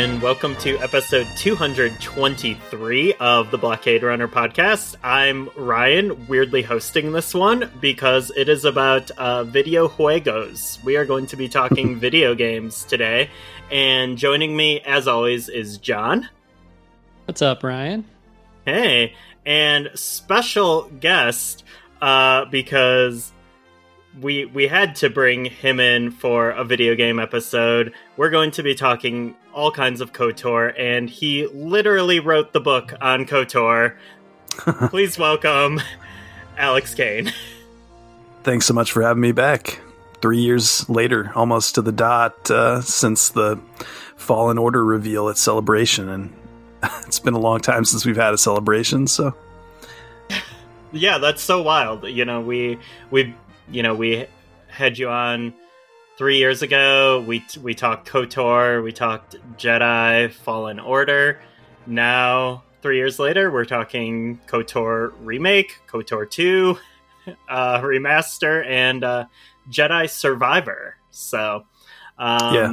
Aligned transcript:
and 0.00 0.22
welcome 0.22 0.56
to 0.56 0.78
episode 0.78 1.26
223 1.36 3.12
of 3.20 3.50
the 3.50 3.58
Blockade 3.58 4.02
Runner 4.02 4.28
podcast. 4.28 4.96
I'm 5.02 5.50
Ryan, 5.54 6.26
weirdly 6.26 6.62
hosting 6.62 7.12
this 7.12 7.34
one 7.34 7.70
because 7.82 8.32
it 8.34 8.48
is 8.48 8.64
about 8.64 9.10
uh, 9.10 9.44
video 9.44 9.88
juegos. 9.88 10.82
We 10.82 10.96
are 10.96 11.04
going 11.04 11.26
to 11.26 11.36
be 11.36 11.50
talking 11.50 12.00
video 12.00 12.34
games 12.34 12.84
today, 12.84 13.28
and 13.70 14.16
joining 14.16 14.56
me, 14.56 14.80
as 14.80 15.06
always, 15.06 15.50
is 15.50 15.76
John. 15.76 16.30
What's 17.26 17.42
up, 17.42 17.62
Ryan? 17.62 18.06
Hey, 18.64 19.12
and 19.44 19.90
special 19.96 20.84
guest 20.98 21.62
uh, 22.00 22.46
because 22.46 23.32
we 24.18 24.44
we 24.46 24.66
had 24.66 24.96
to 24.96 25.10
bring 25.10 25.44
him 25.44 25.78
in 25.78 26.10
for 26.10 26.50
a 26.50 26.64
video 26.64 26.94
game 26.94 27.18
episode. 27.18 27.92
We're 28.16 28.30
going 28.30 28.50
to 28.52 28.62
be 28.62 28.74
talking 28.74 29.36
all 29.52 29.70
kinds 29.70 30.00
of 30.00 30.12
KOTOR, 30.12 30.74
and 30.78 31.08
he 31.08 31.46
literally 31.48 32.20
wrote 32.20 32.52
the 32.52 32.60
book 32.60 32.94
on 33.00 33.24
KOTOR. 33.26 33.96
Please 34.90 35.18
welcome 35.18 35.80
Alex 36.58 36.94
Kane. 36.94 37.32
Thanks 38.42 38.66
so 38.66 38.74
much 38.74 38.92
for 38.92 39.02
having 39.02 39.20
me 39.20 39.32
back. 39.32 39.80
Three 40.20 40.40
years 40.40 40.88
later, 40.88 41.32
almost 41.34 41.76
to 41.76 41.82
the 41.82 41.92
dot, 41.92 42.50
uh, 42.50 42.82
since 42.82 43.30
the 43.30 43.58
Fallen 44.16 44.58
Order 44.58 44.84
reveal 44.84 45.28
at 45.28 45.38
Celebration, 45.38 46.08
and 46.08 46.32
it's 47.06 47.20
been 47.20 47.34
a 47.34 47.38
long 47.38 47.60
time 47.60 47.84
since 47.84 48.04
we've 48.04 48.16
had 48.16 48.34
a 48.34 48.38
celebration. 48.38 49.06
So, 49.06 49.34
yeah, 50.92 51.18
that's 51.18 51.42
so 51.42 51.62
wild. 51.62 52.04
You 52.04 52.24
know, 52.24 52.40
we 52.40 52.78
we 53.10 53.34
you 53.70 53.82
know, 53.82 53.94
we 53.94 54.26
had 54.68 54.98
you 54.98 55.08
on 55.08 55.54
three 56.18 56.38
years 56.38 56.62
ago. 56.62 57.24
We 57.26 57.44
we 57.62 57.74
talked 57.74 58.08
Kotor, 58.08 58.82
we 58.82 58.92
talked 58.92 59.36
Jedi 59.56 60.32
Fallen 60.32 60.78
Order. 60.78 61.40
Now, 61.86 62.64
three 62.82 62.96
years 62.96 63.18
later, 63.18 63.50
we're 63.50 63.64
talking 63.64 64.38
Kotor 64.46 65.12
remake, 65.20 65.78
Kotor 65.88 66.28
two, 66.28 66.78
uh, 67.48 67.80
remaster, 67.80 68.64
and 68.66 69.02
uh, 69.02 69.24
Jedi 69.70 70.08
Survivor. 70.10 70.96
So, 71.10 71.64
um, 72.18 72.54
yeah, 72.54 72.72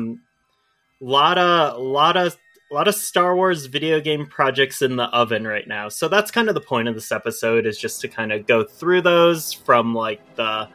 lot 0.99 1.37
of 1.37 1.79
lot 1.81 2.17
of 2.17 2.37
a 2.69 2.73
lot 2.73 2.87
of 2.87 2.95
Star 2.95 3.35
Wars 3.35 3.65
video 3.67 4.01
game 4.01 4.25
projects 4.25 4.81
in 4.81 4.97
the 4.97 5.05
oven 5.05 5.47
right 5.47 5.67
now. 5.67 5.87
So 5.87 6.09
that's 6.09 6.31
kind 6.31 6.49
of 6.49 6.55
the 6.55 6.61
point 6.61 6.89
of 6.89 6.95
this 6.95 7.11
episode 7.11 7.65
is 7.65 7.77
just 7.77 8.01
to 8.01 8.09
kind 8.09 8.33
of 8.33 8.45
go 8.45 8.63
through 8.63 9.03
those 9.03 9.53
from 9.53 9.95
like 9.95 10.35
the 10.35 10.67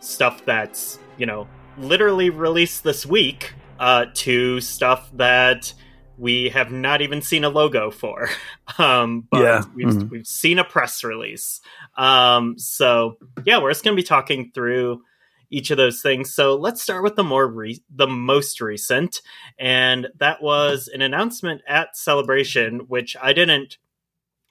stuff 0.00 0.44
that's 0.44 0.98
you 1.18 1.26
know 1.26 1.46
literally 1.78 2.30
released 2.30 2.84
this 2.84 3.06
week 3.06 3.54
uh, 3.78 4.06
to 4.14 4.60
stuff 4.60 5.10
that 5.14 5.72
we 6.18 6.50
have 6.50 6.70
not 6.70 7.00
even 7.00 7.22
seen 7.22 7.44
a 7.44 7.48
logo 7.48 7.90
for. 7.90 8.28
Um, 8.78 9.26
but 9.28 9.42
yeah. 9.42 9.64
we've, 9.74 9.88
mm-hmm. 9.88 10.08
we've 10.08 10.26
seen 10.28 10.60
a 10.60 10.64
press 10.64 11.02
release. 11.02 11.60
Um, 11.98 12.56
so 12.56 13.16
yeah, 13.44 13.60
we're 13.60 13.72
just 13.72 13.82
going 13.82 13.96
to 13.96 14.00
be 14.00 14.06
talking 14.06 14.52
through 14.54 15.02
each 15.50 15.72
of 15.72 15.76
those 15.76 16.00
things. 16.00 16.32
So 16.32 16.54
let's 16.54 16.80
start 16.80 17.02
with 17.02 17.16
the 17.16 17.24
more 17.24 17.48
re- 17.48 17.82
the 17.92 18.06
most 18.06 18.60
recent, 18.60 19.22
and 19.58 20.06
that 20.20 20.40
was 20.40 20.86
an 20.86 21.02
announcement 21.02 21.62
at 21.66 21.96
Celebration, 21.96 22.82
which 22.86 23.16
I 23.20 23.32
didn't. 23.32 23.78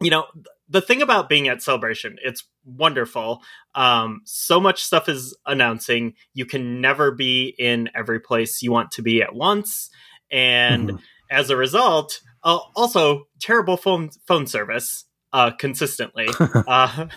You 0.01 0.11
know, 0.11 0.25
the 0.69 0.81
thing 0.81 1.01
about 1.01 1.29
being 1.29 1.47
at 1.47 1.61
Celebration, 1.61 2.17
it's 2.23 2.43
wonderful. 2.63 3.41
Um, 3.75 4.21
so 4.25 4.59
much 4.59 4.83
stuff 4.83 5.09
is 5.09 5.35
announcing. 5.45 6.13
You 6.33 6.45
can 6.45 6.81
never 6.81 7.11
be 7.11 7.55
in 7.57 7.89
every 7.95 8.19
place 8.19 8.61
you 8.61 8.71
want 8.71 8.91
to 8.91 9.01
be 9.01 9.21
at 9.21 9.33
once, 9.33 9.89
and 10.31 10.89
mm-hmm. 10.89 10.97
as 11.31 11.49
a 11.49 11.57
result, 11.57 12.21
uh, 12.43 12.59
also 12.75 13.27
terrible 13.39 13.77
phone 13.77 14.09
phone 14.27 14.47
service 14.47 15.05
uh, 15.33 15.51
consistently. 15.51 16.27
uh, 16.67 17.07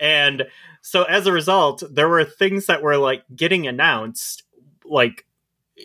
and 0.00 0.44
so 0.82 1.02
as 1.04 1.26
a 1.26 1.32
result, 1.32 1.82
there 1.90 2.08
were 2.08 2.24
things 2.24 2.66
that 2.66 2.82
were 2.82 2.96
like 2.96 3.24
getting 3.34 3.66
announced, 3.66 4.42
like 4.84 5.26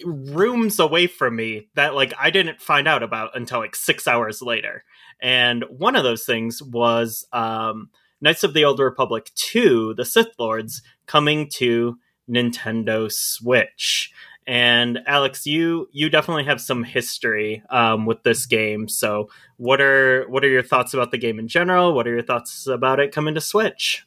rooms 0.05 0.79
away 0.79 1.07
from 1.07 1.35
me 1.35 1.67
that 1.75 1.93
like 1.95 2.13
I 2.19 2.29
didn't 2.29 2.61
find 2.61 2.87
out 2.87 3.03
about 3.03 3.35
until 3.35 3.59
like 3.59 3.75
six 3.75 4.07
hours 4.07 4.41
later. 4.41 4.83
And 5.21 5.65
one 5.69 5.95
of 5.95 6.03
those 6.03 6.25
things 6.25 6.61
was 6.61 7.25
um, 7.31 7.89
Knights 8.21 8.43
of 8.43 8.53
the 8.53 8.65
Old 8.65 8.79
Republic 8.79 9.31
2, 9.35 9.95
The 9.95 10.05
Sith 10.05 10.33
Lords, 10.39 10.81
coming 11.05 11.49
to 11.55 11.97
Nintendo 12.29 13.11
Switch. 13.11 14.11
And 14.47 14.99
Alex, 15.05 15.45
you 15.45 15.87
you 15.91 16.09
definitely 16.09 16.45
have 16.45 16.59
some 16.59 16.83
history 16.83 17.61
um, 17.69 18.05
with 18.07 18.23
this 18.23 18.47
game. 18.47 18.87
So, 18.87 19.29
what 19.57 19.79
are 19.79 20.27
what 20.29 20.43
are 20.43 20.49
your 20.49 20.63
thoughts 20.63 20.95
about 20.95 21.11
the 21.11 21.19
game 21.19 21.37
in 21.37 21.47
general? 21.47 21.93
What 21.93 22.07
are 22.07 22.11
your 22.11 22.23
thoughts 22.23 22.65
about 22.65 22.99
it 22.99 23.11
coming 23.11 23.35
to 23.35 23.41
Switch? 23.41 24.03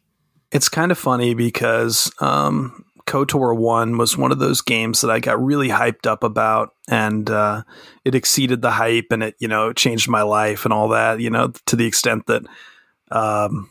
It's 0.50 0.68
kind 0.68 0.90
of 0.90 0.98
funny 0.98 1.34
because 1.34 2.10
um, 2.20 2.84
KOTOR 3.06 3.56
1 3.56 3.98
was 3.98 4.16
one 4.16 4.32
of 4.32 4.38
those 4.38 4.60
games 4.60 5.00
that 5.00 5.10
I 5.10 5.20
got 5.20 5.42
really 5.42 5.68
hyped 5.68 6.06
up 6.06 6.24
about 6.24 6.74
and 6.88 7.28
uh, 7.28 7.62
it 8.04 8.14
exceeded 8.14 8.62
the 8.62 8.70
hype 8.70 9.06
and 9.10 9.22
it, 9.22 9.36
you 9.38 9.48
know, 9.48 9.72
changed 9.72 10.08
my 10.08 10.22
life 10.22 10.64
and 10.64 10.72
all 10.72 10.88
that, 10.88 11.20
you 11.20 11.30
know, 11.30 11.52
to 11.66 11.76
the 11.76 11.86
extent 11.86 12.26
that, 12.26 12.42
um, 13.10 13.70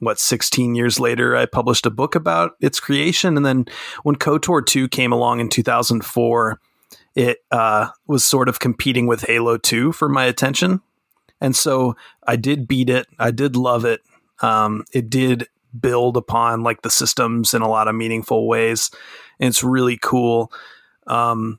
what, 0.00 0.18
16 0.18 0.74
years 0.74 0.98
later, 0.98 1.36
I 1.36 1.46
published 1.46 1.86
a 1.86 1.90
book 1.90 2.14
about 2.14 2.52
its 2.60 2.80
creation. 2.80 3.36
And 3.36 3.44
then 3.44 3.66
when 4.02 4.16
KOTOR 4.16 4.64
2 4.66 4.88
came 4.88 5.12
along 5.12 5.40
in 5.40 5.48
2004, 5.48 6.60
it 7.14 7.38
uh, 7.50 7.88
was 8.06 8.24
sort 8.24 8.48
of 8.48 8.58
competing 8.58 9.06
with 9.06 9.22
Halo 9.22 9.56
2 9.56 9.92
for 9.92 10.08
my 10.08 10.24
attention. 10.24 10.80
And 11.40 11.54
so 11.54 11.96
I 12.26 12.36
did 12.36 12.66
beat 12.66 12.90
it. 12.90 13.06
I 13.18 13.30
did 13.30 13.56
love 13.56 13.84
it. 13.84 14.00
Um, 14.40 14.84
it 14.92 15.10
did 15.10 15.46
build 15.78 16.16
upon 16.16 16.62
like 16.62 16.82
the 16.82 16.90
systems 16.90 17.54
in 17.54 17.62
a 17.62 17.68
lot 17.68 17.88
of 17.88 17.94
meaningful 17.94 18.46
ways. 18.46 18.90
And 19.40 19.48
it's 19.48 19.64
really 19.64 19.98
cool. 20.00 20.52
Um, 21.06 21.58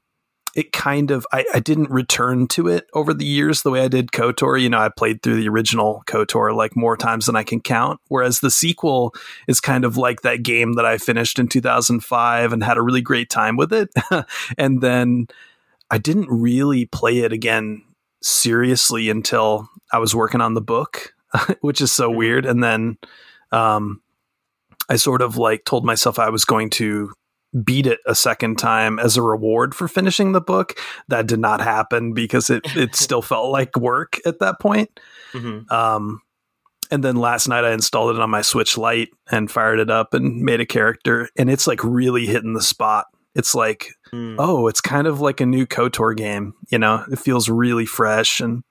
it 0.55 0.71
kind 0.71 1.11
of 1.11 1.27
I, 1.33 1.45
I, 1.53 1.59
didn't 1.59 1.91
return 1.91 2.47
to 2.47 2.69
it 2.69 2.87
over 2.93 3.13
the 3.13 3.25
years 3.25 3.61
the 3.61 3.71
way 3.71 3.81
I 3.81 3.89
did 3.89 4.13
KOTOR. 4.13 4.59
You 4.59 4.69
know, 4.69 4.79
I 4.79 4.87
played 4.89 5.21
through 5.21 5.35
the 5.35 5.49
original 5.49 6.01
KOTOR 6.07 6.55
like 6.55 6.77
more 6.77 6.95
times 6.95 7.25
than 7.25 7.35
I 7.35 7.43
can 7.43 7.59
count. 7.59 7.99
Whereas 8.07 8.39
the 8.39 8.49
sequel 8.49 9.13
is 9.49 9.59
kind 9.59 9.83
of 9.83 9.97
like 9.97 10.21
that 10.21 10.43
game 10.43 10.73
that 10.73 10.85
I 10.85 10.97
finished 10.97 11.39
in 11.39 11.49
2005 11.49 12.53
and 12.53 12.63
had 12.63 12.77
a 12.77 12.81
really 12.81 13.01
great 13.01 13.29
time 13.29 13.57
with 13.57 13.73
it. 13.73 13.89
and 14.57 14.81
then 14.81 15.27
I 15.91 15.97
didn't 15.97 16.29
really 16.29 16.85
play 16.85 17.19
it 17.19 17.33
again 17.33 17.83
seriously 18.23 19.09
until 19.09 19.69
I 19.91 19.99
was 19.99 20.15
working 20.15 20.41
on 20.41 20.53
the 20.53 20.61
book, 20.61 21.13
which 21.61 21.81
is 21.81 21.91
so 21.91 22.09
mm-hmm. 22.09 22.17
weird. 22.17 22.45
And 22.45 22.63
then 22.63 22.97
um, 23.51 24.01
I 24.89 24.95
sort 24.97 25.21
of 25.21 25.37
like 25.37 25.65
told 25.65 25.85
myself 25.85 26.19
I 26.19 26.29
was 26.29 26.45
going 26.45 26.69
to 26.71 27.11
beat 27.63 27.87
it 27.87 27.99
a 28.05 28.15
second 28.15 28.57
time 28.57 28.99
as 28.99 29.15
a 29.15 29.21
reward 29.21 29.73
for 29.73 29.87
finishing 29.87 30.33
the 30.33 30.41
book. 30.41 30.77
That 31.07 31.27
did 31.27 31.39
not 31.39 31.61
happen 31.61 32.13
because 32.13 32.49
it 32.49 32.63
it 32.75 32.95
still 32.95 33.21
felt 33.21 33.51
like 33.51 33.77
work 33.77 34.19
at 34.25 34.39
that 34.39 34.59
point. 34.59 34.99
Mm-hmm. 35.33 35.71
Um, 35.73 36.21
and 36.91 37.03
then 37.03 37.15
last 37.15 37.47
night 37.47 37.65
I 37.65 37.73
installed 37.73 38.15
it 38.15 38.21
on 38.21 38.29
my 38.29 38.41
Switch 38.41 38.77
Lite 38.77 39.09
and 39.31 39.49
fired 39.49 39.79
it 39.79 39.89
up 39.89 40.13
and 40.13 40.41
made 40.41 40.61
a 40.61 40.65
character, 40.65 41.29
and 41.37 41.49
it's 41.49 41.67
like 41.67 41.83
really 41.83 42.25
hitting 42.25 42.53
the 42.53 42.61
spot. 42.61 43.07
It's 43.33 43.53
like, 43.53 43.89
mm. 44.13 44.35
oh, 44.39 44.67
it's 44.67 44.79
kind 44.79 45.07
of 45.07 45.19
like 45.19 45.41
a 45.41 45.45
new 45.45 45.65
KOTOR 45.65 46.15
game. 46.15 46.53
You 46.69 46.79
know, 46.79 47.03
it 47.11 47.19
feels 47.19 47.49
really 47.49 47.85
fresh 47.85 48.39
and 48.39 48.63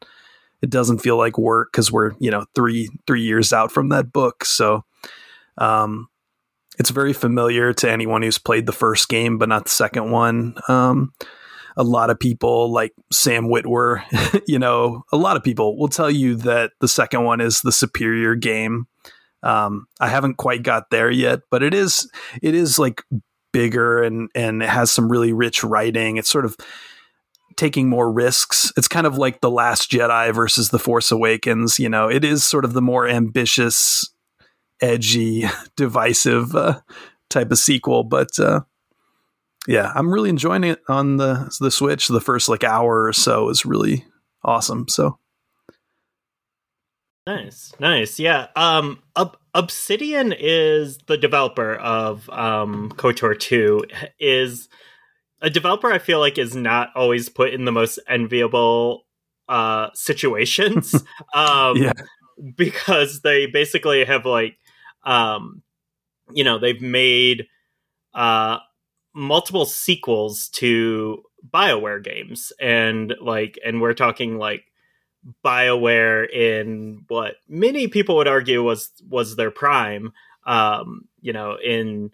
it 0.62 0.70
doesn't 0.70 1.00
feel 1.00 1.18
like 1.18 1.36
work 1.36 1.70
because 1.70 1.92
we're 1.92 2.12
you 2.18 2.30
know 2.30 2.46
three 2.54 2.88
three 3.06 3.22
years 3.22 3.52
out 3.52 3.70
from 3.70 3.90
that 3.90 4.12
book. 4.12 4.44
So 4.44 4.84
um, 5.58 6.08
it's 6.78 6.90
very 6.90 7.12
familiar 7.12 7.72
to 7.72 7.90
anyone 7.90 8.22
who's 8.22 8.38
played 8.38 8.66
the 8.66 8.72
first 8.72 9.08
game, 9.08 9.38
but 9.38 9.48
not 9.48 9.64
the 9.64 9.70
second 9.70 10.10
one. 10.10 10.54
Um, 10.68 11.12
a 11.76 11.84
lot 11.84 12.10
of 12.10 12.18
people, 12.18 12.72
like 12.72 12.92
Sam 13.12 13.46
Witwer, 13.46 14.02
you 14.46 14.58
know, 14.58 15.04
a 15.12 15.16
lot 15.16 15.36
of 15.36 15.42
people 15.42 15.76
will 15.78 15.88
tell 15.88 16.10
you 16.10 16.36
that 16.36 16.72
the 16.80 16.88
second 16.88 17.24
one 17.24 17.40
is 17.40 17.60
the 17.60 17.72
superior 17.72 18.34
game. 18.34 18.86
Um, 19.42 19.86
I 20.00 20.08
haven't 20.08 20.36
quite 20.36 20.62
got 20.62 20.90
there 20.90 21.10
yet, 21.10 21.40
but 21.50 21.62
it 21.62 21.74
is 21.74 22.10
it 22.42 22.54
is 22.54 22.78
like 22.78 23.02
bigger 23.52 24.02
and 24.02 24.30
and 24.34 24.62
it 24.62 24.68
has 24.68 24.90
some 24.90 25.10
really 25.10 25.32
rich 25.32 25.62
writing. 25.62 26.16
It's 26.16 26.30
sort 26.30 26.44
of 26.44 26.56
taking 27.56 27.88
more 27.88 28.10
risks. 28.10 28.72
It's 28.76 28.88
kind 28.88 29.06
of 29.06 29.18
like 29.18 29.40
the 29.40 29.50
Last 29.50 29.90
Jedi 29.90 30.34
versus 30.34 30.70
the 30.70 30.78
Force 30.78 31.12
Awakens. 31.12 31.78
You 31.78 31.88
know, 31.88 32.08
it 32.08 32.24
is 32.24 32.44
sort 32.44 32.64
of 32.64 32.72
the 32.72 32.82
more 32.82 33.06
ambitious 33.06 34.08
edgy, 34.80 35.44
divisive 35.76 36.54
uh, 36.54 36.80
type 37.30 37.50
of 37.50 37.58
sequel. 37.58 38.04
But 38.04 38.38
uh, 38.38 38.60
yeah, 39.66 39.92
I'm 39.94 40.12
really 40.12 40.30
enjoying 40.30 40.64
it 40.64 40.80
on 40.88 41.16
the 41.16 41.54
the 41.60 41.70
Switch. 41.70 42.08
The 42.08 42.20
first 42.20 42.48
like 42.48 42.64
hour 42.64 43.04
or 43.04 43.12
so 43.12 43.48
is 43.48 43.64
really 43.64 44.04
awesome. 44.42 44.86
So 44.88 45.18
nice, 47.26 47.72
nice. 47.78 48.18
Yeah. 48.18 48.48
Um, 48.56 49.02
Ob- 49.16 49.38
Obsidian 49.54 50.32
is 50.36 50.98
the 51.06 51.16
developer 51.16 51.74
of 51.76 52.28
um, 52.30 52.90
KOTOR 52.96 53.38
Two. 53.38 53.84
Is 54.18 54.68
a 55.40 55.50
developer 55.50 55.92
I 55.92 55.98
feel 55.98 56.20
like 56.20 56.38
is 56.38 56.56
not 56.56 56.90
always 56.94 57.28
put 57.28 57.52
in 57.52 57.64
the 57.64 57.72
most 57.72 57.98
enviable 58.08 59.02
uh 59.48 59.90
situations. 59.94 60.94
um 61.34 61.76
Yeah. 61.76 61.92
because 62.56 63.20
they 63.20 63.46
basically 63.46 64.04
have 64.04 64.24
like 64.24 64.56
um 65.04 65.62
you 66.32 66.44
know, 66.44 66.58
they've 66.58 66.80
made 66.82 67.46
uh 68.14 68.58
multiple 69.14 69.64
sequels 69.64 70.48
to 70.48 71.22
BioWare 71.52 72.02
games 72.02 72.52
and 72.60 73.14
like 73.20 73.58
and 73.64 73.80
we're 73.80 73.94
talking 73.94 74.38
like 74.38 74.64
BioWare 75.44 76.28
in 76.30 77.04
what 77.08 77.36
many 77.48 77.88
people 77.88 78.16
would 78.16 78.28
argue 78.28 78.62
was 78.62 78.90
was 79.08 79.36
their 79.36 79.50
prime 79.50 80.12
um 80.46 81.08
you 81.20 81.32
know 81.32 81.56
in 81.62 82.10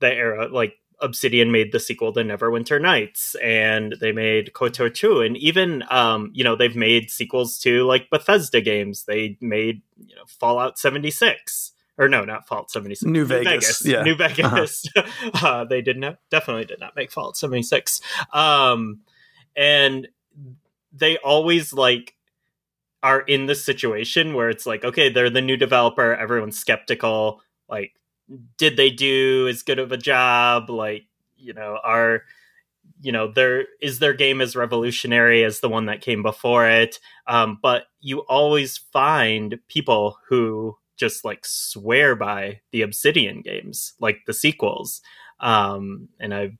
the 0.00 0.12
era 0.12 0.48
like 0.48 0.74
Obsidian 1.00 1.50
made 1.50 1.72
the 1.72 1.80
sequel 1.80 2.12
to 2.12 2.20
Neverwinter 2.20 2.80
Nights 2.80 3.34
and 3.42 3.96
they 4.00 4.12
made 4.12 4.52
KOTOR 4.52 4.94
2 4.94 5.20
and 5.20 5.36
even 5.36 5.82
um 5.90 6.30
you 6.32 6.44
know 6.44 6.54
they've 6.54 6.76
made 6.76 7.10
sequels 7.10 7.58
to 7.60 7.84
like 7.84 8.10
Bethesda 8.10 8.60
games. 8.60 9.04
They 9.04 9.36
made 9.40 9.82
you 9.96 10.14
know 10.14 10.22
Fallout 10.26 10.78
76 10.78 11.72
or 12.02 12.08
no 12.08 12.24
not 12.24 12.46
Fault 12.46 12.70
76 12.70 13.10
New 13.10 13.24
Vegas, 13.24 13.84
yeah. 13.84 14.02
New 14.02 14.14
Vegas. 14.14 14.86
Uh, 15.42 15.64
they 15.64 15.80
did 15.80 15.98
not 15.98 16.18
definitely 16.30 16.64
did 16.64 16.80
not 16.80 16.94
make 16.96 17.10
Fault 17.10 17.36
76 17.36 18.00
um 18.32 19.00
and 19.56 20.08
they 20.92 21.16
always 21.18 21.72
like 21.72 22.14
are 23.02 23.20
in 23.22 23.46
this 23.46 23.64
situation 23.64 24.34
where 24.34 24.48
it's 24.48 24.66
like 24.66 24.84
okay 24.84 25.08
they're 25.08 25.30
the 25.30 25.40
new 25.40 25.56
developer 25.56 26.14
everyone's 26.14 26.58
skeptical 26.58 27.40
like 27.68 27.94
did 28.56 28.76
they 28.76 28.90
do 28.90 29.48
as 29.48 29.62
good 29.62 29.78
of 29.78 29.92
a 29.92 29.96
job? 29.96 30.70
Like 30.70 31.06
you 31.36 31.52
know 31.52 31.78
are 31.82 32.22
you 33.00 33.12
know 33.12 33.30
there 33.32 33.66
is 33.80 33.98
their 33.98 34.14
game 34.14 34.40
as 34.40 34.56
revolutionary 34.56 35.44
as 35.44 35.60
the 35.60 35.68
one 35.68 35.86
that 35.86 36.00
came 36.00 36.22
before 36.22 36.68
it? 36.68 36.98
Um, 37.26 37.58
but 37.62 37.84
you 38.00 38.20
always 38.20 38.76
find 38.76 39.58
people 39.68 40.18
who 40.28 40.76
just 40.96 41.24
like 41.24 41.44
swear 41.44 42.14
by 42.14 42.60
the 42.70 42.82
obsidian 42.82 43.40
games 43.40 43.94
like 44.00 44.20
the 44.26 44.34
sequels. 44.34 45.00
Um, 45.40 46.08
and 46.20 46.32
i've 46.32 46.56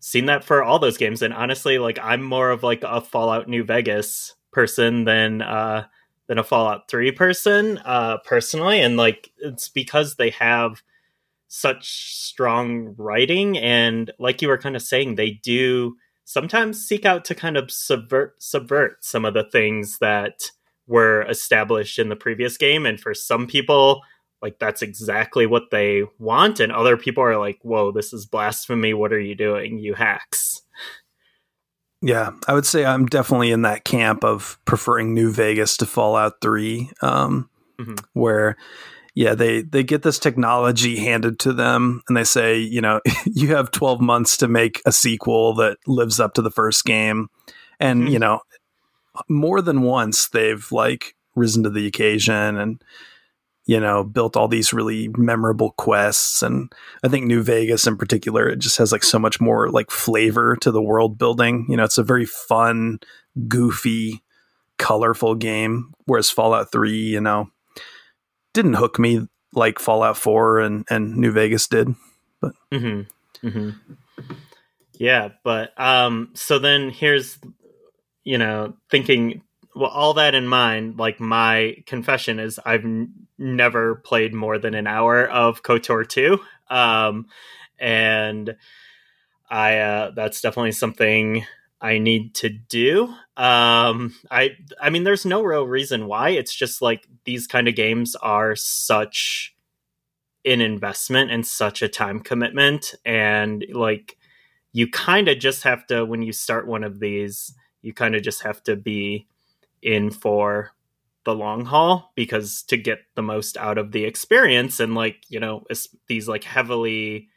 seen 0.00 0.26
that 0.26 0.44
for 0.44 0.62
all 0.62 0.78
those 0.78 0.98
games 0.98 1.20
and 1.20 1.34
honestly 1.34 1.78
like 1.78 1.98
i'm 2.00 2.22
more 2.22 2.50
of 2.50 2.62
like 2.62 2.84
a 2.84 3.00
fallout 3.00 3.48
new 3.48 3.64
vegas 3.64 4.34
person 4.52 5.04
than 5.04 5.42
uh 5.42 5.84
than 6.28 6.38
a 6.38 6.44
fallout 6.44 6.88
3 6.88 7.10
person 7.12 7.78
uh 7.84 8.18
personally 8.18 8.80
and 8.80 8.96
like 8.96 9.30
it's 9.38 9.68
because 9.68 10.14
they 10.14 10.30
have 10.30 10.80
such 11.48 12.14
strong 12.22 12.94
writing 12.96 13.58
and 13.58 14.12
like 14.18 14.42
you 14.42 14.48
were 14.48 14.58
kind 14.58 14.76
of 14.76 14.82
saying 14.82 15.14
they 15.14 15.30
do 15.30 15.96
sometimes 16.24 16.86
seek 16.86 17.04
out 17.04 17.24
to 17.24 17.34
kind 17.34 17.56
of 17.56 17.70
subvert 17.70 18.40
subvert 18.40 19.04
some 19.04 19.24
of 19.24 19.34
the 19.34 19.44
things 19.50 19.98
that 19.98 20.50
were 20.86 21.22
established 21.22 21.98
in 21.98 22.08
the 22.08 22.16
previous 22.16 22.56
game 22.56 22.86
and 22.86 23.00
for 23.00 23.14
some 23.14 23.46
people 23.46 24.02
like 24.42 24.58
that's 24.58 24.82
exactly 24.82 25.46
what 25.46 25.70
they 25.70 26.02
want 26.18 26.60
and 26.60 26.70
other 26.72 26.96
people 26.96 27.22
are 27.22 27.38
like 27.38 27.58
whoa 27.62 27.90
this 27.90 28.12
is 28.12 28.26
blasphemy 28.26 28.94
what 28.94 29.12
are 29.12 29.20
you 29.20 29.34
doing 29.34 29.78
you 29.78 29.94
hacks 29.94 30.62
Yeah, 32.02 32.32
I 32.46 32.52
would 32.52 32.66
say 32.66 32.84
I'm 32.84 33.06
definitely 33.06 33.50
in 33.50 33.62
that 33.62 33.84
camp 33.84 34.22
of 34.22 34.58
preferring 34.66 35.14
New 35.14 35.32
Vegas 35.32 35.76
to 35.78 35.86
Fallout 35.86 36.34
3, 36.42 36.90
um, 37.02 37.48
Mhm. 37.80 37.98
where, 38.12 38.56
yeah, 39.14 39.34
they, 39.34 39.62
they 39.62 39.82
get 39.82 40.02
this 40.02 40.18
technology 40.18 40.96
handed 40.98 41.38
to 41.40 41.52
them 41.54 42.02
and 42.06 42.16
they 42.16 42.22
say, 42.24 42.58
you 42.58 42.82
know, 42.82 43.00
you 43.24 43.48
have 43.56 43.70
12 43.70 44.00
months 44.00 44.36
to 44.36 44.46
make 44.46 44.82
a 44.84 44.92
sequel 44.92 45.54
that 45.54 45.78
lives 45.86 46.20
up 46.20 46.34
to 46.34 46.42
the 46.42 46.50
first 46.50 46.84
game. 46.84 47.28
And, 47.80 48.06
Mhm. 48.06 48.12
you 48.12 48.18
know, 48.18 48.40
more 49.28 49.60
than 49.62 49.82
once 49.82 50.28
they've 50.28 50.66
like 50.72 51.14
risen 51.34 51.62
to 51.64 51.70
the 51.70 51.86
occasion 51.86 52.56
and, 52.56 52.82
you 53.66 53.80
know, 53.80 54.04
built 54.04 54.36
all 54.36 54.48
these 54.48 54.72
really 54.72 55.08
memorable 55.16 55.72
quests. 55.72 56.42
And 56.42 56.72
I 57.04 57.08
think 57.08 57.26
New 57.26 57.42
Vegas 57.42 57.86
in 57.86 57.96
particular, 57.96 58.48
it 58.48 58.58
just 58.58 58.78
has 58.78 58.92
like 58.92 59.02
so 59.02 59.18
much 59.18 59.40
more 59.40 59.68
like 59.70 59.90
flavor 59.90 60.56
to 60.56 60.70
the 60.70 60.82
world 60.82 61.18
building. 61.18 61.66
You 61.68 61.76
know, 61.76 61.84
it's 61.84 61.98
a 61.98 62.04
very 62.04 62.26
fun, 62.26 63.00
goofy, 63.48 64.22
colorful 64.78 65.34
game. 65.34 65.92
Whereas 66.06 66.30
Fallout 66.30 66.70
3, 66.70 66.92
you 66.92 67.20
know, 67.20 67.50
didn't 68.54 68.74
hook 68.74 68.98
me 68.98 69.26
like 69.52 69.78
Fallout 69.78 70.16
4 70.16 70.60
and, 70.60 70.84
and 70.88 71.16
New 71.16 71.32
Vegas 71.32 71.66
did. 71.66 71.94
hmm 72.72 73.02
hmm 73.40 73.70
Yeah, 74.94 75.30
but 75.44 75.78
um, 75.78 76.30
so 76.34 76.58
then 76.58 76.90
here's, 76.90 77.38
you 78.26 78.38
know, 78.38 78.74
thinking 78.90 79.40
well, 79.76 79.90
all 79.90 80.14
that 80.14 80.34
in 80.34 80.48
mind. 80.48 80.98
Like 80.98 81.20
my 81.20 81.76
confession 81.86 82.40
is, 82.40 82.58
I've 82.66 82.84
n- 82.84 83.12
never 83.38 83.94
played 83.94 84.34
more 84.34 84.58
than 84.58 84.74
an 84.74 84.88
hour 84.88 85.26
of 85.26 85.62
Kotor 85.62 86.06
two, 86.06 86.40
um, 86.68 87.26
and 87.78 88.56
I 89.48 89.78
uh, 89.78 90.10
that's 90.10 90.40
definitely 90.40 90.72
something 90.72 91.46
I 91.80 91.98
need 91.98 92.34
to 92.36 92.48
do. 92.48 93.04
Um, 93.36 94.16
I 94.28 94.56
I 94.82 94.90
mean, 94.90 95.04
there's 95.04 95.24
no 95.24 95.42
real 95.42 95.64
reason 95.64 96.08
why. 96.08 96.30
It's 96.30 96.54
just 96.54 96.82
like 96.82 97.06
these 97.24 97.46
kind 97.46 97.68
of 97.68 97.76
games 97.76 98.16
are 98.16 98.56
such 98.56 99.54
an 100.44 100.60
investment 100.60 101.30
and 101.30 101.46
such 101.46 101.80
a 101.80 101.88
time 101.88 102.20
commitment 102.20 102.94
and 103.04 103.64
like 103.72 104.16
you 104.72 104.88
kind 104.88 105.26
of 105.26 105.40
just 105.40 105.64
have 105.64 105.84
to 105.88 106.04
when 106.04 106.22
you 106.22 106.32
start 106.32 106.68
one 106.68 106.84
of 106.84 107.00
these 107.00 107.52
you 107.86 107.94
kind 107.94 108.16
of 108.16 108.22
just 108.22 108.42
have 108.42 108.60
to 108.64 108.74
be 108.74 109.28
in 109.80 110.10
for 110.10 110.72
the 111.24 111.34
long 111.34 111.64
haul 111.64 112.12
because 112.16 112.62
to 112.64 112.76
get 112.76 112.98
the 113.14 113.22
most 113.22 113.56
out 113.56 113.78
of 113.78 113.92
the 113.92 114.04
experience 114.04 114.80
and 114.80 114.94
like 114.94 115.24
you 115.28 115.38
know 115.40 115.64
these 116.08 116.26
like 116.28 116.42
heavily 116.44 117.28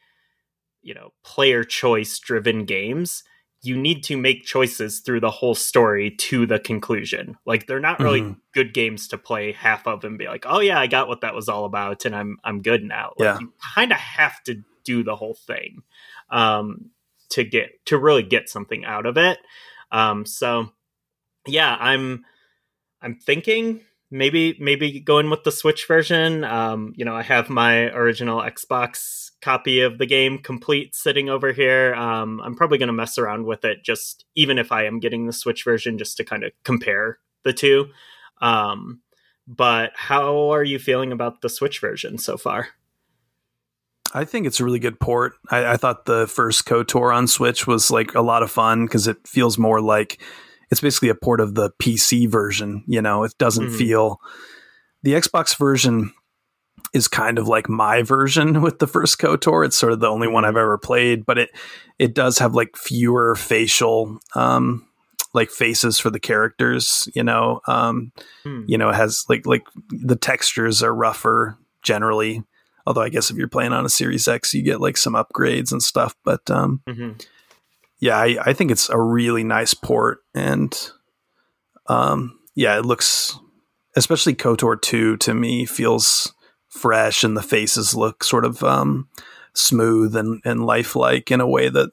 you 0.81 0.93
know 0.93 1.09
player 1.23 1.63
choice 1.63 2.17
driven 2.19 2.65
games 2.65 3.23
you 3.61 3.75
need 3.75 4.03
to 4.05 4.15
make 4.15 4.43
choices 4.45 5.01
through 5.01 5.19
the 5.19 5.29
whole 5.29 5.53
story 5.55 6.09
to 6.11 6.45
the 6.45 6.59
conclusion 6.59 7.35
like 7.45 7.67
they're 7.67 7.79
not 7.79 7.99
really 7.99 8.21
Mhm. 8.21 8.37
good 8.53 8.73
games 8.73 9.07
to 9.09 9.17
play 9.17 9.51
half 9.51 9.85
of 9.85 10.03
and 10.03 10.17
be 10.17 10.27
like 10.27 10.45
oh 10.47 10.59
yeah 10.61 10.79
i 10.79 10.87
got 10.87 11.07
what 11.07 11.21
that 11.21 11.35
was 11.35 11.49
all 11.49 11.65
about 11.65 12.05
and 12.05 12.15
i'm 12.15 12.37
i'm 12.43 12.61
good 12.61 12.83
now 12.83 13.11
like, 13.17 13.25
Yeah. 13.25 13.39
you 13.39 13.53
kind 13.75 13.91
of 13.91 13.97
have 13.99 14.41
to 14.43 14.63
do 14.83 15.03
the 15.03 15.15
whole 15.15 15.35
thing 15.35 15.83
um 16.31 16.89
to 17.29 17.43
get 17.43 17.69
to 17.85 17.97
really 17.97 18.23
get 18.23 18.49
something 18.49 18.85
out 18.85 19.05
of 19.05 19.17
it 19.17 19.39
um 19.91 20.25
so 20.25 20.69
yeah 21.47 21.77
i'm 21.79 22.23
i'm 23.01 23.15
thinking 23.15 23.81
maybe 24.11 24.57
maybe 24.59 24.99
going 24.99 25.29
with 25.29 25.43
the 25.43 25.51
switch 25.51 25.87
version. 25.87 26.43
Um 26.43 26.93
you 26.95 27.05
know 27.05 27.15
i 27.15 27.21
have 27.21 27.49
my 27.49 27.91
original 27.91 28.41
xbox 28.41 29.31
copy 29.41 29.81
of 29.81 29.97
the 29.97 30.05
game 30.05 30.39
complete 30.39 30.95
sitting 30.95 31.29
over 31.29 31.51
here. 31.53 31.93
Um 31.93 32.41
i'm 32.43 32.55
probably 32.55 32.77
going 32.77 32.87
to 32.87 32.93
mess 32.93 33.17
around 33.17 33.45
with 33.45 33.65
it 33.65 33.83
just 33.83 34.25
even 34.35 34.57
if 34.57 34.71
i 34.71 34.85
am 34.85 34.99
getting 34.99 35.25
the 35.25 35.33
switch 35.33 35.63
version 35.63 35.97
just 35.97 36.17
to 36.17 36.25
kind 36.25 36.43
of 36.43 36.51
compare 36.63 37.19
the 37.43 37.53
two. 37.53 37.87
Um 38.41 39.01
but 39.47 39.91
how 39.95 40.51
are 40.51 40.63
you 40.63 40.77
feeling 40.79 41.11
about 41.11 41.41
the 41.41 41.49
switch 41.49 41.79
version 41.79 42.17
so 42.17 42.37
far 42.37 42.69
I 44.13 44.25
think 44.25 44.47
it's 44.47 44.59
a 44.59 44.65
really 44.65 44.79
good 44.79 44.99
port. 44.99 45.33
I, 45.51 45.73
I 45.73 45.77
thought 45.77 46.05
the 46.05 46.27
first 46.27 46.65
KOTOR 46.65 47.15
on 47.15 47.27
Switch 47.27 47.67
was 47.67 47.91
like 47.91 48.15
a 48.15 48.21
lot 48.21 48.43
of 48.43 48.49
fun 48.51 48.85
because 48.85 49.07
it 49.07 49.17
feels 49.27 49.57
more 49.57 49.81
like 49.81 50.21
it's 50.71 50.81
basically 50.81 51.09
a 51.09 51.15
port 51.15 51.41
of 51.41 51.55
the 51.55 51.71
PC 51.81 52.27
version. 52.29 52.83
You 52.87 53.01
know, 53.01 53.23
it 53.23 53.33
doesn't 53.37 53.67
Mhm. 53.69 53.77
feel 53.77 54.17
the 55.03 55.13
Xbox 55.13 55.55
version 55.57 56.13
is 56.93 57.07
kind 57.07 57.37
of 57.37 57.47
like 57.47 57.69
my 57.69 58.01
version 58.01 58.61
with 58.63 58.79
the 58.79 58.87
first 58.87 59.19
KOTOR. 59.19 59.65
It's 59.65 59.77
sort 59.77 59.93
of 59.93 59.99
the 59.99 60.07
only 60.09 60.27
one 60.27 60.43
I've 60.45 60.57
ever 60.57 60.77
played, 60.77 61.25
but 61.25 61.37
it 61.37 61.49
it 61.99 62.13
does 62.15 62.39
have 62.39 62.53
like 62.55 62.75
fewer 62.77 63.35
facial 63.35 64.19
um 64.35 64.85
like 65.35 65.51
faces 65.51 65.99
for 65.99 66.09
the 66.09 66.19
characters, 66.19 67.07
you 67.13 67.23
know. 67.23 67.61
Um 67.67 68.11
Hmm. 68.43 68.63
you 68.65 68.77
know, 68.77 68.89
it 68.89 68.95
has 68.95 69.23
like 69.29 69.45
like 69.45 69.65
the 69.89 70.15
textures 70.15 70.81
are 70.81 70.95
rougher 70.95 71.57
generally. 71.83 72.43
Although 72.89 73.03
I 73.03 73.09
guess 73.09 73.29
if 73.29 73.37
you're 73.37 73.47
playing 73.47 73.71
on 73.71 73.85
a 73.85 73.89
Series 73.89 74.27
X, 74.27 74.55
you 74.55 74.63
get 74.63 74.81
like 74.81 74.97
some 74.97 75.13
upgrades 75.13 75.71
and 75.71 75.83
stuff. 75.83 76.15
But 76.25 76.49
um, 76.49 76.81
Mhm. 76.89 77.23
yeah, 77.99 78.17
I, 78.17 78.37
I 78.47 78.53
think 78.53 78.71
it's 78.71 78.89
a 78.89 78.99
really 78.99 79.43
nice 79.43 79.75
port, 79.75 80.21
and 80.33 80.75
um, 81.85 82.39
yeah, 82.55 82.79
it 82.79 82.85
looks, 82.85 83.37
especially 83.95 84.33
Kotor 84.33 84.81
two 84.81 85.17
to 85.17 85.35
me 85.35 85.67
feels 85.67 86.33
fresh, 86.67 87.23
and 87.23 87.37
the 87.37 87.43
faces 87.43 87.93
look 87.93 88.23
sort 88.23 88.43
of 88.43 88.63
um, 88.63 89.07
smooth 89.53 90.15
and 90.15 90.41
and 90.43 90.65
lifelike 90.65 91.29
in 91.29 91.41
a 91.41 91.47
way 91.47 91.69
that 91.69 91.91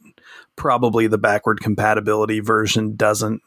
probably 0.56 1.06
the 1.06 1.18
backward 1.18 1.60
compatibility 1.60 2.40
version 2.40 2.96
doesn't. 2.96 3.42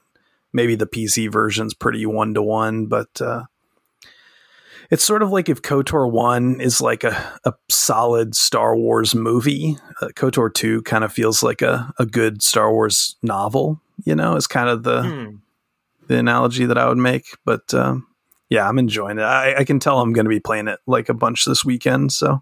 Maybe 0.53 0.75
the 0.75 0.85
PC 0.85 1.31
version's 1.31 1.73
pretty 1.73 2.05
one 2.05 2.35
to 2.35 2.43
one, 2.43 2.85
but 2.85 3.19
uh, 3.19 3.45
It's 4.91 5.03
sort 5.03 5.21
of 5.21 5.29
like 5.29 5.49
if 5.49 5.61
KOTOR 5.61 6.11
1 6.11 6.61
is 6.61 6.81
like 6.81 7.03
a, 7.03 7.39
a 7.45 7.53
solid 7.69 8.35
Star 8.35 8.75
Wars 8.75 9.13
movie, 9.13 9.77
uh, 10.01 10.07
KOTOR 10.15 10.51
2 10.53 10.81
kind 10.81 11.03
of 11.03 11.13
feels 11.13 11.43
like 11.43 11.61
a, 11.61 11.93
a 11.99 12.05
good 12.07 12.41
Star 12.41 12.71
Wars 12.71 13.15
novel, 13.21 13.79
you 14.03 14.15
know, 14.15 14.35
is 14.35 14.47
kind 14.47 14.67
of 14.67 14.81
the, 14.83 15.03
Hmm. 15.03 15.35
the 16.07 16.17
analogy 16.17 16.65
that 16.65 16.77
I 16.77 16.87
would 16.87 16.97
make. 16.97 17.25
But 17.45 17.71
um, 17.73 18.07
yeah, 18.49 18.67
I'm 18.67 18.79
enjoying 18.79 19.19
it. 19.19 19.23
I, 19.23 19.57
I 19.59 19.63
can 19.63 19.79
tell 19.79 19.99
I'm 20.01 20.11
going 20.13 20.25
to 20.25 20.29
be 20.29 20.39
playing 20.39 20.67
it 20.67 20.79
like 20.87 21.07
a 21.07 21.13
bunch 21.13 21.45
this 21.45 21.63
weekend. 21.63 22.11
So 22.11 22.41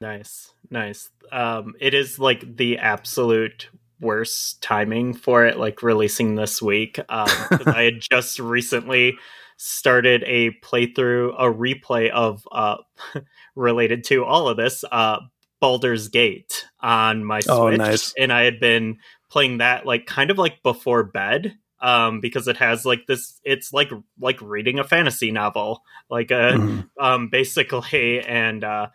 Nice, 0.00 0.54
nice. 0.70 1.10
Um, 1.30 1.74
it 1.78 1.92
is 1.92 2.18
like 2.18 2.56
the 2.56 2.78
absolute 2.78 3.68
worst 4.00 4.62
timing 4.62 5.12
for 5.12 5.44
it, 5.44 5.58
like 5.58 5.82
releasing 5.82 6.36
this 6.36 6.62
week. 6.62 6.98
Um, 7.10 7.28
I 7.66 7.82
had 7.92 8.00
just 8.10 8.38
recently 8.38 9.18
started 9.62 10.24
a 10.26 10.50
playthrough, 10.62 11.34
a 11.38 11.44
replay 11.44 12.08
of 12.08 12.48
uh, 12.50 12.78
related 13.54 14.04
to 14.04 14.24
all 14.24 14.48
of 14.48 14.56
this, 14.56 14.84
uh, 14.90 15.18
Baldur's 15.60 16.08
Gate 16.08 16.64
on 16.80 17.22
my 17.26 17.40
Switch, 17.40 17.52
Oh, 17.54 17.68
nice. 17.68 18.14
and 18.18 18.32
I 18.32 18.44
had 18.44 18.58
been 18.58 19.00
playing 19.28 19.58
that 19.58 19.84
like 19.84 20.06
kind 20.06 20.30
of 20.30 20.38
like 20.38 20.62
before 20.62 21.02
bed. 21.04 21.58
Um, 21.82 22.20
because 22.20 22.46
it 22.48 22.56
has 22.58 22.84
like 22.84 23.06
this, 23.06 23.40
it's 23.42 23.72
like 23.72 23.90
like 24.18 24.40
reading 24.42 24.78
a 24.78 24.84
fantasy 24.84 25.30
novel, 25.30 25.82
like 26.10 26.30
a 26.30 26.52
mhm. 26.54 26.88
um 26.98 27.28
basically 27.28 28.20
and 28.26 28.64
uh 28.64 28.88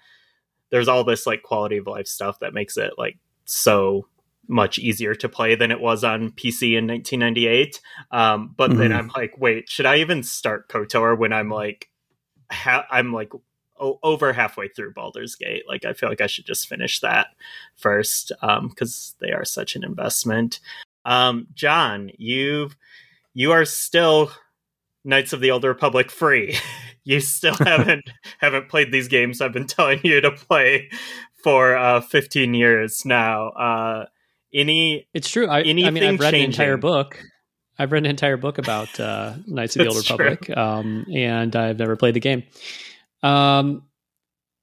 there's 0.70 0.88
all 0.88 1.04
this 1.04 1.26
like 1.26 1.42
quality 1.42 1.78
of 1.78 1.88
life 1.88 2.08
stuff 2.08 2.40
that 2.40 2.54
makes 2.54 2.78
it 2.78 2.94
like 2.98 3.18
so 3.46 4.06
much 4.48 4.78
easier 4.80 5.16
to 5.16 5.30
play 5.30 5.56
than 5.56 5.72
it 5.72 5.80
was 5.82 6.04
on 6.04 6.32
PC 6.32 6.76
in 6.76 6.88
1998 6.88 7.82
um 8.12 8.54
but 8.58 8.70
then 8.78 8.92
Mhm. 8.92 8.96
I'm 8.96 9.12
like 9.16 9.38
wait 9.38 9.70
should 9.70 9.86
I 9.86 9.98
even 9.98 10.24
start 10.24 10.70
KOTOR 10.70 11.18
when 11.18 11.34
I'm 11.34 11.50
like 11.50 11.90
ha- 12.52 12.86
I'm 12.92 13.12
like 13.14 13.32
o- 13.80 14.00
over 14.04 14.34
halfway 14.34 14.68
through 14.68 14.94
Baldur's 14.94 15.36
Gate 15.36 15.64
like 15.68 15.86
I 15.86 15.94
feel 15.94 16.10
like 16.10 16.22
I 16.22 16.28
should 16.28 16.46
just 16.46 16.68
finish 16.68 17.00
that 17.02 17.28
first 17.76 18.32
um 18.42 18.70
cuz 18.72 19.16
they 19.20 19.32
are 19.32 19.46
such 19.46 19.76
an 19.76 19.84
investment 19.84 20.60
um 21.06 21.48
John 21.54 22.12
you've 22.18 22.76
you 23.34 23.52
are 23.52 23.66
still 23.66 24.32
Knights 25.04 25.34
of 25.34 25.40
the 25.42 25.52
Old 25.52 25.64
Republic 25.64 26.10
free. 26.10 26.58
you 27.04 27.20
still 27.20 27.54
haven't 27.60 28.10
haven't 28.40 28.70
played 28.70 28.92
these 28.92 29.08
games 29.08 29.40
I've 29.42 29.54
been 29.54 29.68
telling 29.68 30.00
you 30.04 30.20
to 30.22 30.32
play 30.32 30.90
for 31.44 31.76
uh, 31.76 32.02
15 32.02 32.56
years 32.56 33.06
now. 33.06 33.50
Uh, 33.50 34.06
any 34.56 35.08
It's 35.14 35.30
true. 35.30 35.48
I, 35.48 35.60
I 35.60 35.74
mean, 35.74 35.86
I've 36.04 36.20
read 36.20 36.34
an 36.34 36.42
entire 36.42 36.78
book. 36.78 37.20
I've 37.78 37.92
read 37.92 38.04
an 38.04 38.10
entire 38.10 38.38
book 38.38 38.58
about 38.58 39.00
uh, 39.00 39.34
Knights 39.48 39.76
of 39.76 39.84
the 39.84 39.90
Old 39.90 39.98
Republic, 39.98 40.50
um, 40.56 41.06
and 41.14 41.56
I've 41.56 41.78
never 41.78 41.96
played 41.98 42.14
the 42.14 42.22
game. 42.22 42.44
Um, 43.22 43.84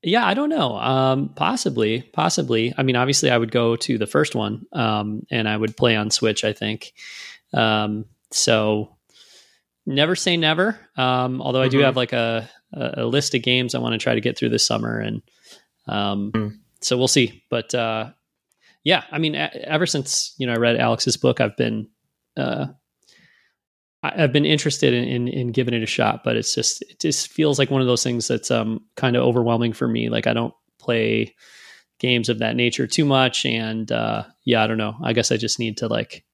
yeah, 0.02 0.26
I 0.26 0.34
don't 0.34 0.48
know. 0.48 0.76
Um, 0.76 1.28
possibly, 1.28 2.02
possibly. 2.02 2.72
I 2.76 2.82
mean, 2.82 2.96
obviously, 2.96 3.30
I 3.30 3.36
would 3.38 3.52
go 3.52 3.76
to 3.76 3.98
the 3.98 4.06
first 4.06 4.34
one, 4.34 4.66
um, 4.72 5.26
and 5.30 5.48
I 5.48 5.56
would 5.56 5.76
play 5.76 5.94
on 5.94 6.10
Switch. 6.10 6.42
I 6.44 6.52
think. 6.54 6.92
Um, 7.52 8.06
so, 8.30 8.96
never 9.84 10.16
say 10.16 10.36
never. 10.38 10.78
Um, 10.96 11.42
although 11.42 11.62
I 11.62 11.68
do 11.68 11.80
Mhm. 11.80 11.84
have 11.84 11.96
like 11.96 12.12
a, 12.14 12.48
a, 12.72 13.04
list 13.04 13.34
of 13.34 13.42
games 13.42 13.74
I 13.74 13.78
want 13.78 13.92
to 13.92 13.98
try 13.98 14.14
to 14.14 14.20
get 14.22 14.38
through 14.38 14.48
this 14.48 14.66
summer, 14.66 14.98
and 14.98 15.22
um, 15.86 16.32
Mm. 16.32 16.58
so 16.80 16.96
we'll 16.96 17.08
see. 17.08 17.42
But 17.50 17.74
uh, 17.74 18.10
yeah, 18.84 19.04
I 19.10 19.18
mean, 19.18 19.34
ever 19.34 19.86
since 19.86 20.34
you 20.38 20.46
know 20.46 20.54
I 20.54 20.56
read 20.56 20.76
Alex's 20.76 21.16
book, 21.16 21.40
I've 21.40 21.56
been 21.56 21.88
uh, 22.36 22.66
I've 24.02 24.32
been 24.32 24.44
interested 24.44 24.92
in, 24.92 25.04
in 25.04 25.28
in 25.28 25.52
giving 25.52 25.74
it 25.74 25.82
a 25.82 25.86
shot, 25.86 26.24
but 26.24 26.36
it's 26.36 26.54
just 26.54 26.82
it 26.82 26.98
just 27.00 27.28
feels 27.28 27.58
like 27.58 27.70
one 27.70 27.80
of 27.80 27.86
those 27.86 28.02
things 28.02 28.26
that's 28.26 28.50
um 28.50 28.84
kind 28.96 29.16
of 29.16 29.22
overwhelming 29.22 29.72
for 29.72 29.86
me. 29.86 30.08
Like 30.08 30.26
I 30.26 30.32
don't 30.32 30.54
play 30.78 31.34
games 31.98 32.28
of 32.28 32.40
that 32.40 32.56
nature 32.56 32.86
too 32.86 33.04
much, 33.04 33.46
and 33.46 33.90
uh, 33.92 34.24
yeah, 34.44 34.64
I 34.64 34.66
don't 34.66 34.78
know. 34.78 34.96
I 35.02 35.12
guess 35.12 35.30
I 35.30 35.36
just 35.36 35.60
need 35.60 35.76
to 35.78 35.86
like 35.86 36.24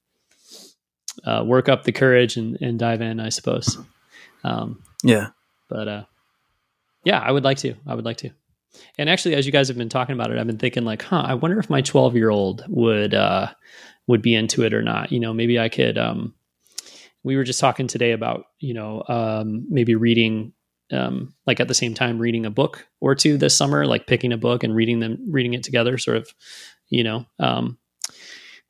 uh, 1.25 1.45
work 1.47 1.69
up 1.69 1.85
the 1.85 1.93
courage 1.93 2.37
and, 2.37 2.57
and 2.61 2.79
dive 2.79 3.03
in, 3.03 3.21
I 3.21 3.29
suppose. 3.29 3.79
Um, 4.45 4.83
yeah. 5.03 5.29
but 5.69 5.89
uh, 5.89 6.05
yeah, 7.05 7.19
I 7.19 7.31
would 7.31 7.45
like 7.45 7.59
to. 7.59 7.75
I 7.87 7.95
would 7.95 8.05
like 8.05 8.19
to. 8.19 8.31
And 8.99 9.09
actually, 9.09 9.35
as 9.35 9.47
you 9.47 9.53
guys 9.53 9.69
have 9.69 9.77
been 9.77 9.89
talking 9.89 10.15
about 10.15 10.31
it, 10.31 10.39
I've 10.39 10.47
been 10.47 10.59
thinking 10.59 10.85
like, 10.85 11.03
huh, 11.03 11.25
I 11.27 11.35
wonder 11.35 11.59
if 11.59 11.71
my 11.71 11.81
12 11.81 12.17
year 12.17 12.31
old 12.31 12.65
would 12.69 13.15
uh, 13.15 13.49
would 14.07 14.23
be 14.23 14.35
into 14.35 14.65
it 14.65 14.75
or 14.75 14.83
not. 14.83 15.13
You 15.13 15.21
know, 15.21 15.33
maybe 15.33 15.59
I 15.59 15.69
could. 15.69 15.99
Um, 15.99 16.35
we 17.25 17.37
were 17.37 17.45
just 17.45 17.61
talking 17.61 17.89
today 17.89 18.13
about 18.13 18.45
you 18.59 18.75
know 18.75 19.03
um, 19.09 19.67
maybe 19.69 19.95
reading 19.95 20.53
um, 20.93 21.35
like 21.47 21.61
at 21.61 21.69
the 21.69 21.75
same 21.75 21.95
time 21.95 22.19
reading 22.19 22.47
a 22.47 22.51
book 22.51 22.87
or 23.01 23.15
two 23.15 23.37
this 23.37 23.57
summer, 23.57 23.87
like 23.87 24.07
picking 24.07 24.33
a 24.33 24.39
book 24.39 24.65
and 24.65 24.75
reading 24.75 25.01
them, 25.01 25.19
reading 25.31 25.55
it 25.55 25.63
together, 25.63 25.99
sort 25.99 26.17
of, 26.17 26.29
you 26.89 27.05
know, 27.05 27.27
um, 27.39 27.79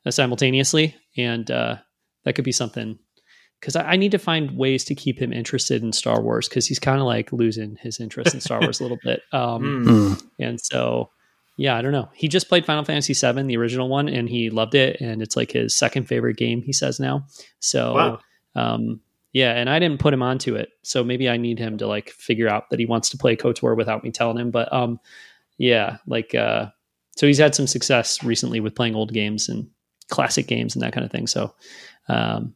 simultaneously, 0.09 0.97
and 1.17 1.51
uh, 1.51 1.77
that 2.25 2.35
could 2.35 2.45
be 2.45 2.53
something 2.53 2.99
because 3.61 3.77
I, 3.77 3.83
I 3.93 3.97
need 3.97 4.13
to 4.13 4.19
find 4.19 4.57
ways 4.57 4.85
to 4.85 4.95
keep 4.95 5.19
him 5.21 5.33
interested 5.33 5.83
in 5.83 5.93
Star 5.93 6.21
Wars 6.23 6.49
because 6.49 6.67
he's 6.67 6.79
kind 6.79 7.01
of 7.01 7.07
like 7.07 7.33
losing 7.33 7.77
his 7.81 8.01
interest 8.01 8.35
in 8.35 8.41
Star 8.41 8.61
Wars 8.61 8.81
a 8.81 8.85
little 8.85 8.99
bit. 9.03 9.21
Um, 9.33 9.63
Mm. 10.19 10.23
And 10.39 10.61
so, 10.61 11.11
yeah, 11.57 11.77
I 11.77 11.83
don't 11.83 11.93
know. 11.93 12.09
He 12.15 12.29
just 12.29 12.49
played 12.49 12.65
Final 12.65 12.85
Fantasy 12.85 13.15
VII, 13.15 13.43
the 13.43 13.57
original 13.57 13.89
one, 13.89 14.09
and 14.09 14.29
he 14.29 14.51
loved 14.51 14.75
it. 14.77 15.01
And 15.01 15.21
it's 15.23 15.37
like 15.37 15.51
his 15.53 15.77
second 15.77 16.07
favorite 16.07 16.37
game, 16.37 16.63
he 16.63 16.73
says 16.73 17.01
now. 17.01 17.27
So, 17.59 17.95
Wow. 17.95 18.21
um, 18.55 19.01
yeah, 19.33 19.53
and 19.55 19.69
I 19.69 19.79
didn't 19.79 20.01
put 20.01 20.15
him 20.15 20.23
onto 20.23 20.55
it. 20.55 20.71
So 20.83 21.03
maybe 21.05 21.29
I 21.29 21.37
need 21.37 21.59
him 21.59 21.77
to 21.79 21.87
like 21.87 22.11
figure 22.11 22.49
out 22.49 22.71
that 22.71 22.79
he 22.79 22.87
wants 22.87 23.11
to 23.11 23.19
play 23.19 23.37
KOTOR 23.37 23.77
without 23.77 24.03
me 24.05 24.11
telling 24.11 24.39
him. 24.39 24.51
But 24.51 24.73
um, 24.73 25.01
yeah, 25.59 25.99
like, 26.07 26.35
uh, 26.35 26.67
so 27.17 27.27
he's 27.27 27.39
had 27.39 27.55
some 27.55 27.67
success 27.67 28.23
recently 28.23 28.61
with 28.61 28.75
playing 28.77 28.95
old 28.95 29.13
games 29.13 29.49
and 29.49 29.69
classic 30.09 30.47
games 30.47 30.75
and 30.77 30.83
that 30.83 30.93
kind 30.93 31.05
of 31.05 31.11
thing. 31.11 31.27
So, 31.27 31.53
um, 32.09 32.55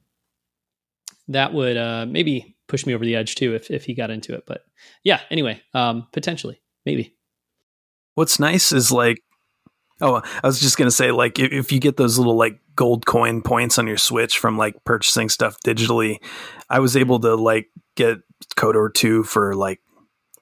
that 1.29 1.53
would 1.53 1.77
uh, 1.77 2.07
maybe 2.09 2.57
push 2.69 2.87
me 2.87 2.95
over 2.95 3.05
the 3.05 3.17
edge 3.17 3.35
too 3.35 3.55
if, 3.55 3.71
if 3.71 3.85
he 3.85 3.95
got 3.95 4.11
into 4.11 4.35
it. 4.35 4.45
But 4.47 4.65
yeah, 5.05 5.21
anyway, 5.31 5.61
um, 5.75 6.07
potentially, 6.13 6.61
maybe. 6.87 7.15
What's 8.15 8.39
nice 8.39 8.73
is 8.73 8.93
like, 8.93 9.23
oh, 10.01 10.23
I 10.43 10.47
was 10.47 10.61
just 10.61 10.77
gonna 10.77 10.91
say 10.91 11.13
like 11.13 11.39
if, 11.39 11.53
if 11.53 11.73
you 11.73 11.81
get 11.81 11.97
those 11.97 12.19
little 12.19 12.37
like 12.37 12.59
gold 12.77 13.07
coin 13.07 13.43
points 13.43 13.79
on 13.79 13.87
your 13.87 13.99
Switch 13.99 14.39
from 14.39 14.59
like 14.59 14.83
purchasing 14.85 15.29
stuff 15.29 15.59
digitally, 15.65 16.19
I 16.69 16.81
was 16.81 16.97
able 16.97 17.21
to 17.21 17.35
like 17.35 17.71
get 17.95 18.19
KOTOR 18.57 18.93
two 18.93 19.23
for 19.23 19.55
like 19.55 19.81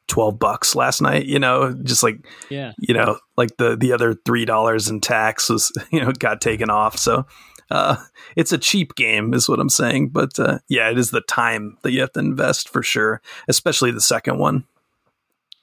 twelve 0.09 0.39
bucks 0.41 0.75
last 0.75 1.01
night. 1.01 1.27
You 1.27 1.39
know, 1.39 1.73
just 1.85 2.03
like 2.03 2.27
Yeah. 2.49 2.73
you 2.79 2.95
know, 2.95 3.19
like 3.37 3.57
the 3.57 3.77
the 3.77 3.93
other 3.93 4.15
three 4.15 4.45
dollars 4.45 4.89
in 4.89 5.01
tax 5.01 5.49
was 5.49 5.71
you 5.93 6.01
know 6.01 6.11
got 6.13 6.41
taken 6.41 6.71
off. 6.71 6.99
So 6.99 7.27
uh, 7.71 7.97
it's 8.37 8.53
a 8.53 8.59
cheap 8.59 8.95
game, 8.95 9.35
is 9.35 9.49
what 9.49 9.61
I'm 9.61 9.69
saying. 9.69 10.11
But 10.11 10.39
uh, 10.39 10.59
yeah, 10.69 10.91
it 10.91 10.99
is 10.99 11.11
the 11.11 11.21
time 11.23 11.79
that 11.83 11.93
you 11.93 12.01
have 12.01 12.13
to 12.13 12.21
invest 12.21 12.69
for 12.69 12.83
sure, 12.83 13.21
especially 13.49 13.91
the 13.91 14.01
second 14.01 14.39
one. 14.39 14.65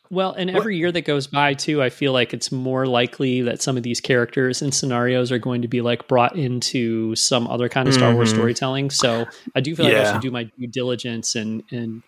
Well, 0.09 0.31
and 0.31 0.49
every 0.49 0.77
year 0.77 0.89
that 0.93 1.01
goes 1.01 1.27
by 1.27 1.53
too, 1.53 1.83
I 1.83 1.89
feel 1.89 2.13
like 2.13 2.33
it's 2.33 2.49
more 2.49 2.85
likely 2.85 3.41
that 3.41 3.61
some 3.61 3.75
of 3.75 3.83
these 3.83 3.99
characters 3.99 4.61
and 4.61 4.73
scenarios 4.73 5.33
are 5.33 5.37
going 5.37 5.61
to 5.63 5.67
be 5.67 5.81
like 5.81 6.07
brought 6.07 6.37
into 6.37 7.13
some 7.15 7.45
other 7.47 7.67
kind 7.67 7.89
of 7.89 7.93
Star 7.93 8.13
Wars 8.13 8.29
Mhm. 8.29 8.35
storytelling. 8.35 8.89
So 8.89 9.27
I 9.53 9.59
do 9.59 9.75
feel 9.75 9.85
like 9.85 9.95
I 9.95 10.11
should 10.11 10.21
do 10.21 10.31
my 10.31 10.43
due 10.43 10.67
diligence 10.67 11.35
and 11.35 11.61
and 11.71 12.03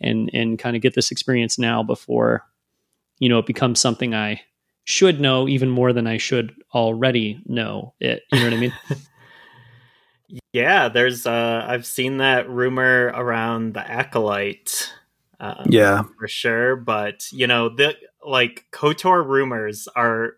and 0.00 0.28
and 0.32 0.58
kind 0.58 0.74
of 0.74 0.82
get 0.82 0.94
this 0.94 1.12
experience 1.12 1.56
now 1.56 1.84
before 1.84 2.42
you 3.20 3.28
know 3.28 3.38
it 3.38 3.46
becomes 3.46 3.80
something 3.80 4.12
I 4.12 4.40
should 4.82 5.20
know 5.20 5.46
even 5.46 5.70
more 5.70 5.92
than 5.92 6.08
I 6.08 6.16
should 6.16 6.52
already 6.74 7.40
know 7.46 7.94
it. 8.00 8.22
You 8.32 8.40
know 8.40 8.46
what 8.46 8.54
I 8.54 8.56
mean? 8.56 8.72
Yeah, 10.52 10.88
there's 10.88 11.26
uh 11.26 11.64
I've 11.66 11.86
seen 11.86 12.18
that 12.18 12.48
rumor 12.48 13.12
around 13.14 13.74
the 13.74 13.88
acolyte. 13.88 14.92
Um, 15.38 15.66
Yeah, 15.68 16.04
for 16.18 16.28
sure, 16.28 16.76
but 16.76 17.30
you 17.32 17.46
know, 17.46 17.68
the 17.68 17.96
like 18.24 18.64
KOTOR 18.72 19.24
rumors 19.26 19.88
are 19.94 20.34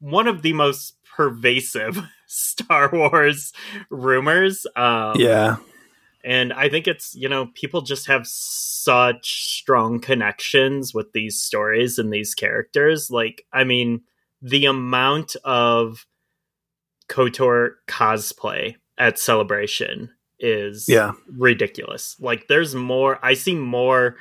one 0.00 0.26
of 0.26 0.42
the 0.42 0.52
most 0.52 0.96
pervasive 1.04 1.98
Star 2.26 2.90
Wars 2.92 3.52
rumors. 3.90 4.66
Um 4.76 5.20
yeah, 5.20 5.56
and 6.24 6.52
I 6.52 6.68
think 6.68 6.86
it's, 6.86 7.14
you 7.14 7.28
know, 7.28 7.46
people 7.54 7.82
just 7.82 8.06
have 8.06 8.26
such 8.26 9.44
strong 9.44 10.00
connections 10.00 10.94
with 10.94 11.12
these 11.12 11.38
stories 11.38 11.98
and 11.98 12.12
these 12.12 12.34
characters. 12.34 13.10
Like, 13.10 13.44
I 13.52 13.64
mean, 13.64 14.02
the 14.40 14.66
amount 14.66 15.36
of 15.44 16.06
KOTOR 17.08 17.70
cosplay 17.88 18.76
at 18.98 19.18
Celebration 19.18 20.10
is 20.38 20.88
yeah. 20.88 21.12
ridiculous. 21.36 22.16
Like, 22.20 22.48
there's 22.48 22.74
more, 22.74 23.18
I 23.22 23.34
see 23.34 23.54
more 23.54 24.16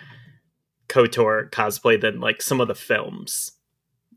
KOTOR 0.89 1.49
cosplay 1.51 1.99
than 1.99 2.19
like 2.19 2.41
some 2.41 2.61
of 2.61 2.67
the 2.67 2.75
films. 2.75 3.51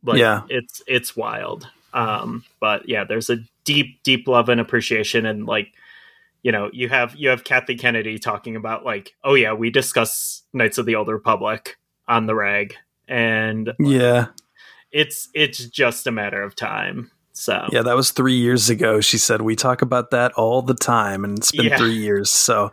Like, 0.03 0.19
Yeah. 0.19 0.43
it's 0.49 0.83
it's 0.87 1.17
wild. 1.17 1.69
Um, 1.95 2.45
but 2.61 2.89
yeah, 2.89 3.05
there's 3.05 3.31
a 3.31 3.39
deep, 3.65 4.03
deep 4.03 4.27
love 4.29 4.49
and 4.49 4.61
appreciation, 4.61 5.25
and 5.27 5.47
like 5.47 5.73
you 6.43 6.53
know, 6.53 6.69
you 6.73 6.91
have 6.91 7.17
you 7.17 7.31
have 7.31 7.43
Kathy 7.45 7.75
Kennedy 7.75 8.19
talking 8.19 8.55
about 8.55 8.85
like, 8.85 9.15
oh 9.25 9.35
yeah, 9.35 9.55
we 9.55 9.71
discuss 9.71 10.43
Knights 10.53 10.77
of 10.77 10.85
the 10.85 10.95
Old 10.95 11.09
Republic 11.09 11.79
on 12.07 12.27
the 12.27 12.35
rag, 12.35 12.75
and 13.09 13.73
yeah, 13.79 14.27
it's 14.93 15.31
it's 15.35 15.65
just 15.67 16.07
a 16.07 16.13
matter 16.13 16.43
of 16.43 16.55
time. 16.55 17.11
So 17.37 17.67
yeah, 17.73 17.83
that 17.83 17.97
was 17.97 18.13
three 18.13 18.37
years 18.39 18.71
ago. 18.71 19.01
She 19.01 19.19
said 19.19 19.43
we 19.43 19.57
talk 19.57 19.83
about 19.83 20.11
that 20.13 20.33
all 20.35 20.63
the 20.63 20.75
time, 20.75 21.25
and 21.25 21.37
it's 21.39 21.51
been 21.51 21.67
Yeah. 21.67 21.77
three 21.77 21.97
years. 21.97 22.31
So 22.31 22.71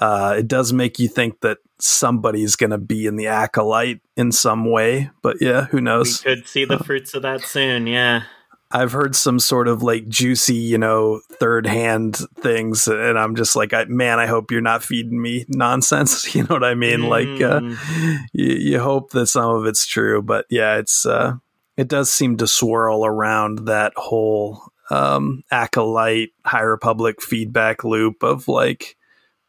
uh, 0.00 0.36
it 0.38 0.46
does 0.48 0.72
make 0.72 0.98
you 1.00 1.08
think 1.08 1.40
that 1.40 1.58
somebody's 1.80 2.54
going 2.56 2.70
to 2.70 2.78
be 2.78 3.06
in 3.06 3.16
the 3.16 3.26
acolyte 3.26 4.00
in 4.16 4.30
some 4.30 4.70
way. 4.70 5.10
But 5.22 5.38
yeah, 5.40 5.64
who 5.66 5.78
we 5.78 5.82
knows? 5.82 6.20
could 6.20 6.46
see 6.46 6.64
the 6.64 6.78
fruits 6.78 7.14
of 7.14 7.22
that 7.22 7.40
soon. 7.42 7.88
Yeah, 7.88 8.22
I've 8.70 8.92
heard 8.92 9.16
some 9.16 9.40
sort 9.40 9.66
of 9.66 9.82
like 9.82 10.08
juicy, 10.08 10.54
you 10.54 10.78
know, 10.78 11.20
third 11.40 11.66
hand 11.66 12.16
things, 12.40 12.86
and 12.86 13.18
I'm 13.18 13.34
just 13.34 13.56
like, 13.56 13.72
I, 13.72 13.84
man, 13.86 14.20
I 14.20 14.26
hope 14.26 14.52
you're 14.52 14.60
not 14.60 14.84
feeding 14.84 15.20
me 15.20 15.44
nonsense. 15.48 16.24
You 16.36 16.42
know 16.44 16.54
what 16.54 16.64
I 16.64 16.74
mean? 16.74 17.02
Like, 17.08 17.40
uh, 17.40 17.60
Mm. 17.60 18.18
you, 18.32 18.46
you 18.54 18.78
hope 18.80 19.10
that 19.10 19.26
some 19.26 19.50
of 19.50 19.66
it's 19.66 19.86
true, 19.86 20.22
but 20.22 20.46
yeah, 20.50 20.76
it's 20.78 21.04
uh, 21.04 21.34
it 21.76 21.88
does 21.88 22.10
seem 22.10 22.36
to 22.38 22.46
swirl 22.46 23.04
around 23.04 23.66
that 23.66 23.92
whole 23.96 24.62
um, 24.90 25.42
acolyte 25.50 26.30
High 26.44 26.60
Republic 26.60 27.22
feedback 27.22 27.84
loop 27.84 28.22
of 28.22 28.48
like, 28.48 28.96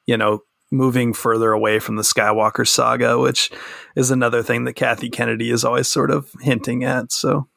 you 0.06 0.18
know, 0.18 0.40
moving 0.72 1.14
further 1.14 1.52
away 1.52 1.80
from 1.80 1.96
the 1.96 2.02
Skywalker 2.04 2.68
saga, 2.68 3.20
which 3.20 3.52
is 3.96 4.12
another 4.12 4.42
thing 4.42 4.64
that 4.64 4.74
Kathy 4.74 5.10
Kennedy 5.10 5.52
is 5.52 5.64
always 5.64 5.88
sort 5.88 6.12
of 6.12 6.32
hinting 6.42 6.84
at. 6.84 7.12
So 7.12 7.48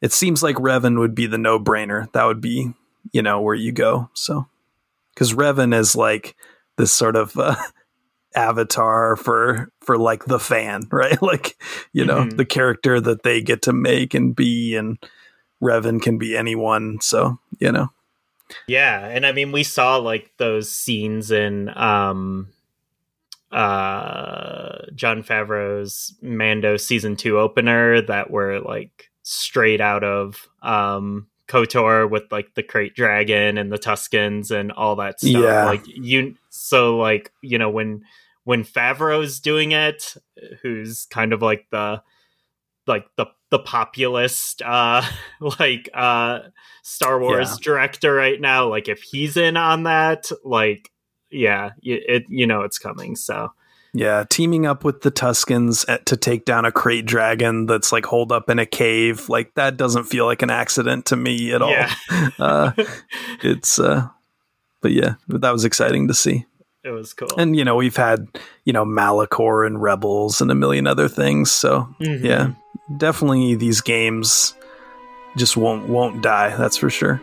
it 0.00 0.12
seems 0.12 0.42
like 0.42 0.56
Revan 0.56 0.98
would 0.98 1.14
be 1.14 1.26
the 1.26 1.38
no 1.38 1.60
brainer. 1.60 2.10
That 2.12 2.24
would 2.24 2.40
be, 2.40 2.72
you 3.12 3.22
know, 3.22 3.40
where 3.40 3.54
you 3.54 3.72
go. 3.72 4.10
So 4.14 4.46
because 5.14 5.32
Revan 5.32 5.74
is 5.74 5.94
like 5.94 6.34
this 6.76 6.92
sort 6.92 7.16
of 7.16 7.36
uh, 7.36 7.54
avatar 8.34 9.16
for 9.16 9.70
for 9.80 9.98
like 9.98 10.24
the 10.26 10.38
fan, 10.40 10.82
right? 10.90 11.20
Like 11.22 11.56
you 11.92 12.04
know 12.04 12.24
Mhm. 12.24 12.36
the 12.36 12.44
character 12.44 13.00
that 13.00 13.22
they 13.22 13.40
get 13.42 13.62
to 13.62 13.72
make 13.72 14.14
and 14.14 14.34
be, 14.36 14.74
and 14.76 14.98
Revan 15.62 16.00
can 16.02 16.18
be 16.18 16.36
anyone. 16.36 17.00
So 17.00 17.38
you 17.58 17.70
know, 17.72 17.88
Yeah, 18.66 19.06
and 19.06 19.24
I 19.26 19.32
mean 19.32 19.52
we 19.52 19.62
saw 19.62 19.96
like 19.96 20.30
those 20.38 20.70
scenes 20.70 21.30
in 21.30 21.70
um 21.76 22.48
uh 23.50 24.78
Jon 24.94 25.22
Favreau's 25.22 26.14
Mando 26.22 26.76
season 26.76 27.16
2 27.16 27.38
opener 27.38 28.00
that 28.02 28.30
were 28.30 28.60
like 28.60 29.10
straight 29.22 29.80
out 29.80 30.02
of 30.04 30.48
um 30.62 31.26
KOTOR 31.48 32.08
with 32.08 32.24
like 32.32 32.54
the 32.54 32.62
krayt 32.62 32.94
dragon 32.94 33.58
and 33.58 33.70
the 33.70 33.78
Tuskens 33.78 34.50
and 34.50 34.72
all 34.72 34.96
that 34.96 35.20
stuff. 35.20 35.34
Yeah. 35.34 35.66
Like 35.66 35.82
you 35.86 36.34
so 36.48 36.96
like, 36.96 37.30
you 37.42 37.58
know, 37.58 37.68
when 37.68 38.04
when 38.44 38.64
Favreau's 38.64 39.40
doing 39.40 39.72
it, 39.72 40.14
who's 40.62 41.06
kind 41.06 41.32
of 41.32 41.42
like 41.42 41.66
the 41.70 42.02
like 42.86 43.06
the 43.16 43.26
the 43.50 43.60
populist 43.60 44.62
uh 44.62 45.02
like 45.58 45.88
uh 45.94 46.40
Star 46.82 47.20
Wars 47.20 47.50
Yeah. 47.50 47.56
director 47.62 48.12
right 48.12 48.40
now. 48.40 48.68
Like 48.68 48.88
if 48.88 49.02
he's 49.02 49.36
in 49.36 49.56
on 49.56 49.84
that, 49.84 50.30
like 50.44 50.90
yeah, 51.30 51.70
it 51.82 52.24
you 52.28 52.46
know 52.46 52.62
it's 52.62 52.78
coming. 52.78 53.16
So 53.16 53.52
yeah, 53.94 54.24
teaming 54.28 54.64
up 54.64 54.84
with 54.84 55.02
the 55.02 55.12
Tuskens 55.12 55.84
at, 55.86 56.06
to 56.06 56.16
take 56.16 56.46
down 56.46 56.64
a 56.64 56.72
krayt 56.72 57.04
dragon 57.04 57.66
that's 57.66 57.92
like 57.92 58.06
holed 58.06 58.32
up 58.32 58.48
in 58.48 58.58
a 58.58 58.64
cave, 58.64 59.28
like 59.28 59.54
that 59.54 59.76
doesn't 59.76 60.04
feel 60.04 60.24
like 60.24 60.40
an 60.40 60.48
accident 60.48 61.06
to 61.06 61.16
me 61.16 61.52
at 61.52 61.60
yeah, 61.60 61.94
all. 62.10 62.28
Uh, 62.38 62.72
it's 63.42 63.78
uh, 63.78 64.08
but 64.80 64.92
yeah, 64.92 65.14
that 65.28 65.50
was 65.50 65.64
exciting 65.66 66.08
to 66.08 66.14
see. 66.14 66.46
It 66.84 66.90
was 66.90 67.14
cool. 67.14 67.28
And 67.38 67.54
you 67.56 67.64
know, 67.64 67.76
we've 67.76 67.96
had 67.96 68.26
you 68.64 68.72
know 68.72 68.84
Malachor 68.84 69.66
and 69.66 69.80
Rebels 69.82 70.40
and 70.40 70.50
a 70.50 70.54
million 70.54 70.86
other 70.86 71.08
things. 71.08 71.50
So 71.50 71.88
Mhm. 72.00 72.22
yeah, 72.24 72.50
definitely 72.96 73.54
these 73.54 73.80
games 73.80 74.54
just 75.36 75.56
won't 75.56 75.88
won't 75.88 76.22
die. 76.22 76.54
That's 76.56 76.76
for 76.76 76.90
sure. 76.90 77.20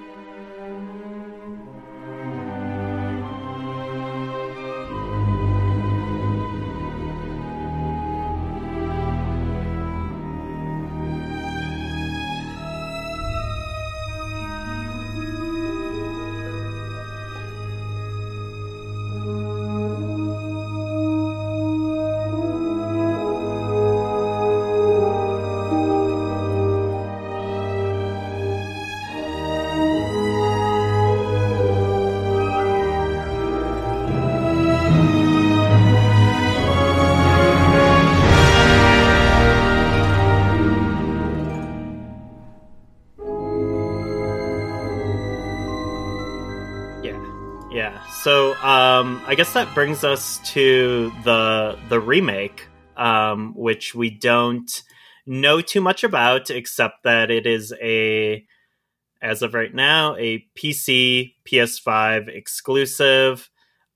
Um 48.69 49.19
I 49.25 49.33
guess 49.33 49.53
that 49.53 49.73
brings 49.73 50.03
us 50.03 50.37
to 50.51 51.11
the 51.23 51.75
the 51.89 51.99
remake, 51.99 52.67
um, 52.97 53.53
which 53.55 53.95
we 53.95 54.11
don't 54.11 54.69
know 55.25 55.59
too 55.59 55.81
much 55.81 56.03
about, 56.03 56.51
except 56.51 57.03
that 57.03 57.31
it 57.31 57.47
is 57.47 57.73
a 57.81 58.45
as 59.23 59.41
of 59.41 59.55
right 59.55 59.73
now, 59.73 60.15
a 60.17 60.45
PC 60.55 61.33
PS5 61.45 62.27
exclusive. 62.29 63.49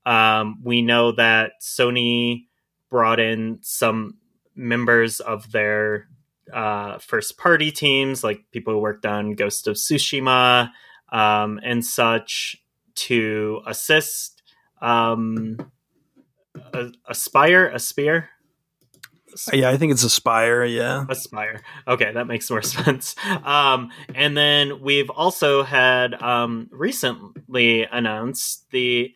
Um, 0.04 0.58
we 0.64 0.82
know 0.82 1.12
that 1.12 1.52
Sony 1.62 2.46
brought 2.90 3.20
in 3.20 3.58
some 3.62 4.18
members 4.56 5.20
of 5.20 5.52
their 5.52 6.08
uh, 6.52 6.98
first 6.98 7.38
party 7.38 7.70
teams, 7.70 8.24
like 8.24 8.40
people 8.50 8.74
who 8.74 8.80
worked 8.80 9.06
on 9.06 9.34
Ghost 9.34 9.68
of 9.68 9.76
Tsushima 9.76 10.72
um, 11.12 11.60
and 11.62 11.84
such, 11.84 12.56
to 12.96 13.60
assist. 13.66 14.33
Um, 14.84 15.56
a- 16.72 16.92
Aspyr, 17.10 17.72
Aspyr, 17.74 18.26
Yeah, 19.52 19.70
I 19.70 19.76
think 19.76 19.92
it's 19.92 20.04
Aspyr. 20.04 20.72
Yeah, 20.72 21.06
Aspyr. 21.08 21.60
Okay, 21.88 22.12
that 22.12 22.26
makes 22.26 22.50
more 22.50 22.62
sense. 22.76 23.14
Um, 23.44 23.90
and 24.14 24.36
then 24.36 24.80
we've 24.80 25.10
also 25.10 25.62
had 25.62 26.20
um, 26.22 26.68
recently 26.70 27.84
announced 27.84 28.70
the 28.70 29.12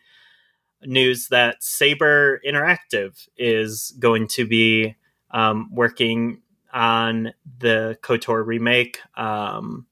news 0.83 1.27
that 1.27 1.61
Saber 1.63 2.39
Interactive 2.45 3.27
is 3.37 3.93
going 3.99 4.27
to 4.29 4.47
be 4.47 4.95
um, 5.31 5.69
working 5.73 6.41
on 6.73 7.33
the 7.59 7.97
KOTOR 8.01 8.45
remake 8.45 8.99
um, 9.17 9.85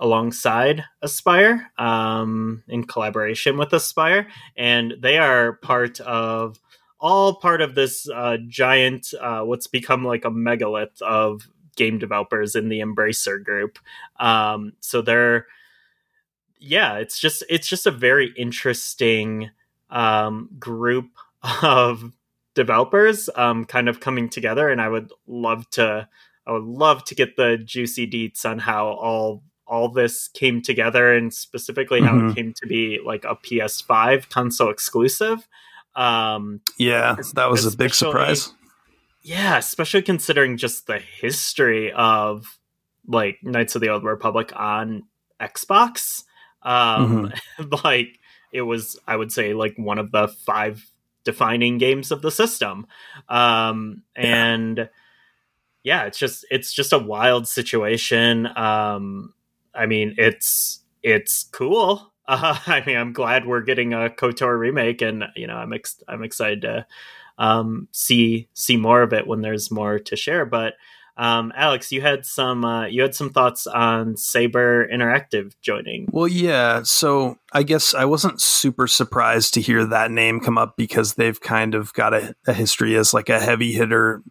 alongside 0.00 0.84
Aspyr 1.04 1.66
um, 1.78 2.64
in 2.66 2.84
collaboration 2.84 3.58
with 3.58 3.70
Aspyr. 3.70 4.26
And 4.56 4.94
they 4.98 5.18
are 5.18 5.52
part 5.52 6.00
of 6.00 6.58
all 6.98 7.34
part 7.34 7.60
of 7.60 7.74
this 7.74 8.08
uh, 8.08 8.38
giant, 8.48 9.14
uh, 9.20 9.42
what's 9.42 9.66
become 9.66 10.04
like 10.04 10.24
a 10.24 10.30
megalith 10.30 11.00
of 11.02 11.48
game 11.76 11.98
developers 11.98 12.54
in 12.54 12.68
the 12.68 12.80
Embracer 12.80 13.42
group. 13.42 13.78
Um, 14.18 14.72
so 14.80 15.00
they're, 15.00 15.46
yeah, 16.58 16.96
it's 16.96 17.18
just 17.18 17.42
it's 17.48 17.68
just 17.68 17.86
a 17.86 17.90
very 17.90 18.34
interesting 18.36 19.50
um, 19.88 20.50
group 20.58 21.10
of 21.62 22.12
developers 22.54 23.30
um, 23.34 23.64
kind 23.64 23.88
of 23.88 24.00
coming 24.00 24.28
together, 24.28 24.68
and 24.68 24.80
I 24.80 24.88
would 24.88 25.10
love 25.26 25.70
to, 25.70 26.06
I 26.46 26.52
would 26.52 26.64
love 26.64 27.04
to 27.04 27.14
get 27.14 27.36
the 27.36 27.56
juicy 27.56 28.06
deets 28.06 28.44
on 28.44 28.58
how 28.58 28.88
all 28.88 29.42
all 29.70 29.88
this 29.88 30.28
came 30.28 30.60
together, 30.60 31.14
and 31.14 31.32
specifically 31.32 32.00
how 32.02 32.12
Mhm. 32.14 32.30
it 32.30 32.34
came 32.34 32.52
to 32.54 32.66
be 32.66 32.98
like 33.04 33.24
a 33.24 33.36
PS5 33.36 34.28
console 34.28 34.68
exclusive. 34.70 35.46
Um, 35.94 36.60
yeah, 36.76 37.16
that 37.34 37.50
was 37.50 37.64
a 37.72 37.76
big 37.76 37.94
surprise. 37.94 38.52
yeah, 39.22 39.56
especially 39.58 40.02
considering 40.02 40.56
just 40.56 40.86
the 40.86 40.98
history 40.98 41.92
of 41.92 42.58
like 43.06 43.38
Knights 43.42 43.74
of 43.74 43.80
the 43.80 43.88
Old 43.88 44.04
Republic 44.04 44.52
on 44.54 45.04
Xbox. 45.40 46.24
Um 46.62 47.32
like 47.84 48.18
it 48.52 48.62
was 48.62 48.98
I 49.06 49.16
would 49.16 49.32
say 49.32 49.54
like 49.54 49.74
one 49.76 49.98
of 49.98 50.10
the 50.12 50.28
five 50.28 50.84
defining 51.24 51.78
games 51.78 52.10
of 52.10 52.20
the 52.22 52.30
system. 52.30 52.86
Um 53.28 54.02
and 54.14 54.88
yeah, 55.82 56.04
it's 56.04 56.18
just 56.18 56.44
it's 56.50 56.72
just 56.72 56.92
a 56.92 56.98
wild 56.98 57.48
situation. 57.48 58.46
Um 58.56 59.32
I 59.74 59.86
mean, 59.86 60.14
it's 60.18 60.82
it's 61.02 61.44
cool. 61.52 62.06
Uh, 62.30 62.56
I 62.68 62.84
mean, 62.86 62.96
I'm 62.96 63.12
glad 63.12 63.44
we're 63.44 63.62
getting 63.62 63.92
a 63.92 64.08
KOTOR 64.08 64.56
remake, 64.56 65.02
and 65.02 65.24
you 65.34 65.48
know, 65.48 65.56
I'm 65.56 65.72
ex- 65.72 66.00
I'm 66.06 66.22
excited 66.22 66.60
to 66.60 66.86
um, 67.38 67.88
see 67.90 68.48
see 68.54 68.76
more 68.76 69.02
of 69.02 69.12
it 69.12 69.26
when 69.26 69.40
there's 69.40 69.72
more 69.72 69.98
to 69.98 70.14
share. 70.14 70.46
But 70.46 70.74
um, 71.20 71.52
Alex, 71.54 71.92
you 71.92 72.00
had 72.00 72.24
some 72.24 72.64
uh, 72.64 72.86
you 72.86 73.02
had 73.02 73.14
some 73.14 73.30
thoughts 73.30 73.66
on 73.66 74.16
Saber 74.16 74.88
Interactive 74.88 75.52
joining. 75.60 76.08
Well, 76.10 76.28
yeah. 76.28 76.82
So 76.84 77.36
I 77.52 77.62
guess 77.62 77.94
I 77.94 78.06
wasn't 78.06 78.40
super 78.40 78.86
surprised 78.86 79.52
to 79.54 79.60
hear 79.60 79.84
that 79.84 80.10
name 80.10 80.40
come 80.40 80.56
up 80.56 80.76
because 80.78 81.14
they've 81.14 81.40
kind 81.40 81.74
of 81.74 81.92
got 81.92 82.14
a, 82.14 82.34
a 82.46 82.54
history 82.54 82.96
as 82.96 83.12
like 83.12 83.28
a 83.28 83.40
heavy 83.40 83.72
hitter 83.72 84.22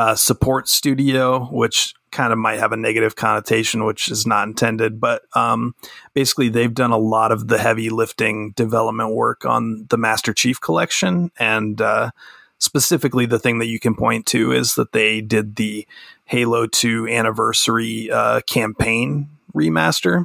uh, 0.00 0.14
support 0.14 0.66
studio, 0.66 1.44
which 1.52 1.92
kind 2.10 2.32
of 2.32 2.38
might 2.38 2.58
have 2.58 2.72
a 2.72 2.76
negative 2.78 3.16
connotation, 3.16 3.84
which 3.84 4.10
is 4.10 4.26
not 4.26 4.48
intended. 4.48 4.98
But 4.98 5.24
um, 5.36 5.74
basically, 6.14 6.48
they've 6.48 6.72
done 6.72 6.90
a 6.90 6.96
lot 6.96 7.32
of 7.32 7.48
the 7.48 7.58
heavy 7.58 7.90
lifting 7.90 8.52
development 8.52 9.12
work 9.12 9.44
on 9.44 9.84
the 9.90 9.98
Master 9.98 10.32
Chief 10.32 10.58
Collection, 10.58 11.30
and 11.38 11.82
uh, 11.82 12.12
specifically, 12.56 13.26
the 13.26 13.38
thing 13.38 13.58
that 13.58 13.66
you 13.66 13.78
can 13.78 13.94
point 13.94 14.24
to 14.28 14.52
is 14.52 14.74
that 14.76 14.92
they 14.92 15.20
did 15.20 15.56
the 15.56 15.86
Halo 16.24 16.66
Two 16.66 17.06
anniversary 17.06 18.10
uh, 18.10 18.40
campaign 18.46 19.28
remaster, 19.54 20.24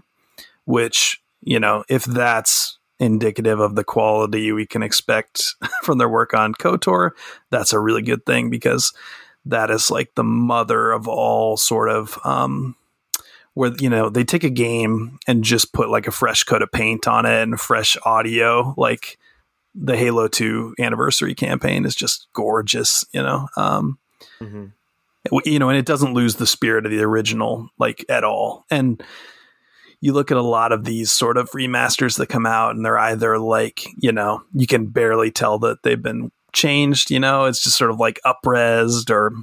which 0.63 1.21
you 1.41 1.59
know, 1.59 1.83
if 1.89 2.05
that's 2.05 2.79
indicative 2.97 3.59
of 3.59 3.75
the 3.75 3.83
quality 3.83 4.53
we 4.53 4.65
can 4.65 4.81
expect 4.81 5.55
from 5.83 5.97
their 5.97 6.07
work 6.07 6.33
on 6.33 6.53
KOTOR, 6.53 7.11
that's 7.49 7.73
a 7.73 7.79
really 7.81 8.01
good 8.01 8.25
thing 8.25 8.49
because 8.49 8.93
that 9.45 9.69
is 9.69 9.91
like 9.91 10.13
the 10.15 10.23
mother 10.23 10.91
of 10.91 11.07
all 11.07 11.57
sort 11.57 11.89
of 11.89 12.19
um, 12.23 12.75
where 13.53 13.71
you 13.79 13.89
know 13.89 14.09
they 14.09 14.23
take 14.23 14.43
a 14.43 14.49
game 14.49 15.17
and 15.27 15.43
just 15.43 15.73
put 15.73 15.89
like 15.89 16.07
a 16.07 16.11
fresh 16.11 16.43
coat 16.43 16.61
of 16.61 16.71
paint 16.71 17.07
on 17.07 17.25
it 17.25 17.41
and 17.41 17.59
fresh 17.59 17.97
audio 18.03 18.73
like 18.77 19.17
the 19.73 19.97
halo 19.97 20.27
2 20.27 20.75
anniversary 20.79 21.35
campaign 21.35 21.85
is 21.85 21.95
just 21.95 22.27
gorgeous 22.33 23.05
you 23.11 23.21
know 23.21 23.47
um, 23.57 23.97
mm-hmm. 24.39 24.65
you 25.45 25.59
know 25.59 25.69
and 25.69 25.77
it 25.77 25.85
doesn't 25.85 26.13
lose 26.13 26.35
the 26.35 26.47
spirit 26.47 26.85
of 26.85 26.91
the 26.91 27.01
original 27.01 27.69
like 27.79 28.05
at 28.09 28.23
all 28.23 28.65
and 28.69 29.03
you 30.01 30.13
look 30.13 30.29
at 30.29 30.37
a 30.37 30.41
lot 30.41 30.71
of 30.71 30.83
these 30.83 31.11
sort 31.11 31.37
of 31.37 31.49
remasters 31.51 32.17
that 32.17 32.27
come 32.27 32.45
out 32.45 32.75
and 32.75 32.85
they're 32.85 32.99
either 32.99 33.39
like 33.39 33.85
you 33.97 34.11
know 34.11 34.43
you 34.53 34.67
can 34.67 34.87
barely 34.87 35.31
tell 35.31 35.57
that 35.59 35.81
they've 35.83 36.01
been 36.01 36.31
changed, 36.55 37.11
you 37.11 37.19
know, 37.19 37.45
it's 37.45 37.63
just 37.63 37.77
sort 37.77 37.91
of 37.91 37.99
like 37.99 38.19
upresed 38.25 39.11
or 39.11 39.33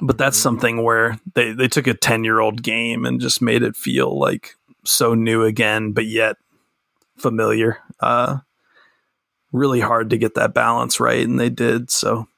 but 0.00 0.18
that's 0.18 0.36
mm-hmm. 0.36 0.42
something 0.42 0.84
where 0.84 1.18
they, 1.34 1.52
they 1.52 1.68
took 1.68 1.86
a 1.86 1.94
10 1.94 2.24
year 2.24 2.40
old 2.40 2.62
game 2.62 3.06
and 3.06 3.20
just 3.20 3.40
made 3.40 3.62
it 3.62 3.76
feel 3.76 4.18
like 4.18 4.54
so 4.84 5.14
new 5.14 5.42
again, 5.44 5.92
but 5.92 6.06
yet 6.06 6.36
familiar. 7.16 7.78
Uh, 8.00 8.38
really 9.52 9.80
hard 9.80 10.10
to 10.10 10.18
get 10.18 10.34
that 10.34 10.52
balance 10.52 11.00
right. 11.00 11.26
And 11.26 11.40
they 11.40 11.48
did. 11.48 11.90
So, 11.90 12.28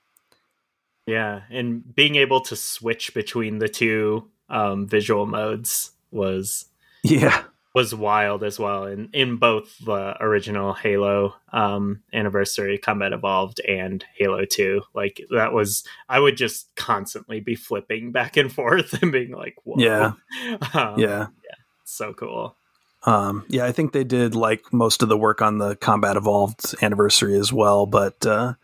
yeah. 1.07 1.42
And 1.51 1.94
being 1.94 2.14
able 2.14 2.40
to 2.42 2.55
switch 2.55 3.12
between 3.12 3.59
the 3.59 3.68
two 3.68 4.31
um, 4.48 4.87
visual 4.87 5.27
modes 5.27 5.92
was, 6.12 6.66
yeah, 7.03 7.42
was 7.79 7.95
wild 7.95 8.43
as 8.43 8.59
well 8.59 8.87
in 8.87 9.09
in 9.12 9.37
both 9.37 9.79
the 9.85 10.17
original 10.21 10.75
Halo 10.75 11.37
um, 11.53 12.03
anniversary 12.12 12.77
Combat 12.77 13.12
Evolved 13.12 13.61
and 13.61 14.05
Halo 14.17 14.45
2 14.45 14.83
like 14.95 15.21
that 15.31 15.53
was 15.53 15.85
I 16.09 16.19
would 16.19 16.37
just 16.37 16.75
constantly 16.75 17.38
be 17.38 17.55
flipping 17.55 18.11
back 18.19 18.37
and 18.37 18.53
forth 18.53 19.01
and 19.01 19.12
being 19.12 19.31
like 19.31 19.55
Whoa. 19.62 19.77
yeah. 19.79 20.12
Um, 20.75 20.99
yeah. 20.99 21.29
yeah 21.45 21.55
so 21.85 22.12
cool. 22.12 22.57
Um, 23.05 23.45
yeah 23.49 23.64
I 23.64 23.71
think 23.71 23.93
they 23.93 24.03
did 24.03 24.35
like 24.35 24.73
most 24.73 25.05
of 25.05 25.09
the 25.09 25.17
work 25.17 25.41
on 25.41 25.59
the 25.59 25.77
Combat 25.77 26.17
Evolved 26.17 26.75
anniversary 26.83 27.38
as 27.38 27.53
well 27.53 27.87
but 27.87 28.27
uh, 28.27 28.55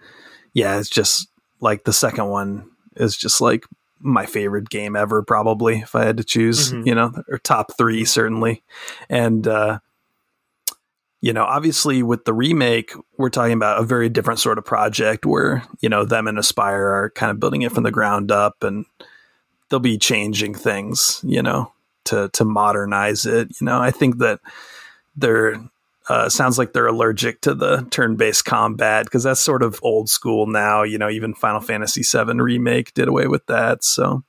yeah 0.55 0.81
it's 0.81 0.90
just 0.90 1.29
like 1.61 1.85
the 1.85 1.92
second 1.92 2.27
one 2.27 2.68
is 2.96 3.16
just 3.16 3.40
like 3.40 3.64
my 4.05 4.27
favorite 4.27 4.69
game 4.69 4.95
ever, 4.95 5.23
probably 5.23 5.79
if 5.79 5.95
I 5.95 6.05
had 6.05 6.19
to 6.19 6.25
choose, 6.25 6.71
mm-hmm. 6.71 6.87
you 6.87 6.95
know, 6.95 7.12
or 7.29 7.38
top 7.38 7.77
three 7.77 8.05
certainly. 8.05 8.62
And 9.09 9.49
uh, 9.49 9.79
you 11.21 11.33
know, 11.33 11.45
obviously 11.45 12.03
with 12.03 12.27
the 12.27 12.35
remake, 12.35 12.93
we're 13.17 13.31
talking 13.31 13.55
about 13.55 13.81
a 13.81 13.85
very 13.85 14.11
different 14.11 14.40
sort 14.40 14.59
of 14.59 14.64
project 14.67 15.25
where 15.25 15.64
you 15.81 15.88
know 15.88 16.05
them 16.05 16.29
and 16.29 16.37
Aspyr 16.37 16.93
are 16.93 17.12
kind 17.14 17.31
of 17.31 17.40
building 17.40 17.62
it 17.62 17.73
from 17.73 17.85
the 17.85 17.90
ground 17.90 18.31
up, 18.31 18.62
and 18.62 18.85
they'll 19.71 19.81
be 19.81 19.97
changing 19.97 20.55
things, 20.55 21.21
you 21.25 21.43
know, 21.43 21.73
to 22.05 22.29
to 22.35 22.45
modernize 22.45 23.25
it. 23.25 23.49
You 23.59 23.64
know, 23.64 23.81
I 23.81 23.90
think 23.90 24.19
that 24.19 24.40
they're 25.17 25.59
uh, 26.09 26.29
sounds 26.29 26.59
like 26.59 26.73
they're 26.73 26.87
allergic 26.87 27.40
to 27.43 27.55
the 27.55 27.87
turn-based 27.90 28.45
combat 28.45 29.07
because 29.07 29.23
that's 29.23 29.40
sort 29.40 29.62
of 29.62 29.81
old 29.83 30.09
school 30.09 30.47
now. 30.47 30.83
You 30.83 30.99
know, 30.99 31.09
even 31.09 31.35
Final 31.35 31.61
Fantasy 31.61 32.03
VII 32.03 32.40
remake 32.40 32.93
did 32.95 33.09
away 33.09 33.27
with 33.27 33.47
that. 33.47 33.83
So, 33.83 34.23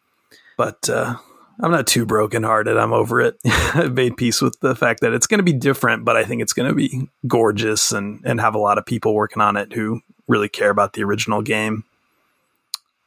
but 0.58 0.90
uh, 0.90 1.18
I'm 1.60 1.72
not 1.72 1.88
too 1.88 2.06
brokenhearted. 2.06 2.78
I'm 2.78 2.94
over 2.94 3.20
it. 3.20 3.38
I've 3.46 3.94
made 3.94 4.16
peace 4.16 4.42
with 4.42 4.58
the 4.62 4.76
fact 4.76 5.02
that 5.02 5.14
it's 5.14 5.28
going 5.28 5.40
to 5.40 5.44
be 5.44 5.54
different, 5.54 6.06
but 6.06 6.16
I 6.16 6.24
think 6.24 6.42
it's 6.42 6.54
going 6.54 6.70
to 6.70 6.76
be 6.76 7.10
gorgeous 7.28 7.92
and 7.92 8.22
and 8.26 8.40
have 8.40 8.56
a 8.56 8.60
lot 8.60 8.78
of 8.78 8.86
people 8.86 9.14
working 9.14 9.42
on 9.42 9.58
it 9.58 9.74
who 9.74 10.02
really 10.28 10.50
care 10.50 10.70
about 10.70 10.94
the 10.94 11.04
original 11.04 11.42
game. 11.42 11.84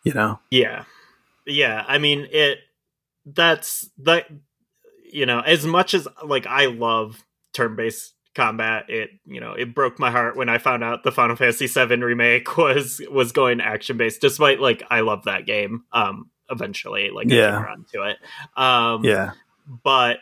You 0.04 0.12
know? 0.12 0.40
Yeah, 0.50 0.84
yeah. 1.46 1.84
I 1.88 1.98
mean, 1.98 2.28
it. 2.30 2.58
That's 3.24 3.88
that. 3.98 4.26
You 5.10 5.24
know, 5.24 5.40
as 5.40 5.64
much 5.64 5.94
as 5.94 6.06
like 6.22 6.46
I 6.46 6.66
love 6.66 7.24
turn-based 7.54 8.12
combat 8.38 8.88
it 8.88 9.10
you 9.26 9.40
know 9.40 9.52
it 9.52 9.74
broke 9.74 9.98
my 9.98 10.12
heart 10.12 10.36
when 10.36 10.48
i 10.48 10.58
found 10.58 10.84
out 10.84 11.02
the 11.02 11.10
final 11.10 11.34
fantasy 11.34 11.66
7 11.66 12.02
remake 12.02 12.56
was 12.56 13.02
was 13.10 13.32
going 13.32 13.60
action 13.60 13.96
based 13.96 14.20
despite 14.20 14.60
like 14.60 14.84
i 14.90 15.00
love 15.00 15.24
that 15.24 15.44
game 15.44 15.82
um 15.92 16.30
eventually 16.48 17.10
like 17.10 17.28
yeah. 17.28 17.58
i 17.58 17.66
came 17.66 17.84
to 17.92 18.02
it 18.04 18.16
um 18.56 19.04
yeah 19.04 19.32
but 19.82 20.18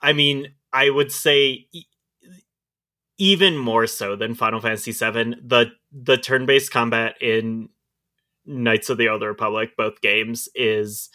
i 0.00 0.12
mean 0.12 0.54
i 0.72 0.88
would 0.88 1.10
say 1.10 1.66
e- 1.72 1.86
even 3.18 3.58
more 3.58 3.88
so 3.88 4.14
than 4.14 4.36
final 4.36 4.60
fantasy 4.60 4.92
7 4.92 5.34
the 5.44 5.72
the 5.90 6.16
turn-based 6.16 6.70
combat 6.70 7.16
in 7.20 7.68
knights 8.44 8.90
of 8.90 8.96
the 8.96 9.08
old 9.08 9.22
republic 9.22 9.70
both 9.76 10.00
games 10.00 10.48
is 10.54 11.10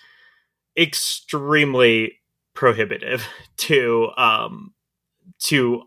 extremely 0.77 2.19
prohibitive 2.53 3.25
to 3.55 4.09
um 4.17 4.73
to 5.39 5.83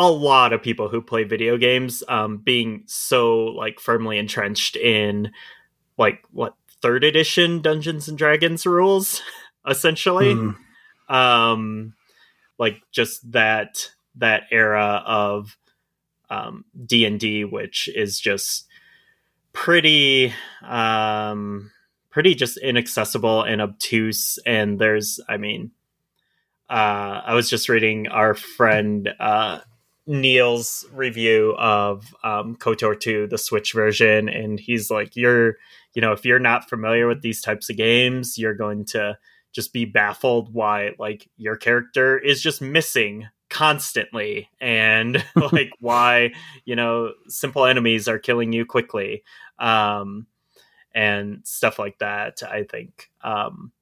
a 0.00 0.10
lot 0.10 0.54
of 0.54 0.62
people 0.62 0.88
who 0.88 1.02
play 1.02 1.24
video 1.24 1.58
games 1.58 2.02
um, 2.08 2.38
being 2.38 2.84
so 2.86 3.44
like 3.44 3.78
firmly 3.78 4.16
entrenched 4.16 4.74
in 4.74 5.30
like 5.98 6.24
what 6.30 6.54
third 6.80 7.04
edition 7.04 7.60
Dungeons 7.60 8.08
and 8.08 8.16
Dragons 8.16 8.64
rules, 8.64 9.20
essentially. 9.68 10.34
Mm. 10.34 10.56
Um, 11.14 11.92
like 12.58 12.80
just 12.90 13.30
that 13.32 13.90
that 14.16 14.44
era 14.50 15.02
of 15.04 15.58
um, 16.30 16.64
D 16.86 17.04
and 17.04 17.20
D, 17.20 17.44
which 17.44 17.90
is 17.94 18.18
just 18.18 18.66
pretty 19.52 20.32
um, 20.62 21.70
pretty 22.08 22.34
just 22.34 22.56
inaccessible 22.56 23.42
and 23.42 23.60
obtuse. 23.60 24.38
And 24.46 24.78
there's, 24.78 25.20
I 25.28 25.36
mean, 25.36 25.72
uh, 26.70 27.20
I 27.26 27.34
was 27.34 27.50
just 27.50 27.68
reading 27.68 28.08
our 28.08 28.32
friend 28.32 29.10
uh, 29.18 29.60
Neil's 30.06 30.86
review 30.92 31.54
of 31.58 32.14
um, 32.24 32.56
KOTOR 32.56 32.98
2, 32.98 33.26
the 33.28 33.38
Switch 33.38 33.72
version, 33.72 34.28
and 34.28 34.58
he's 34.58 34.90
like, 34.90 35.16
"You're, 35.16 35.56
you 35.94 36.02
know, 36.02 36.12
if 36.12 36.24
you're 36.24 36.38
not 36.38 36.68
familiar 36.68 37.06
with 37.06 37.22
these 37.22 37.40
types 37.40 37.70
of 37.70 37.76
games, 37.76 38.38
you're 38.38 38.54
going 38.54 38.84
to 38.86 39.18
just 39.52 39.72
be 39.72 39.84
baffled 39.84 40.52
why 40.52 40.90
like 40.98 41.28
your 41.36 41.56
character 41.56 42.18
is 42.18 42.40
just 42.40 42.60
missing 42.60 43.26
constantly 43.48 44.48
and 44.60 45.24
like 45.52 45.70
why 45.80 46.32
you 46.64 46.76
know 46.76 47.12
simple 47.28 47.64
enemies 47.64 48.06
are 48.06 48.18
killing 48.18 48.52
you 48.52 48.64
quickly 48.64 49.24
um 49.58 50.26
and 50.94 51.40
stuff 51.44 51.78
like 51.78 51.98
that 51.98 52.42
i 52.44 52.62
think 52.62 53.10
um 53.22 53.72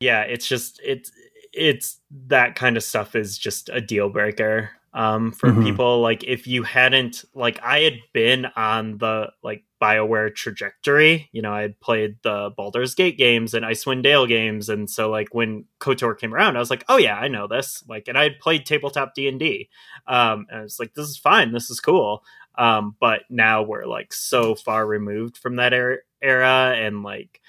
yeah 0.00 0.22
it's 0.22 0.46
just 0.46 0.80
it's 0.84 1.10
it's 1.52 2.00
that 2.26 2.54
kind 2.54 2.76
of 2.76 2.82
stuff 2.82 3.14
is 3.14 3.36
just 3.36 3.68
a 3.70 3.80
deal 3.80 4.08
breaker 4.08 4.70
um, 4.94 5.32
for 5.32 5.50
mm-hmm. 5.50 5.64
people. 5.64 6.00
Like 6.00 6.24
if 6.24 6.46
you 6.46 6.62
hadn't, 6.62 7.24
like 7.34 7.60
I 7.62 7.80
had 7.80 7.98
been 8.12 8.46
on 8.56 8.98
the 8.98 9.32
like 9.42 9.64
Bioware 9.80 10.34
trajectory. 10.34 11.28
You 11.32 11.42
know, 11.42 11.52
I 11.52 11.62
had 11.62 11.80
played 11.80 12.16
the 12.22 12.50
Baldur's 12.56 12.94
Gate 12.94 13.18
games 13.18 13.54
and 13.54 13.64
Icewind 13.64 14.02
Dale 14.02 14.26
games, 14.26 14.68
and 14.68 14.88
so 14.88 15.10
like 15.10 15.28
when 15.32 15.64
Kotor 15.80 16.18
came 16.18 16.34
around, 16.34 16.56
I 16.56 16.60
was 16.60 16.70
like, 16.70 16.84
oh 16.88 16.98
yeah, 16.98 17.16
I 17.16 17.28
know 17.28 17.46
this. 17.46 17.82
Like, 17.88 18.08
and 18.08 18.18
I 18.18 18.24
had 18.24 18.38
played 18.38 18.66
tabletop 18.66 19.14
D 19.14 19.28
and 19.28 19.40
D, 19.40 19.68
um, 20.06 20.46
and 20.50 20.60
I 20.60 20.62
was 20.62 20.78
like, 20.78 20.94
this 20.94 21.08
is 21.08 21.16
fine, 21.16 21.52
this 21.52 21.70
is 21.70 21.80
cool. 21.80 22.22
Um, 22.56 22.96
but 23.00 23.22
now 23.30 23.62
we're 23.62 23.86
like 23.86 24.12
so 24.12 24.54
far 24.54 24.86
removed 24.86 25.38
from 25.38 25.56
that 25.56 25.72
era, 25.72 25.98
era 26.20 26.74
and 26.76 27.02
like, 27.02 27.40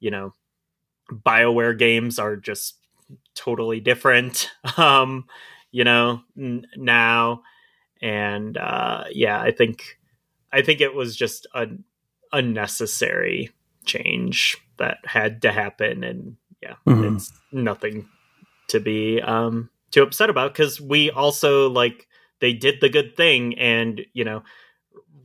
you 0.00 0.10
know, 0.10 0.32
Bioware 1.12 1.78
games 1.78 2.18
are 2.18 2.36
just 2.36 2.78
totally 3.34 3.80
different. 3.80 4.50
Um, 4.76 5.26
you 5.76 5.84
know, 5.84 6.22
n- 6.38 6.66
now. 6.74 7.42
And 8.00 8.56
uh, 8.56 9.04
yeah, 9.10 9.38
I 9.38 9.50
think 9.50 9.98
I 10.50 10.62
think 10.62 10.80
it 10.80 10.94
was 10.94 11.14
just 11.14 11.46
a 11.54 11.66
unnecessary 12.32 13.50
change 13.84 14.56
that 14.78 14.98
had 15.04 15.42
to 15.42 15.52
happen, 15.52 16.02
and 16.02 16.36
yeah, 16.62 16.76
Mhm. 16.86 17.16
it's 17.16 17.30
nothing 17.52 18.08
to 18.68 18.80
be 18.80 19.20
um, 19.20 19.68
too 19.90 20.02
upset 20.02 20.30
about 20.30 20.52
because 20.54 20.80
we 20.80 21.10
also 21.10 21.68
like 21.68 22.06
they 22.40 22.54
did 22.54 22.80
the 22.80 22.88
good 22.88 23.16
thing 23.16 23.58
and 23.58 24.00
you 24.14 24.24
know 24.24 24.42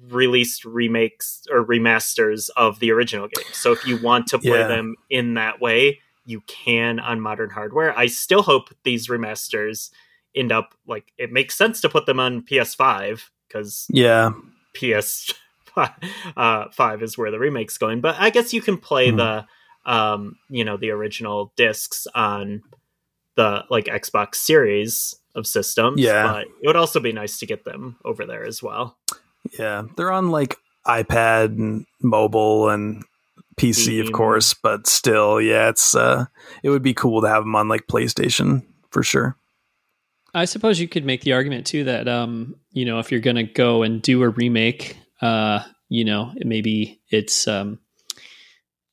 released 0.10 0.66
remakes 0.66 1.44
or 1.50 1.66
remasters 1.66 2.50
of 2.58 2.80
the 2.80 2.92
original 2.92 3.28
game. 3.28 3.46
So 3.54 3.72
if 3.72 3.86
you 3.88 3.96
want 3.98 4.28
to 4.28 4.40
play 4.40 4.60
Yeah. 4.60 4.68
them 4.68 4.96
in 5.10 5.36
that 5.36 5.62
way, 5.62 6.00
you 6.26 6.42
can 6.42 7.00
on 7.00 7.22
modern 7.22 7.52
hardware. 7.52 7.98
I 7.98 8.08
still 8.08 8.42
hope 8.42 8.70
these 8.84 9.08
remasters 9.08 9.92
end 10.36 10.52
up 10.52 10.74
like 10.88 11.12
it 11.18 11.32
makes 11.32 11.56
sense 11.56 11.82
to 11.82 11.90
put 11.90 12.06
them 12.06 12.20
on 12.20 12.42
PS5 12.44 13.22
because 13.48 13.86
Yeah. 13.90 14.32
PS 14.74 15.34
uh, 16.38 16.66
five 16.72 17.02
is 17.04 17.18
where 17.18 17.32
the 17.32 17.40
remake's 17.40 17.78
going. 17.78 18.02
But 18.02 18.16
I 18.20 18.30
guess 18.30 18.54
you 18.54 18.62
can 18.62 18.78
play 18.78 19.10
Hmm. 19.10 19.18
the 19.18 19.46
um, 19.86 20.38
you 20.50 20.64
know 20.64 20.78
the 20.78 20.92
original 20.92 21.54
discs 21.58 22.06
on 22.14 22.62
the 23.36 23.64
like 23.70 23.86
Xbox 23.86 24.36
Series 24.36 25.16
of 25.34 25.48
systems. 25.48 26.00
Yeah. 26.02 26.28
but 26.34 26.42
it 26.62 26.68
would 26.68 26.76
also 26.76 27.00
be 27.00 27.12
nice 27.14 27.40
to 27.40 27.46
get 27.46 27.64
them 27.66 27.96
over 28.06 28.26
there 28.26 28.44
as 28.46 28.62
well. 28.62 28.98
Yeah. 29.58 29.84
They're 29.96 30.12
on 30.12 30.30
like 30.30 30.58
iPad 30.86 31.58
and 31.58 31.86
mobile 32.02 32.70
and 32.70 33.04
PC, 33.58 34.02
of 34.06 34.12
course, 34.12 34.54
but 34.54 34.88
still, 34.88 35.40
yeah, 35.42 35.70
it's 35.70 35.96
uh 35.96 36.26
it 36.64 36.70
would 36.70 36.82
be 36.84 36.94
cool 36.94 37.22
to 37.22 37.28
have 37.28 37.44
them 37.44 37.56
on 37.56 37.68
like 37.68 37.88
PlayStation 37.88 38.64
for 38.92 39.04
sure. 39.04 39.36
I 40.34 40.46
suppose 40.46 40.80
you 40.80 40.88
could 40.88 41.06
make 41.06 41.22
the 41.22 41.34
argument 41.34 41.68
too 41.68 41.84
that 41.86 42.08
um, 42.08 42.56
you 42.72 42.86
know, 42.86 43.00
if 43.00 43.12
you're 43.12 43.20
going 43.20 43.36
to 43.36 43.44
go 43.44 43.84
and 43.84 44.02
do 44.02 44.24
a 44.24 44.30
remake, 44.30 44.98
uh, 45.22 45.64
you 45.90 46.06
know, 46.06 46.32
maybe 46.38 47.02
it's 47.10 47.48
um 47.48 47.80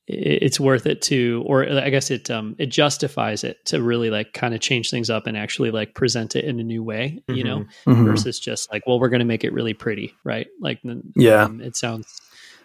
it- 0.07 0.43
it's 0.43 0.59
worth 0.59 0.85
it 0.85 1.01
to 1.03 1.43
or 1.45 1.67
I 1.69 1.89
guess 1.89 2.11
it 2.11 2.29
um 2.29 2.55
it 2.59 2.67
justifies 2.67 3.43
it 3.43 3.57
to 3.65 3.81
really 3.81 4.09
like 4.09 4.33
kind 4.33 4.53
of 4.53 4.59
change 4.59 4.89
things 4.89 5.09
up 5.09 5.27
and 5.27 5.37
actually 5.37 5.71
like 5.71 5.93
present 5.95 6.35
it 6.35 6.45
in 6.45 6.59
a 6.59 6.63
new 6.63 6.83
way, 6.83 7.23
you 7.27 7.43
know, 7.43 7.65
Mhm. 7.85 8.05
versus 8.05 8.39
just 8.39 8.71
like, 8.71 8.85
well, 8.87 8.99
we're 8.99 9.09
going 9.09 9.19
to 9.19 9.25
make 9.25 9.43
it 9.43 9.53
really 9.53 9.73
pretty, 9.73 10.13
right? 10.23 10.47
Like, 10.59 10.79
Yeah. 11.15 11.43
um, 11.45 11.61
it 11.61 11.75
sounds 11.75 12.07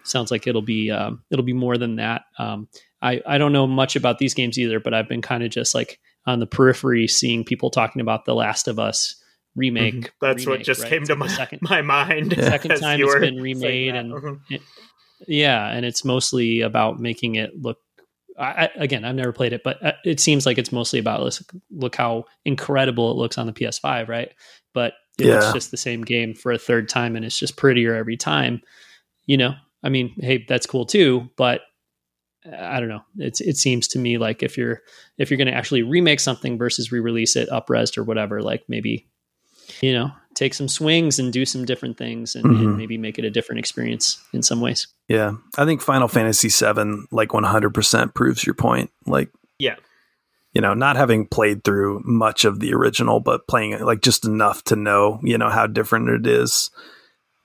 sounds 0.03 0.29
like 0.31 0.45
it'll 0.47 0.61
be 0.61 0.91
um, 0.91 1.23
it'll 1.31 1.45
be 1.45 1.53
more 1.53 1.77
than 1.77 1.95
that. 1.95 2.23
Um, 2.37 2.67
I 3.01 3.21
I 3.25 3.37
don't 3.37 3.53
know 3.53 3.67
much 3.67 3.95
about 3.95 4.17
these 4.19 4.33
games 4.33 4.57
either, 4.59 4.79
but 4.79 4.93
I've 4.93 5.07
been 5.09 5.21
kind 5.21 5.43
of 5.43 5.49
just 5.49 5.73
like 5.75 5.99
on 6.25 6.39
the 6.39 6.47
periphery 6.47 7.07
seeing 7.07 7.43
people 7.43 7.69
talking 7.69 8.01
about 8.01 8.25
The 8.25 8.33
Last 8.35 8.67
of 8.67 8.79
Us 8.79 9.15
remake. 9.55 9.95
Mhm. 9.95 10.09
That's 10.21 10.45
what 10.45 10.63
just 10.63 10.81
right? 10.81 10.89
came 10.89 11.01
It's 11.03 11.09
to 11.09 11.15
my, 11.15 11.27
the 11.27 11.33
second 11.33 11.59
my 11.61 11.81
mind. 11.81 12.33
Yeah. 12.37 12.49
second 12.49 12.79
time 12.79 12.99
you 12.99 13.05
it's 13.05 13.13
were 13.15 13.19
been 13.21 13.41
remade 13.41 13.93
that. 13.93 13.99
and 13.99 14.11
Mhm. 14.13 14.39
yeah, 15.27 15.69
and 15.71 15.85
it's 15.85 16.03
mostly 16.03 16.61
about 16.61 16.99
making 16.99 17.35
it 17.35 17.51
look. 17.61 17.77
I, 18.37 18.65
I, 18.65 18.69
again, 18.75 19.05
I've 19.05 19.15
never 19.15 19.31
played 19.31 19.53
it, 19.53 19.61
but 19.63 19.81
uh, 19.85 19.93
it 20.03 20.19
seems 20.19 20.45
like 20.45 20.57
it's 20.57 20.73
mostly 20.73 20.99
about 20.99 21.23
let's 21.23 21.41
look 21.71 21.95
how 21.95 22.25
incredible 22.43 23.11
it 23.11 23.15
looks 23.15 23.37
on 23.37 23.45
the 23.47 23.53
PS5, 23.53 24.09
right? 24.09 24.33
But 24.73 24.93
if 25.17 25.25
Yeah. 25.25 25.37
it's 25.37 25.53
just 25.53 25.71
the 25.71 25.77
same 25.77 26.01
game 26.01 26.33
for 26.33 26.51
a 26.51 26.57
third 26.57 26.89
time 26.89 27.15
and 27.15 27.23
it's 27.23 27.39
just 27.39 27.55
prettier 27.55 27.95
every 27.95 28.17
time, 28.17 28.61
you 29.25 29.37
know. 29.37 29.53
I 29.83 29.87
mean, 29.89 30.13
hey, 30.19 30.43
that's 30.49 30.65
cool 30.65 30.85
too, 30.85 31.29
but 31.37 31.61
I 32.45 32.79
don't 32.79 32.89
know. 32.89 33.01
It's 33.17 33.41
it 33.41 33.57
seems 33.57 33.87
to 33.89 33.99
me 33.99 34.17
like 34.17 34.43
if 34.43 34.57
you're 34.57 34.81
if 35.17 35.29
you're 35.31 35.37
going 35.37 35.47
to 35.47 35.53
actually 35.53 35.81
remake 35.81 36.19
something 36.19 36.57
versus 36.57 36.91
re-release 36.91 37.35
it 37.35 37.49
upresed 37.49 37.97
or 37.97 38.03
whatever, 38.03 38.41
like 38.41 38.63
maybe 38.67 39.07
you 39.81 39.91
know 39.93 40.11
take 40.35 40.53
some 40.53 40.67
swings 40.67 41.17
and 41.17 41.31
do 41.33 41.45
some 41.45 41.63
different 41.65 41.97
things 41.97 42.35
and, 42.35 42.45
and 42.45 42.57
Mhm. 42.57 42.77
maybe 42.77 42.97
make 42.97 43.17
it 43.17 43.23
a 43.25 43.29
different 43.31 43.59
experience 43.59 44.21
in 44.33 44.43
some 44.43 44.59
ways. 44.59 44.87
Yeah. 45.07 45.35
I 45.57 45.63
think 45.65 45.81
Final 45.81 46.09
Fantasy 46.09 46.49
VII 46.49 47.05
like 47.11 47.29
100% 47.29 48.13
proves 48.13 48.45
your 48.45 48.53
point. 48.53 48.91
Like 49.07 49.29
Yeah. 49.59 49.75
you 50.53 50.59
know, 50.61 50.73
not 50.73 50.97
having 50.97 51.25
played 51.25 51.63
through 51.63 52.01
much 52.05 52.43
of 52.45 52.59
the 52.59 52.73
original, 52.73 53.21
but 53.21 53.47
playing 53.47 53.71
it 53.71 53.81
like 53.81 54.01
just 54.01 54.25
enough 54.25 54.61
to 54.65 54.75
know, 54.75 55.19
you 55.23 55.37
know, 55.37 55.49
how 55.49 55.67
different 55.67 56.09
it 56.09 56.27
is. 56.27 56.69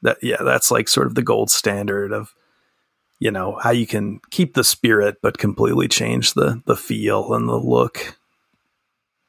That 0.02 0.18
yeah, 0.22 0.42
that's 0.42 0.70
like 0.72 0.88
sort 0.88 1.06
of 1.06 1.14
the 1.14 1.22
gold 1.22 1.50
standard 1.50 2.12
of, 2.12 2.34
you 3.20 3.30
know, 3.30 3.58
how 3.62 3.70
you 3.70 3.86
can 3.86 4.20
keep 4.30 4.54
the 4.54 4.64
spirit 4.64 5.18
but 5.22 5.38
completely 5.38 5.86
change 5.88 6.34
the 6.34 6.60
the 6.66 6.76
feel 6.76 7.32
and 7.34 7.48
the 7.48 7.56
look. 7.56 8.18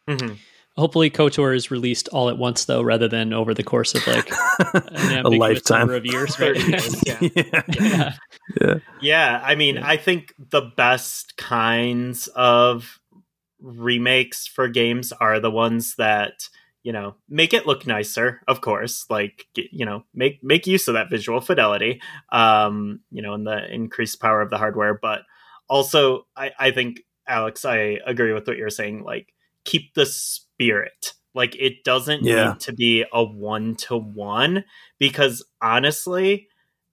Mhm. 0.09 0.37
Hopefully, 0.77 1.09
KOTOR 1.09 1.53
is 1.55 1.69
released 1.69 2.07
all 2.09 2.29
at 2.29 2.37
once, 2.37 2.63
though, 2.65 2.81
rather 2.81 3.07
than 3.09 3.33
over 3.33 3.53
the 3.53 3.61
course 3.63 3.93
of 3.93 4.07
like 4.07 4.31
a 4.73 5.29
lifetime. 5.29 5.79
number 5.79 5.95
of 5.95 6.05
years. 6.05 6.39
Right? 6.39 6.55
30 6.57 6.69
years, 6.71 7.03
yeah. 7.05 7.17
yeah. 7.35 8.13
yeah. 8.61 8.75
Yeah, 9.01 9.41
I 9.43 9.55
mean, 9.55 9.75
Yeah. 9.75 9.87
I 9.87 9.97
think 9.97 10.33
the 10.39 10.61
best 10.61 11.35
kinds 11.35 12.27
of 12.29 12.99
remakes 13.59 14.47
for 14.47 14.67
games 14.69 15.11
are 15.11 15.39
the 15.41 15.51
ones 15.51 15.95
that 15.95 16.47
you 16.83 16.91
know 16.91 17.15
make 17.29 17.53
it 17.53 17.67
look 17.67 17.85
nicer 17.85 18.41
of 18.47 18.61
course 18.61 19.05
like 19.09 19.45
you 19.55 19.85
know 19.85 20.03
make 20.13 20.43
make 20.43 20.65
use 20.65 20.87
of 20.87 20.95
that 20.95 21.09
visual 21.09 21.39
fidelity 21.41 22.01
um 22.31 22.99
you 23.11 23.21
know 23.21 23.33
and 23.33 23.45
the 23.45 23.71
increased 23.73 24.19
power 24.19 24.41
of 24.41 24.49
the 24.49 24.57
hardware. 24.57 24.97
But 24.99 25.21
also 25.69 26.25
i 26.35 26.51
i 26.59 26.71
think 26.71 27.01
alex 27.27 27.63
i 27.65 27.97
agree 28.05 28.33
with 28.33 28.47
what 28.47 28.57
you're 28.57 28.69
saying 28.69 29.03
like 29.03 29.33
keep 29.63 29.93
the 29.93 30.05
spirit. 30.05 31.13
Like 31.33 31.55
it 31.55 31.83
doesn't 31.85 32.23
Yeah. 32.23 32.47
need 32.51 32.59
to 32.61 32.73
be 32.73 33.05
a 33.13 33.23
one 33.23 33.75
to 33.75 33.95
one 33.95 34.65
because 34.99 35.45
honestly 35.61 36.47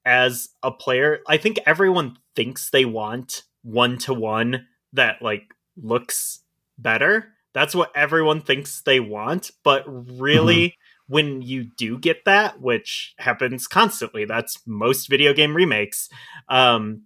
as 0.05 0.51
a 0.63 0.71
player 0.71 1.19
i 1.29 1.37
think 1.37 1.59
everyone 1.67 2.17
thinks 2.37 2.71
they 2.71 2.85
want 2.85 3.43
one 3.63 3.99
to 3.99 4.15
one 4.15 4.67
that 4.93 5.21
like 5.23 5.43
looks 5.77 6.41
better 6.79 7.35
that's 7.55 7.75
what 7.75 7.91
everyone 7.95 8.41
thinks 8.41 8.83
they 8.83 9.01
want 9.01 9.51
but 9.65 9.83
really 9.87 10.77
when 11.09 11.41
you 11.41 11.65
do 11.77 11.99
get 11.99 12.25
that 12.25 12.61
which 12.61 13.15
happens 13.19 13.67
constantly 13.67 14.25
that's 14.25 14.61
most 14.67 15.09
video 15.09 15.33
game 15.33 15.55
remakes 15.55 16.09
um 16.49 17.03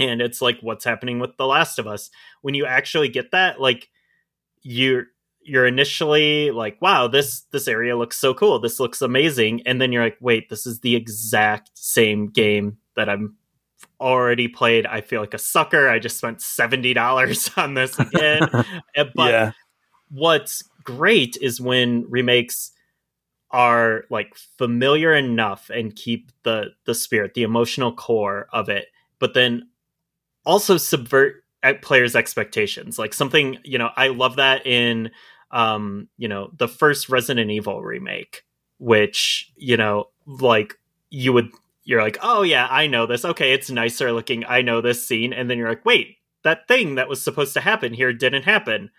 and 0.00 0.22
it's 0.22 0.40
like 0.40 0.58
what's 0.62 0.84
happening 0.84 1.18
with 1.18 1.36
the 1.36 1.46
last 1.46 1.78
of 1.78 1.86
us. 1.86 2.10
When 2.40 2.54
you 2.54 2.66
actually 2.66 3.08
get 3.08 3.30
that 3.32 3.60
like 3.60 3.88
you're 4.62 5.06
you're 5.42 5.66
initially 5.66 6.50
like 6.50 6.80
wow 6.82 7.08
this 7.08 7.42
this 7.52 7.68
area 7.68 7.96
looks 7.96 8.16
so 8.16 8.34
cool. 8.34 8.58
This 8.58 8.80
looks 8.80 9.02
amazing. 9.02 9.62
And 9.66 9.80
then 9.80 9.92
you're 9.92 10.04
like 10.04 10.18
wait 10.20 10.48
this 10.48 10.66
is 10.66 10.80
the 10.80 10.96
exact 10.96 11.70
same 11.74 12.28
game 12.28 12.78
that 12.96 13.08
i'm 13.08 13.36
already 13.98 14.48
played. 14.48 14.86
I 14.86 15.00
feel 15.00 15.20
like 15.20 15.34
a 15.34 15.38
sucker. 15.38 15.88
I 15.88 15.98
just 15.98 16.18
spent 16.18 16.38
$70 16.38 17.58
on 17.62 17.74
this 17.74 17.98
again. 17.98 18.48
Uh, 18.96 19.04
but 19.14 19.30
yeah. 19.30 19.52
What's 20.10 20.62
great 20.84 21.36
is 21.40 21.60
when 21.60 22.08
remakes 22.08 22.72
are 23.50 24.04
like 24.10 24.34
familiar 24.58 25.12
enough 25.12 25.70
and 25.70 25.96
keep 25.96 26.30
the 26.44 26.66
the 26.84 26.94
spirit 26.94 27.34
the 27.34 27.42
emotional 27.42 27.92
core 27.92 28.46
of 28.52 28.68
it 28.68 28.86
but 29.18 29.34
then 29.34 29.68
also 30.44 30.76
subvert 30.76 31.44
players 31.82 32.16
expectations. 32.16 32.98
Like 32.98 33.14
something 33.14 33.58
you 33.64 33.78
know 33.78 33.90
i 33.96 34.08
love 34.08 34.36
that 34.36 34.66
in 34.66 35.10
um 35.50 36.08
you 36.16 36.28
know 36.28 36.50
the 36.56 36.68
first 36.68 37.08
resident 37.08 37.50
evil 37.50 37.82
remake 37.82 38.44
which 38.78 39.52
you 39.56 39.76
know 39.76 40.08
like 40.26 40.78
you 41.10 41.32
would 41.32 41.50
you're 41.84 42.02
like 42.02 42.18
oh 42.22 42.42
yeah 42.42 42.66
i 42.70 42.86
know 42.86 43.06
this. 43.06 43.24
Okay 43.24 43.52
it's 43.52 43.70
nicer 43.70 44.12
looking. 44.12 44.44
I 44.46 44.62
know 44.62 44.80
this 44.80 45.06
scene. 45.06 45.32
And 45.32 45.50
then 45.50 45.58
you're 45.58 45.68
like 45.68 45.84
wait 45.84 46.16
that 46.42 46.66
thing 46.68 46.94
that 46.94 47.08
was 47.08 47.22
supposed 47.22 47.52
to 47.54 47.60
happen 47.60 47.92
here 47.92 48.12
didn't 48.12 48.44
happen 48.44 48.90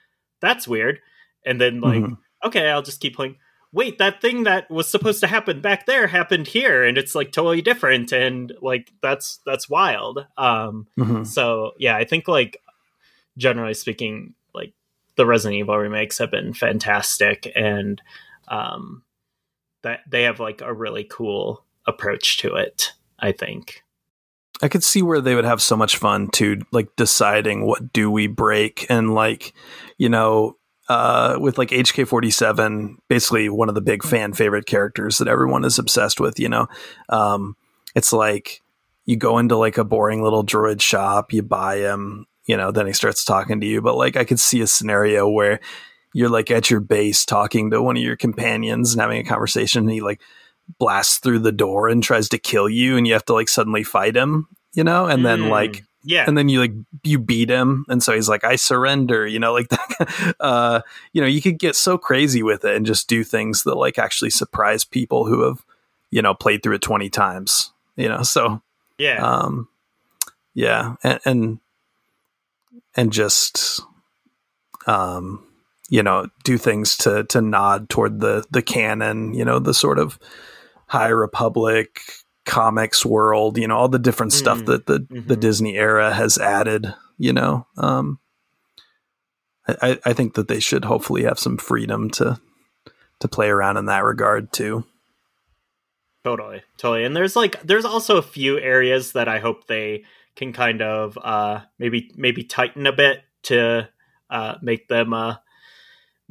that's 0.42 0.68
weird 0.68 1.00
and 1.46 1.60
then 1.62 1.80
like 1.82 2.02
Mhm. 2.04 2.18
okay 2.44 2.70
i'll 2.70 2.82
just 2.82 3.00
keep 3.02 3.16
playing 3.16 3.38
wait 3.74 3.98
that 4.00 4.20
thing 4.22 4.44
that 4.44 4.70
was 4.70 4.90
supposed 4.90 5.22
to 5.22 5.28
happen 5.28 5.62
back 5.62 5.86
there 5.86 6.08
happened 6.08 6.48
here 6.48 6.84
and 6.84 6.98
it's 6.98 7.16
like 7.16 7.32
totally 7.32 7.62
different 7.62 8.12
and 8.12 8.52
like 8.62 8.92
that's 9.02 9.40
that's 9.46 9.70
wild 9.70 10.26
um 10.38 10.88
Mhm. 10.98 11.26
so 11.26 11.72
yeah 11.78 11.96
i 11.96 12.04
think 12.04 12.28
like 12.28 12.58
generally 13.38 13.74
speaking 13.74 14.34
like 14.54 14.74
the 15.16 15.26
resident 15.26 15.60
evil 15.60 15.78
remakes 15.78 16.18
have 16.18 16.32
been 16.32 16.54
fantastic 16.54 17.50
and 17.56 18.02
um 18.50 19.04
that 19.84 20.02
they 20.10 20.24
have 20.24 20.40
like 20.40 20.62
a 20.62 20.74
really 20.74 21.04
cool 21.06 21.64
approach 21.88 22.38
to 22.38 22.56
it 22.56 22.92
i 23.20 23.32
think 23.32 23.81
I 24.62 24.68
could 24.68 24.84
see 24.84 25.02
where 25.02 25.22
they 25.22 25.36
would 25.36 25.46
have 25.46 25.62
so 25.62 25.76
much 25.76 25.98
fun 25.98 26.30
to 26.32 26.62
like 26.72 26.96
deciding 26.96 27.66
what 27.66 27.92
do 27.94 28.12
we 28.12 28.28
break 28.28 28.86
and 28.90 29.16
like, 29.16 29.54
you 29.98 30.10
know, 30.10 30.58
uh, 30.88 31.38
with 31.40 31.58
like 31.58 31.70
HK47, 31.70 32.98
basically 33.08 33.50
one 33.50 33.70
of 33.70 33.76
the 33.76 33.82
big 33.82 34.04
fan 34.04 34.34
favorite 34.34 34.66
characters 34.66 35.18
that 35.18 35.28
everyone 35.28 35.64
is 35.64 35.80
obsessed 35.80 36.20
with, 36.20 36.40
you 36.40 36.50
know, 36.50 36.68
um, 37.10 37.56
it's 37.96 38.14
like 38.14 38.62
you 39.06 39.16
go 39.16 39.38
into 39.38 39.58
like 39.58 39.78
a 39.78 39.84
boring 39.84 40.22
little 40.22 40.46
droid 40.46 40.82
shop, 40.82 41.34
you 41.34 41.42
buy 41.42 41.78
him, 41.78 42.26
you 42.46 42.58
know, 42.58 42.72
then 42.72 42.88
he 42.88 42.94
starts 42.94 43.24
talking 43.24 43.62
to 43.62 43.68
you. 43.68 43.82
But 43.82 43.96
like 43.96 44.16
I 44.16 44.26
could 44.26 44.40
see 44.40 44.62
a 44.62 44.68
scenario 44.68 45.30
where 45.30 45.60
you're 46.14 46.30
like 46.30 46.52
at 46.52 46.70
your 46.70 46.82
base 46.82 47.26
talking 47.26 47.72
to 47.72 47.82
one 47.82 47.98
of 47.98 48.04
your 48.04 48.18
companions 48.18 48.92
and 48.92 49.02
having 49.02 49.20
a 49.20 49.30
conversation 49.30 49.84
and 49.84 49.92
he 49.92 50.02
like 50.02 50.22
blasts 50.80 51.18
through 51.20 51.40
the 51.40 51.52
door 51.52 51.88
and 51.90 52.04
tries 52.04 52.30
to 52.30 52.38
kill 52.38 52.70
you 52.70 52.98
and 52.98 53.08
you 53.08 53.14
have 53.14 53.26
to 53.26 53.34
like 53.34 53.50
suddenly 53.50 53.84
fight 53.84 54.16
him 54.16 54.48
you 54.74 54.84
know 54.84 55.06
and 55.06 55.26
then 55.26 55.42
Mm. 55.42 55.50
like 55.50 55.84
Yeah. 56.04 56.26
and 56.28 56.38
then 56.38 56.50
you 56.50 56.60
like 56.60 56.74
you 57.04 57.20
beat 57.20 57.50
him 57.50 57.86
and 57.90 58.02
so 58.02 58.14
he's 58.14 58.30
like 58.30 58.44
i 58.44 58.56
surrender 58.56 59.28
you 59.28 59.40
know 59.40 59.54
like 59.54 59.70
that 59.74 60.36
uh 60.40 60.82
you 61.14 61.22
know 61.22 61.28
you 61.28 61.42
could 61.42 61.60
get 61.60 61.76
so 61.76 61.98
crazy 61.98 62.42
with 62.44 62.64
it 62.66 62.76
and 62.76 62.86
just 62.86 63.08
do 63.08 63.24
things 63.24 63.64
that 63.64 63.76
like 63.76 64.00
actually 64.00 64.30
surprise 64.32 64.84
people 64.84 65.26
who 65.26 65.42
have 65.44 65.64
you 66.10 66.22
know 66.22 66.34
played 66.34 66.64
through 66.64 66.76
it 66.76 66.82
20 66.82 67.10
times 67.10 67.72
you 67.96 68.08
know 68.10 68.24
so 68.24 68.62
yeah. 68.98 69.18
um 69.24 69.68
yeah 70.54 70.96
and 71.04 71.20
and, 71.26 71.60
and 72.96 73.12
just 73.14 73.82
um 74.88 75.44
you 75.90 76.02
know 76.02 76.28
do 76.44 76.58
things 76.58 76.96
to 76.98 77.24
to 77.26 77.42
nod 77.42 77.90
toward 77.90 78.20
the 78.20 78.44
the 78.52 78.62
canon 78.62 79.34
you 79.34 79.44
know 79.46 79.60
the 79.60 79.74
sort 79.74 80.00
of 80.00 80.18
high 80.92 81.08
republic 81.08 82.02
comics 82.46 83.06
world 83.06 83.58
you 83.58 83.66
know 83.68 83.78
all 83.78 83.88
the 83.88 83.98
different 84.00 84.34
stuff 84.34 84.60
Mm. 84.60 84.66
that 84.66 84.86
the 84.88 85.08
the 85.10 85.38
Mhm. 85.38 85.40
disney 85.40 85.78
era 85.78 86.12
has 86.14 86.38
added 86.38 86.94
you 87.18 87.32
know 87.32 87.66
um 87.78 88.20
I, 89.68 89.76
I- 89.82 90.00
I 90.08 90.14
think 90.14 90.34
that 90.34 90.48
they 90.50 90.60
should 90.60 90.84
hopefully 90.86 91.24
have 91.24 91.40
some 91.40 91.58
freedom 91.58 92.10
to 92.12 92.40
to 93.22 93.28
play 93.28 93.48
around 93.50 93.78
in 93.78 93.86
that 93.86 94.04
regard 94.04 94.52
too 94.52 94.84
Totally, 96.24 96.62
totally. 96.78 97.04
And 97.04 97.16
there's 97.16 97.36
like 97.36 97.60
there's 97.64 97.86
also 97.86 98.18
a 98.18 98.22
few 98.22 98.60
areas 98.60 99.14
that 99.14 99.28
I 99.28 99.40
hope 99.40 99.66
they 99.66 100.04
can 100.36 100.54
kind 100.54 100.82
of 100.82 101.18
uh 101.18 101.62
maybe 101.80 102.12
maybe 102.16 102.44
tighten 102.44 102.86
a 102.86 102.92
bit 102.94 103.24
to 103.44 103.90
uh 104.30 104.56
make 104.62 104.88
them 104.88 105.14
uh 105.14 105.38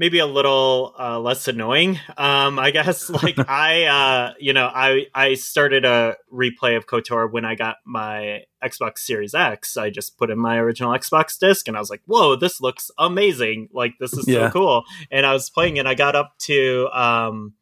maybe 0.00 0.18
a 0.18 0.24
little 0.26 0.94
uh 0.98 1.20
less 1.20 1.46
annoying. 1.46 2.00
Um 2.16 2.58
I 2.58 2.70
guess 2.70 3.10
like 3.22 3.38
I 3.48 3.84
uh 3.84 4.32
you 4.40 4.54
know, 4.54 4.66
I 4.66 5.06
I 5.14 5.34
started 5.34 5.84
a 5.84 6.16
replay 6.32 6.76
of 6.78 6.86
KOTOR 6.86 7.30
when 7.30 7.44
I 7.44 7.54
got 7.54 7.76
my 7.84 8.44
Xbox 8.64 9.00
Series 9.00 9.34
X. 9.34 9.76
I 9.76 9.90
just 9.90 10.16
put 10.18 10.30
in 10.30 10.38
my 10.38 10.56
original 10.56 10.92
Xbox 10.92 11.38
disc 11.38 11.68
and 11.68 11.76
I 11.76 11.80
was 11.80 11.90
like, 11.90 12.00
"Whoa, 12.06 12.34
this 12.34 12.60
looks 12.60 12.90
amazing. 12.98 13.68
Like 13.72 13.92
this 14.00 14.14
is 14.14 14.26
Yeah. 14.26 14.46
so 14.48 14.52
cool." 14.52 14.84
And 15.10 15.26
I 15.26 15.34
was 15.34 15.50
playing 15.50 15.78
and 15.78 15.86
I 15.86 15.94
got 15.94 16.16
up 16.16 16.32
to 16.48 16.88
um 16.92 17.52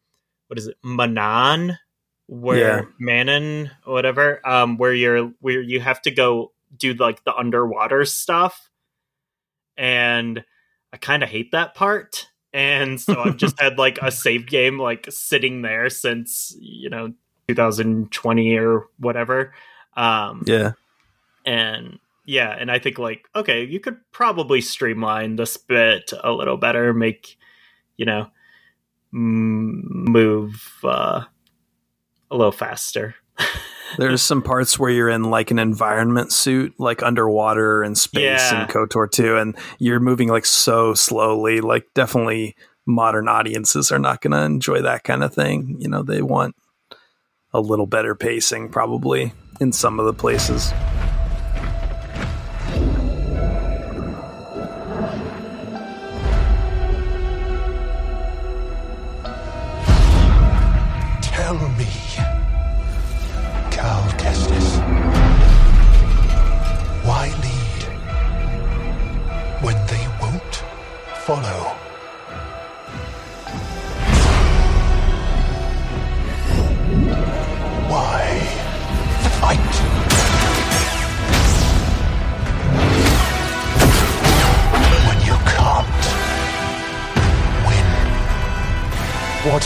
what 0.46 0.58
is 0.58 0.68
it? 0.68 0.76
Manaan 0.84 1.76
where 2.28 2.58
Yeah. 2.58 2.82
Manon 3.00 3.70
whatever, 3.84 4.40
um, 4.48 4.76
where 4.78 4.94
you're 4.94 5.32
where 5.40 5.60
you 5.60 5.80
have 5.80 6.00
to 6.02 6.10
go 6.12 6.52
do 6.76 6.94
like 6.94 7.24
the 7.24 7.34
underwater 7.34 8.04
stuff, 8.04 8.70
and 9.76 10.44
I 10.92 10.96
kind 10.96 11.22
of 11.22 11.28
hate 11.28 11.52
that 11.52 11.74
part, 11.74 12.28
and 12.52 13.00
so 13.00 13.20
I've 13.20 13.36
just 13.36 13.60
had 13.60 13.78
like 13.78 13.98
a 14.00 14.10
save 14.10 14.46
game 14.46 14.78
like 14.78 15.06
sitting 15.10 15.62
there 15.62 15.90
since 15.90 16.56
you 16.60 16.90
know 16.90 17.12
2020 17.48 18.56
or 18.56 18.86
whatever, 18.98 19.52
um, 19.96 20.42
yeah 20.46 20.72
and 21.48 21.98
yeah, 22.24 22.54
and 22.58 22.70
I 22.70 22.78
think 22.78 22.98
like 22.98 23.26
okay, 23.34 23.64
you 23.64 23.80
could 23.80 23.96
probably 24.12 24.60
streamline 24.60 25.36
this 25.36 25.56
bit 25.56 26.12
a 26.22 26.30
little 26.30 26.58
better, 26.58 26.92
make 26.92 27.38
you 27.96 28.04
know 28.04 28.28
move 29.10 30.62
uh, 30.84 31.24
a 32.30 32.36
little 32.36 32.52
faster. 32.52 33.14
There's 33.96 34.20
some 34.22 34.42
parts 34.42 34.78
where 34.78 34.90
you're 34.90 35.08
in 35.08 35.24
like 35.24 35.50
an 35.50 35.58
environment 35.58 36.32
suit, 36.32 36.74
like 36.78 37.02
underwater 37.02 37.82
and 37.82 37.96
space 37.96 38.22
Yeah. 38.22 38.62
and 38.62 38.70
KOTOR 38.70 39.10
2, 39.10 39.36
and 39.36 39.56
you're 39.78 40.00
moving 40.00 40.28
like 40.28 40.44
so 40.44 40.94
slowly. 40.94 41.60
Like, 41.60 41.86
definitely 41.94 42.54
modern 42.86 43.28
audiences 43.28 43.90
are 43.92 43.98
not 43.98 44.20
going 44.20 44.32
to 44.32 44.42
enjoy 44.42 44.82
that 44.82 45.04
kind 45.04 45.22
of 45.22 45.32
thing. 45.32 45.76
You 45.78 45.88
know, 45.88 46.02
they 46.02 46.22
want 46.22 46.54
a 47.54 47.60
little 47.60 47.86
better 47.86 48.14
pacing, 48.14 48.68
probably 48.70 49.32
in 49.60 49.72
some 49.72 49.98
of 49.98 50.06
the 50.06 50.12
places. 50.14 50.72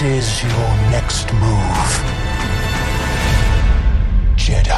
Is 0.04 0.42
your 0.42 0.68
next 0.90 1.32
move? 1.34 1.92
Jedi. 4.36 4.71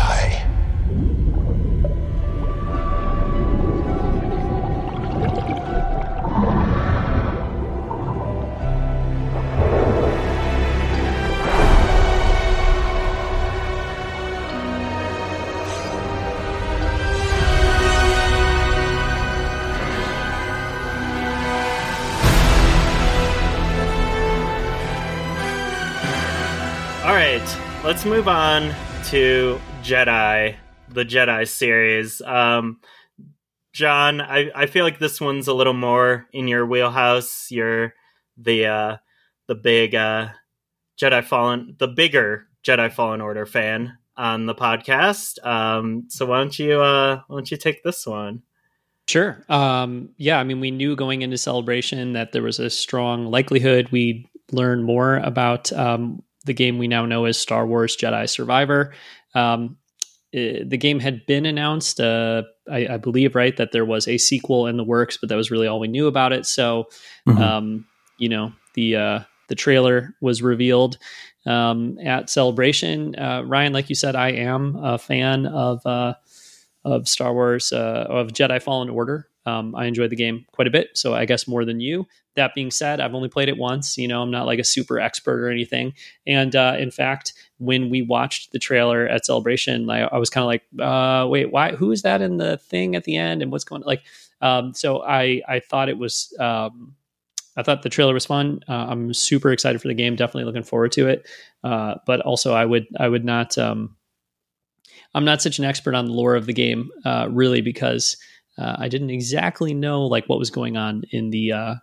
Let's 27.94 28.06
move 28.06 28.26
on 28.26 28.74
to 29.04 29.60
Jedi, 29.84 30.56
the 30.88 31.04
Jedi 31.04 31.46
series. 31.46 32.20
Um, 32.22 32.80
John, 33.72 34.20
I, 34.20 34.50
I 34.52 34.66
feel 34.66 34.84
like 34.84 34.98
this 34.98 35.20
one's 35.20 35.46
a 35.46 35.54
little 35.54 35.74
more 35.74 36.26
in 36.32 36.48
your 36.48 36.66
wheelhouse. 36.66 37.52
You're 37.52 37.94
the 38.36 38.66
uh, 38.66 38.96
the 39.46 39.54
big 39.54 39.94
uh, 39.94 40.30
Jedi 41.00 41.22
Fallen, 41.22 41.76
the 41.78 41.86
bigger 41.86 42.48
Jedi 42.64 42.92
Fallen 42.92 43.20
Order 43.20 43.46
fan 43.46 43.96
on 44.16 44.46
the 44.46 44.56
podcast. 44.56 45.38
Um, 45.46 46.06
so 46.08 46.26
why 46.26 46.38
don't 46.38 46.58
you 46.58 46.80
uh, 46.80 47.20
why 47.28 47.36
don't 47.36 47.48
you 47.48 47.56
take 47.56 47.84
this 47.84 48.04
one? 48.04 48.42
Sure. 49.06 49.44
Um, 49.48 50.08
yeah, 50.16 50.40
I 50.40 50.42
mean, 50.42 50.58
we 50.58 50.72
knew 50.72 50.96
going 50.96 51.22
into 51.22 51.38
celebration 51.38 52.14
that 52.14 52.32
there 52.32 52.42
was 52.42 52.58
a 52.58 52.70
strong 52.70 53.26
likelihood 53.26 53.90
we'd 53.92 54.26
learn 54.50 54.82
more 54.82 55.18
about 55.18 55.72
um, 55.72 56.24
the 56.44 56.54
game 56.54 56.78
we 56.78 56.88
now 56.88 57.06
know 57.06 57.24
as 57.24 57.36
Star 57.38 57.66
Wars 57.66 57.96
Jedi 57.96 58.28
Survivor. 58.28 58.92
Um, 59.34 59.76
the 60.32 60.76
game 60.78 60.98
had 60.98 61.24
been 61.26 61.46
announced, 61.46 62.00
uh, 62.00 62.42
I, 62.68 62.86
I 62.94 62.96
believe, 62.96 63.36
right, 63.36 63.56
that 63.56 63.70
there 63.70 63.84
was 63.84 64.08
a 64.08 64.18
sequel 64.18 64.66
in 64.66 64.76
the 64.76 64.82
works, 64.82 65.16
but 65.16 65.28
that 65.28 65.36
was 65.36 65.50
really 65.52 65.68
all 65.68 65.78
we 65.78 65.86
knew 65.86 66.08
about 66.08 66.32
it. 66.32 66.44
So, 66.44 66.88
Mhm. 67.28 67.38
um, 67.38 67.86
you 68.18 68.28
know, 68.28 68.52
the 68.74 68.96
uh, 68.96 69.20
the 69.48 69.54
trailer 69.54 70.14
was 70.20 70.42
revealed 70.42 70.98
um, 71.46 71.98
at 72.00 72.30
Celebration. 72.30 73.14
Uh, 73.16 73.42
Ryan, 73.44 73.72
like 73.72 73.88
you 73.88 73.94
said, 73.94 74.16
I 74.16 74.30
am 74.30 74.74
a 74.76 74.98
fan 74.98 75.46
of 75.46 75.84
uh, 75.86 76.14
of 76.84 77.08
Star 77.08 77.32
Wars 77.32 77.72
uh, 77.72 78.06
of 78.08 78.28
Jedi 78.32 78.60
Fallen 78.60 78.90
Order. 78.90 79.28
Um, 79.46 79.74
I 79.74 79.86
enjoyed 79.86 80.10
the 80.10 80.16
game 80.16 80.46
quite 80.52 80.66
a 80.66 80.70
bit, 80.70 80.90
so 80.94 81.14
I 81.14 81.24
guess 81.26 81.46
more 81.46 81.64
than 81.64 81.80
you. 81.80 82.06
That 82.34 82.54
being 82.54 82.70
said, 82.70 83.00
I've 83.00 83.14
only 83.14 83.28
played 83.28 83.48
it 83.48 83.56
once. 83.56 83.96
You 83.98 84.08
know, 84.08 84.22
I'm 84.22 84.30
not 84.30 84.46
like 84.46 84.58
a 84.58 84.64
super 84.64 84.98
expert 84.98 85.40
or 85.40 85.50
anything. 85.50 85.92
And 86.26 86.56
uh, 86.56 86.76
in 86.78 86.90
fact, 86.90 87.34
when 87.58 87.90
we 87.90 88.02
watched 88.02 88.52
the 88.52 88.58
trailer 88.58 89.06
at 89.06 89.24
Celebration, 89.24 89.88
I, 89.90 90.02
I 90.02 90.18
was 90.18 90.30
kind 90.30 90.42
of 90.42 90.46
like, 90.48 90.62
uh, 90.80 91.28
"Wait, 91.28 91.52
why? 91.52 91.72
Who 91.72 91.92
is 91.92 92.02
that 92.02 92.22
in 92.22 92.38
the 92.38 92.56
thing 92.56 92.96
at 92.96 93.04
the 93.04 93.16
end? 93.16 93.42
And 93.42 93.52
what's 93.52 93.64
going 93.64 93.82
on?" 93.82 93.86
Like, 93.86 94.02
um, 94.40 94.74
so 94.74 95.02
I 95.02 95.42
I 95.46 95.60
thought 95.60 95.88
it 95.88 95.98
was. 95.98 96.34
Um, 96.40 96.96
I 97.56 97.62
thought 97.62 97.82
the 97.82 97.88
trailer 97.88 98.14
was 98.14 98.26
fun. 98.26 98.60
Uh, 98.68 98.86
I'm 98.88 99.14
super 99.14 99.52
excited 99.52 99.80
for 99.80 99.86
the 99.86 99.94
game. 99.94 100.16
Definitely 100.16 100.44
looking 100.44 100.64
forward 100.64 100.90
to 100.92 101.06
it. 101.06 101.28
Uh, 101.62 101.94
but 102.04 102.20
also, 102.20 102.52
I 102.52 102.64
would 102.64 102.86
I 102.98 103.08
would 103.08 103.24
not. 103.24 103.56
Um, 103.58 103.96
I'm 105.14 105.24
not 105.24 105.40
such 105.40 105.60
an 105.60 105.64
expert 105.64 105.94
on 105.94 106.06
the 106.06 106.12
lore 106.12 106.34
of 106.34 106.46
the 106.46 106.52
game, 106.52 106.90
uh, 107.04 107.28
really, 107.30 107.60
because 107.60 108.16
uh, 108.58 108.76
I 108.78 108.88
didn't 108.88 109.10
exactly 109.10 109.74
know 109.74 110.02
like 110.06 110.26
what 110.28 110.38
was 110.38 110.50
going 110.50 110.76
on 110.76 111.02
in 111.10 111.30
the 111.30 111.52
uh, 111.52 111.74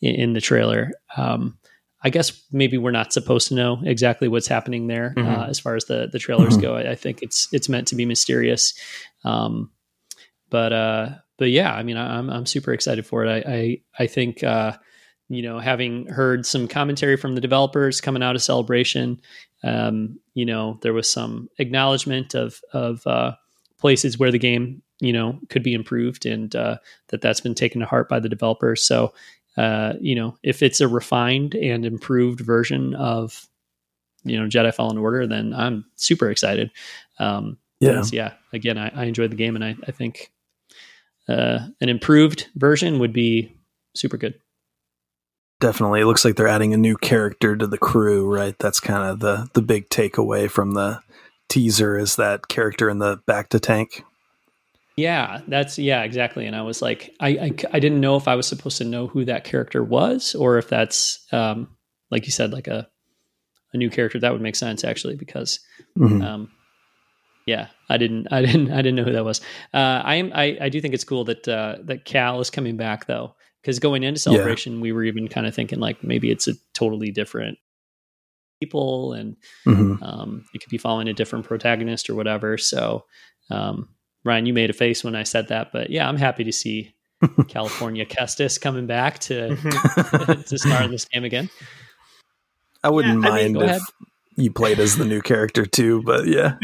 in, 0.00 0.32
the 0.32 0.40
trailer. 0.40 0.90
Um, 1.16 1.58
I 2.02 2.10
guess 2.10 2.42
maybe 2.52 2.78
we're 2.78 2.90
not 2.90 3.12
supposed 3.12 3.48
to 3.48 3.54
know 3.54 3.80
exactly 3.84 4.28
what's 4.28 4.46
happening 4.46 4.86
there 4.86 5.14
uh, 5.16 5.20
Mhm. 5.20 5.48
as 5.48 5.58
far 5.58 5.74
as 5.76 5.86
the 5.86 6.08
the 6.12 6.18
trailers 6.18 6.56
Mhm. 6.56 6.62
go. 6.62 6.76
I, 6.76 6.90
I 6.92 6.94
think 6.94 7.22
it's 7.22 7.48
it's 7.52 7.68
meant 7.68 7.88
to 7.88 7.96
be 7.96 8.04
mysterious. 8.04 8.74
Um, 9.24 9.70
but 10.50 10.72
uh, 10.72 11.08
but 11.38 11.50
yeah, 11.50 11.72
I 11.74 11.82
mean, 11.82 11.96
I, 11.96 12.18
I'm 12.18 12.30
I'm 12.30 12.46
super 12.46 12.72
excited 12.72 13.06
for 13.06 13.24
it. 13.24 13.28
I 13.46 13.52
I, 13.52 13.80
I 13.98 14.06
think 14.06 14.44
uh, 14.44 14.72
you 15.28 15.42
know, 15.42 15.58
having 15.58 16.06
heard 16.06 16.46
some 16.46 16.68
commentary 16.68 17.16
from 17.16 17.34
the 17.34 17.40
developers 17.40 18.00
coming 18.00 18.22
out 18.22 18.36
of 18.36 18.42
Celebration, 18.42 19.20
um, 19.64 20.20
you 20.34 20.44
know, 20.46 20.78
there 20.82 20.92
was 20.92 21.10
some 21.10 21.48
acknowledgement 21.58 22.34
of 22.34 22.60
of 22.72 23.04
uh, 23.06 23.32
places 23.78 24.18
where 24.18 24.30
the 24.30 24.38
game, 24.38 24.82
you 25.00 25.12
know, 25.12 25.38
could 25.48 25.62
be 25.62 25.74
improved, 25.74 26.26
and 26.26 26.54
uh, 26.56 26.78
that 27.08 27.20
that's 27.20 27.40
been 27.40 27.54
taken 27.54 27.80
to 27.80 27.86
heart 27.86 28.08
by 28.08 28.20
the 28.20 28.28
developers. 28.28 28.82
So, 28.82 29.12
uh, 29.56 29.94
you 30.00 30.14
know, 30.14 30.36
if 30.42 30.62
it's 30.62 30.80
a 30.80 30.88
refined 30.88 31.54
and 31.54 31.84
improved 31.84 32.40
version 32.40 32.94
of, 32.94 33.46
you 34.24 34.38
know, 34.38 34.46
Jedi 34.46 34.74
Fallen 34.74 34.98
Order, 34.98 35.26
then 35.26 35.52
I'm 35.54 35.84
super 35.96 36.30
excited. 36.30 36.70
Um, 37.18 37.58
Yeah. 37.80 38.02
yeah. 38.10 38.32
Again, 38.52 38.78
I, 38.78 38.90
I 38.94 39.04
enjoyed 39.04 39.30
the 39.30 39.36
game, 39.36 39.54
and 39.54 39.64
I, 39.64 39.76
I 39.86 39.92
think 39.92 40.32
uh, 41.28 41.66
an 41.80 41.88
improved 41.88 42.48
version 42.54 42.98
would 42.98 43.12
be 43.12 43.54
super 43.94 44.16
good. 44.16 44.34
Definitely. 45.60 46.00
It 46.00 46.06
looks 46.06 46.24
like 46.24 46.36
they're 46.36 46.48
adding 46.48 46.74
a 46.74 46.78
new 46.78 46.96
character 46.96 47.56
to 47.56 47.66
the 47.66 47.78
crew, 47.78 48.26
right? 48.32 48.58
That's 48.58 48.80
kind 48.80 49.10
of 49.10 49.20
the 49.20 49.48
the 49.54 49.62
big 49.62 49.88
takeaway 49.88 50.50
from 50.50 50.72
the 50.72 51.00
teaser 51.48 51.96
is 51.98 52.16
that 52.16 52.48
character 52.48 52.90
in 52.90 52.98
the 52.98 53.20
back 53.26 53.48
to 53.50 53.60
tank. 53.60 54.04
Yeah, 54.96 55.42
that's 55.46 55.78
yeah, 55.78 56.02
exactly. 56.04 56.46
And 56.46 56.56
I 56.56 56.62
was 56.62 56.80
like, 56.80 57.14
I, 57.20 57.28
I, 57.28 57.52
I 57.74 57.80
didn't 57.80 58.00
know 58.00 58.16
if 58.16 58.26
I 58.28 58.34
was 58.34 58.46
supposed 58.46 58.78
to 58.78 58.84
know 58.84 59.06
who 59.06 59.26
that 59.26 59.44
character 59.44 59.84
was, 59.84 60.34
or 60.34 60.56
if 60.56 60.68
that's 60.68 61.26
um, 61.32 61.68
like 62.10 62.24
you 62.24 62.32
said, 62.32 62.52
like 62.52 62.66
a 62.66 62.88
a 63.72 63.76
new 63.76 63.90
character. 63.90 64.18
That 64.18 64.32
would 64.32 64.40
make 64.40 64.56
sense 64.56 64.84
actually, 64.84 65.16
because 65.16 65.60
Mhm. 65.98 66.22
um, 66.22 66.50
yeah, 67.44 67.68
I 67.90 67.98
didn't, 67.98 68.28
I 68.32 68.40
didn't, 68.40 68.72
I 68.72 68.76
didn't 68.76 68.96
know 68.96 69.04
who 69.04 69.12
that 69.12 69.24
was. 69.24 69.40
Uh, 69.72 70.00
I 70.04 70.16
am, 70.16 70.32
I, 70.34 70.56
I 70.62 70.68
do 70.68 70.80
think 70.80 70.94
it's 70.94 71.04
cool 71.04 71.24
that 71.24 71.46
uh, 71.46 71.76
that 71.84 72.04
Cal 72.06 72.40
is 72.40 72.48
coming 72.50 72.76
back 72.78 73.04
though, 73.06 73.34
because 73.60 73.78
going 73.78 74.02
into 74.02 74.18
Yeah. 74.18 74.22
celebration, 74.22 74.80
we 74.80 74.92
were 74.92 75.04
even 75.04 75.28
kind 75.28 75.46
of 75.46 75.54
thinking 75.54 75.78
like 75.78 76.02
maybe 76.02 76.30
it's 76.30 76.48
a 76.48 76.54
totally 76.72 77.10
different 77.10 77.58
people 78.60 79.12
and 79.12 79.36
Mhm. 79.66 80.02
um, 80.02 80.44
it 80.54 80.60
could 80.62 80.70
be 80.70 80.78
following 80.78 81.08
a 81.08 81.12
different 81.12 81.44
protagonist 81.44 82.08
or 82.08 82.14
whatever. 82.14 82.56
So, 82.56 83.04
um, 83.50 83.90
Ryan, 84.26 84.44
you 84.46 84.52
made 84.52 84.68
a 84.70 84.74
face 84.74 85.02
when 85.04 85.14
I 85.16 85.22
said 85.22 85.48
that, 85.48 85.72
but 85.72 85.88
yeah, 85.90 86.08
I'm 86.08 86.16
happy 86.18 86.44
to 86.44 86.52
see 86.52 86.94
California 87.48 88.04
Kestis 88.04 88.60
coming 88.60 88.86
back 88.86 89.20
to 89.20 89.56
to 90.46 90.58
star 90.58 90.82
in 90.82 90.90
this 90.90 91.04
game 91.06 91.24
again. 91.24 91.48
I 92.84 92.90
wouldn't 92.90 93.22
Yeah, 93.22 93.30
I 93.30 93.42
mean- 93.44 93.52
mind 93.54 93.56
if 93.64 93.70
ahead. 93.70 93.80
you 94.36 94.50
played 94.50 94.78
as 94.80 94.96
the 94.96 95.04
new 95.04 95.20
character 95.22 95.64
too, 95.64 96.02
but 96.02 96.26
yeah. 96.26 96.56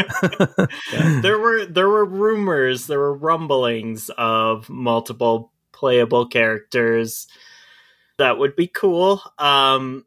there 1.22 1.38
were 1.38 1.64
there 1.66 1.88
were 1.88 2.04
rumors, 2.04 2.86
there 2.86 2.98
were 2.98 3.14
rumblings 3.14 4.10
of 4.18 4.68
multiple 4.68 5.52
playable 5.72 6.26
characters. 6.26 7.26
That 8.18 8.38
would 8.38 8.56
be 8.56 8.66
cool. 8.66 9.22
Um 9.38 10.04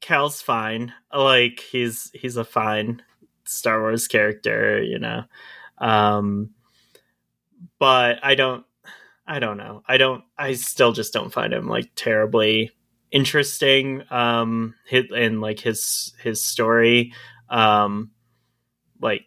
Cal's 0.00 0.40
fine. 0.42 0.92
Like 1.12 1.60
he's 1.60 2.10
he's 2.14 2.36
a 2.36 2.44
fine 2.44 3.02
Star 3.44 3.80
Wars 3.80 4.08
character, 4.08 4.82
you 4.82 4.98
know. 4.98 5.24
Um 5.78 6.50
but 7.78 8.18
I 8.22 8.34
don't 8.34 8.64
I 9.26 9.38
don't 9.38 9.56
know. 9.56 9.82
I 9.86 9.96
don't 9.96 10.24
I 10.36 10.54
still 10.54 10.92
just 10.92 11.12
don't 11.12 11.32
find 11.32 11.52
him 11.52 11.66
like 11.68 11.90
terribly 11.96 12.70
interesting 13.10 14.02
um 14.10 14.74
hit 14.86 15.10
and 15.12 15.40
like 15.40 15.60
his 15.60 16.12
his 16.20 16.44
story 16.44 17.12
um 17.48 18.10
like 19.00 19.22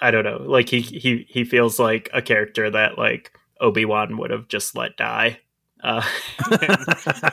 I 0.00 0.10
don't 0.10 0.24
know. 0.24 0.42
Like 0.44 0.68
he 0.68 0.80
he 0.80 1.26
he 1.28 1.44
feels 1.44 1.78
like 1.78 2.10
a 2.12 2.20
character 2.20 2.68
that 2.70 2.98
like 2.98 3.32
Obi 3.60 3.84
Wan 3.84 4.18
would 4.18 4.30
have 4.30 4.48
just 4.48 4.76
let 4.76 4.96
die. 4.96 5.38
Uh, 5.82 6.02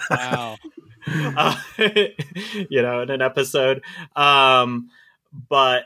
Wow. 0.10 0.58
uh, 1.08 1.56
you 2.70 2.82
know, 2.82 3.02
in 3.02 3.10
an 3.10 3.22
episode. 3.22 3.84
Um, 4.16 4.90
but 5.50 5.86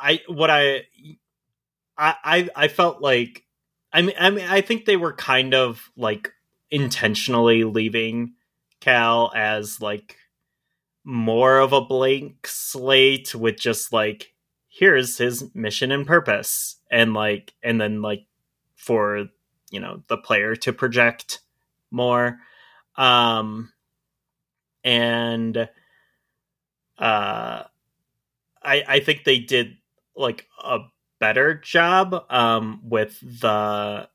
I 0.00 0.20
what 0.26 0.50
I 0.50 0.86
I 2.00 2.14
I, 2.24 2.48
I 2.56 2.68
felt 2.68 3.02
like 3.02 3.44
I 3.92 4.02
mean 4.02 4.16
I 4.18 4.30
mean 4.30 4.46
I 4.48 4.62
think 4.62 4.86
they 4.86 4.96
were 4.96 5.12
kind 5.12 5.54
of 5.54 5.90
like 5.96 6.32
intentionally 6.70 7.64
leaving 7.64 8.34
Cal 8.80 9.30
as 9.36 9.80
like 9.80 10.16
more 11.04 11.58
of 11.58 11.72
a 11.72 11.80
blank 11.80 12.46
slate 12.46 13.34
with 13.34 13.58
just 13.58 13.92
like 13.92 14.34
here's 14.68 15.18
his 15.18 15.54
mission 15.54 15.92
and 15.92 16.06
purpose 16.06 16.76
and 16.90 17.14
like 17.14 17.52
and 17.62 17.80
then 17.80 18.02
like 18.02 18.24
for 18.76 19.26
you 19.70 19.80
know 19.80 20.02
the 20.08 20.16
player 20.16 20.56
to 20.56 20.72
project 20.72 21.40
more. 21.90 22.38
Um 22.96 23.72
and 24.84 25.56
uh 26.98 27.62
i 28.62 28.84
i 28.88 29.00
think 29.00 29.24
they 29.24 29.38
did 29.38 29.76
like 30.16 30.46
a 30.62 30.78
better 31.20 31.54
job 31.54 32.24
um 32.30 32.80
with 32.84 33.20
the 33.42 34.08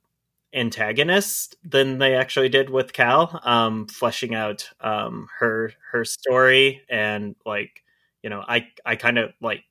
antagonist 0.53 1.56
than 1.64 1.97
they 1.99 2.16
actually 2.16 2.49
did 2.49 2.70
with 2.70 2.93
cal 2.93 3.39
um 3.43 3.88
fleshing 3.88 4.36
out 4.36 4.70
um 4.82 5.28
her 5.39 5.74
her 5.91 6.06
story 6.06 6.82
and 6.89 7.36
like 7.45 7.84
you 8.24 8.30
know 8.30 8.43
i 8.47 8.68
i 8.86 8.95
kind 8.95 9.18
of 9.18 9.34
like 9.41 9.64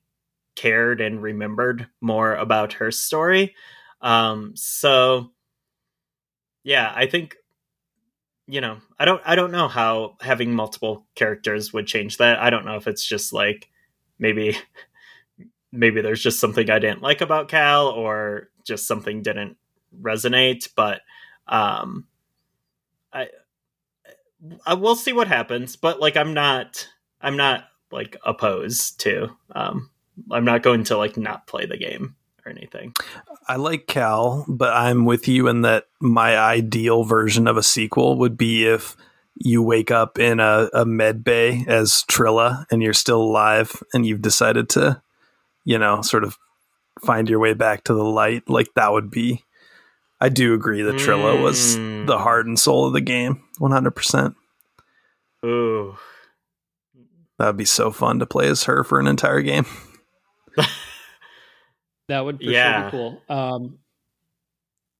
cared 0.56 1.00
and 1.00 1.22
remembered 1.22 1.88
more 2.00 2.34
about 2.36 2.74
her 2.74 2.90
story. 2.92 3.54
Um 4.02 4.52
so 4.56 5.32
yeah 6.62 6.92
i 6.94 7.06
think 7.06 7.36
you 8.46 8.60
know 8.60 8.78
i 8.98 9.04
don't 9.04 9.22
i 9.24 9.34
don't 9.34 9.52
know 9.52 9.68
how 9.68 10.16
having 10.20 10.54
multiple 10.54 11.06
characters 11.14 11.72
would 11.72 11.86
change 11.86 12.18
that. 12.18 12.38
I 12.38 12.50
don't 12.50 12.64
know 12.64 12.76
if 12.76 12.86
it's 12.86 13.04
just 13.04 13.32
like 13.32 13.68
maybe 14.18 14.56
maybe 15.74 16.00
there's 16.00 16.22
just 16.22 16.40
something 16.40 16.70
i 16.70 16.78
didn't 16.78 17.02
like 17.02 17.20
about 17.20 17.48
cal 17.48 17.88
or 17.88 18.48
just 18.64 18.86
something 18.86 19.22
didn't 19.22 19.56
resonate 20.00 20.68
but 20.74 21.00
um 21.48 22.06
i 23.12 23.28
i 24.66 24.74
will 24.74 24.96
see 24.96 25.12
what 25.12 25.28
happens 25.28 25.76
but 25.76 26.00
like 26.00 26.16
i'm 26.16 26.34
not 26.34 26.88
i'm 27.20 27.36
not 27.36 27.64
like 27.92 28.16
opposed 28.24 29.00
to 29.00 29.28
um 29.54 29.90
i'm 30.30 30.44
not 30.44 30.62
going 30.62 30.84
to 30.84 30.96
like 30.96 31.16
not 31.16 31.46
play 31.46 31.66
the 31.66 31.76
game 31.76 32.16
or 32.44 32.50
anything. 32.50 32.92
I 33.48 33.56
like 33.56 33.86
Cal, 33.86 34.44
but 34.48 34.72
I'm 34.72 35.04
with 35.04 35.28
you 35.28 35.48
in 35.48 35.62
that 35.62 35.86
my 36.00 36.36
ideal 36.36 37.04
version 37.04 37.46
of 37.46 37.56
a 37.56 37.62
sequel 37.62 38.18
would 38.18 38.36
be 38.36 38.66
if 38.66 38.96
you 39.36 39.62
wake 39.62 39.90
up 39.90 40.18
in 40.18 40.40
a, 40.40 40.68
a 40.72 40.84
med 40.84 41.24
bay 41.24 41.64
as 41.66 42.04
Trilla 42.04 42.66
and 42.70 42.82
you're 42.82 42.92
still 42.92 43.20
alive 43.20 43.82
and 43.92 44.06
you've 44.06 44.22
decided 44.22 44.68
to, 44.70 45.02
you 45.64 45.78
know, 45.78 46.02
sort 46.02 46.24
of 46.24 46.38
find 47.04 47.28
your 47.28 47.38
way 47.38 47.54
back 47.54 47.84
to 47.84 47.94
the 47.94 48.04
light. 48.04 48.48
Like 48.48 48.68
that 48.74 48.92
would 48.92 49.10
be. 49.10 49.44
I 50.20 50.28
do 50.28 50.54
agree 50.54 50.82
that 50.82 50.96
Trilla 50.96 51.40
was 51.40 51.76
Mm. 51.76 52.06
the 52.06 52.18
heart 52.18 52.46
and 52.46 52.58
soul 52.58 52.86
of 52.86 52.92
the 52.92 53.00
game, 53.00 53.42
100%. 53.58 54.34
ooh 55.44 55.96
That 57.38 57.46
would 57.48 57.56
be 57.56 57.64
so 57.64 57.90
fun 57.90 58.20
to 58.20 58.26
play 58.26 58.46
as 58.48 58.64
her 58.64 58.84
for 58.84 59.00
an 59.00 59.06
entire 59.06 59.42
game. 59.42 59.66
That 62.08 62.20
would 62.20 62.38
for 62.38 62.44
Yeah. 62.44 62.74
sure 62.74 62.84
be 62.84 62.90
cool. 62.90 63.22
Um, 63.28 63.78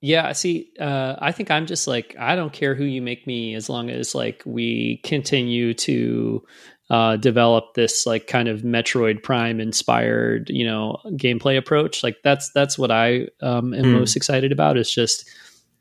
yeah, 0.00 0.32
see, 0.32 0.70
uh, 0.80 1.16
I 1.18 1.32
think 1.32 1.50
I'm 1.50 1.66
just 1.66 1.86
like 1.86 2.16
I 2.18 2.34
don't 2.36 2.52
care 2.52 2.74
who 2.74 2.84
you 2.84 3.00
make 3.02 3.26
me 3.26 3.54
as 3.54 3.68
long 3.68 3.90
as 3.90 4.14
like 4.14 4.42
we 4.44 5.00
continue 5.04 5.74
to 5.74 6.44
uh, 6.90 7.16
develop 7.16 7.74
this 7.74 8.06
like 8.06 8.26
kind 8.26 8.48
of 8.48 8.60
Metroid 8.62 9.22
Prime 9.22 9.60
inspired, 9.60 10.50
you 10.50 10.64
know, 10.66 10.98
gameplay 11.12 11.56
approach. 11.56 12.02
Like 12.02 12.16
that's 12.22 12.50
that's 12.50 12.78
what 12.78 12.90
I 12.90 13.28
um, 13.40 13.72
am 13.74 13.86
Hmm. 13.86 13.92
most 13.92 14.16
excited 14.16 14.52
about. 14.52 14.76
Is 14.76 14.92
just 14.92 15.28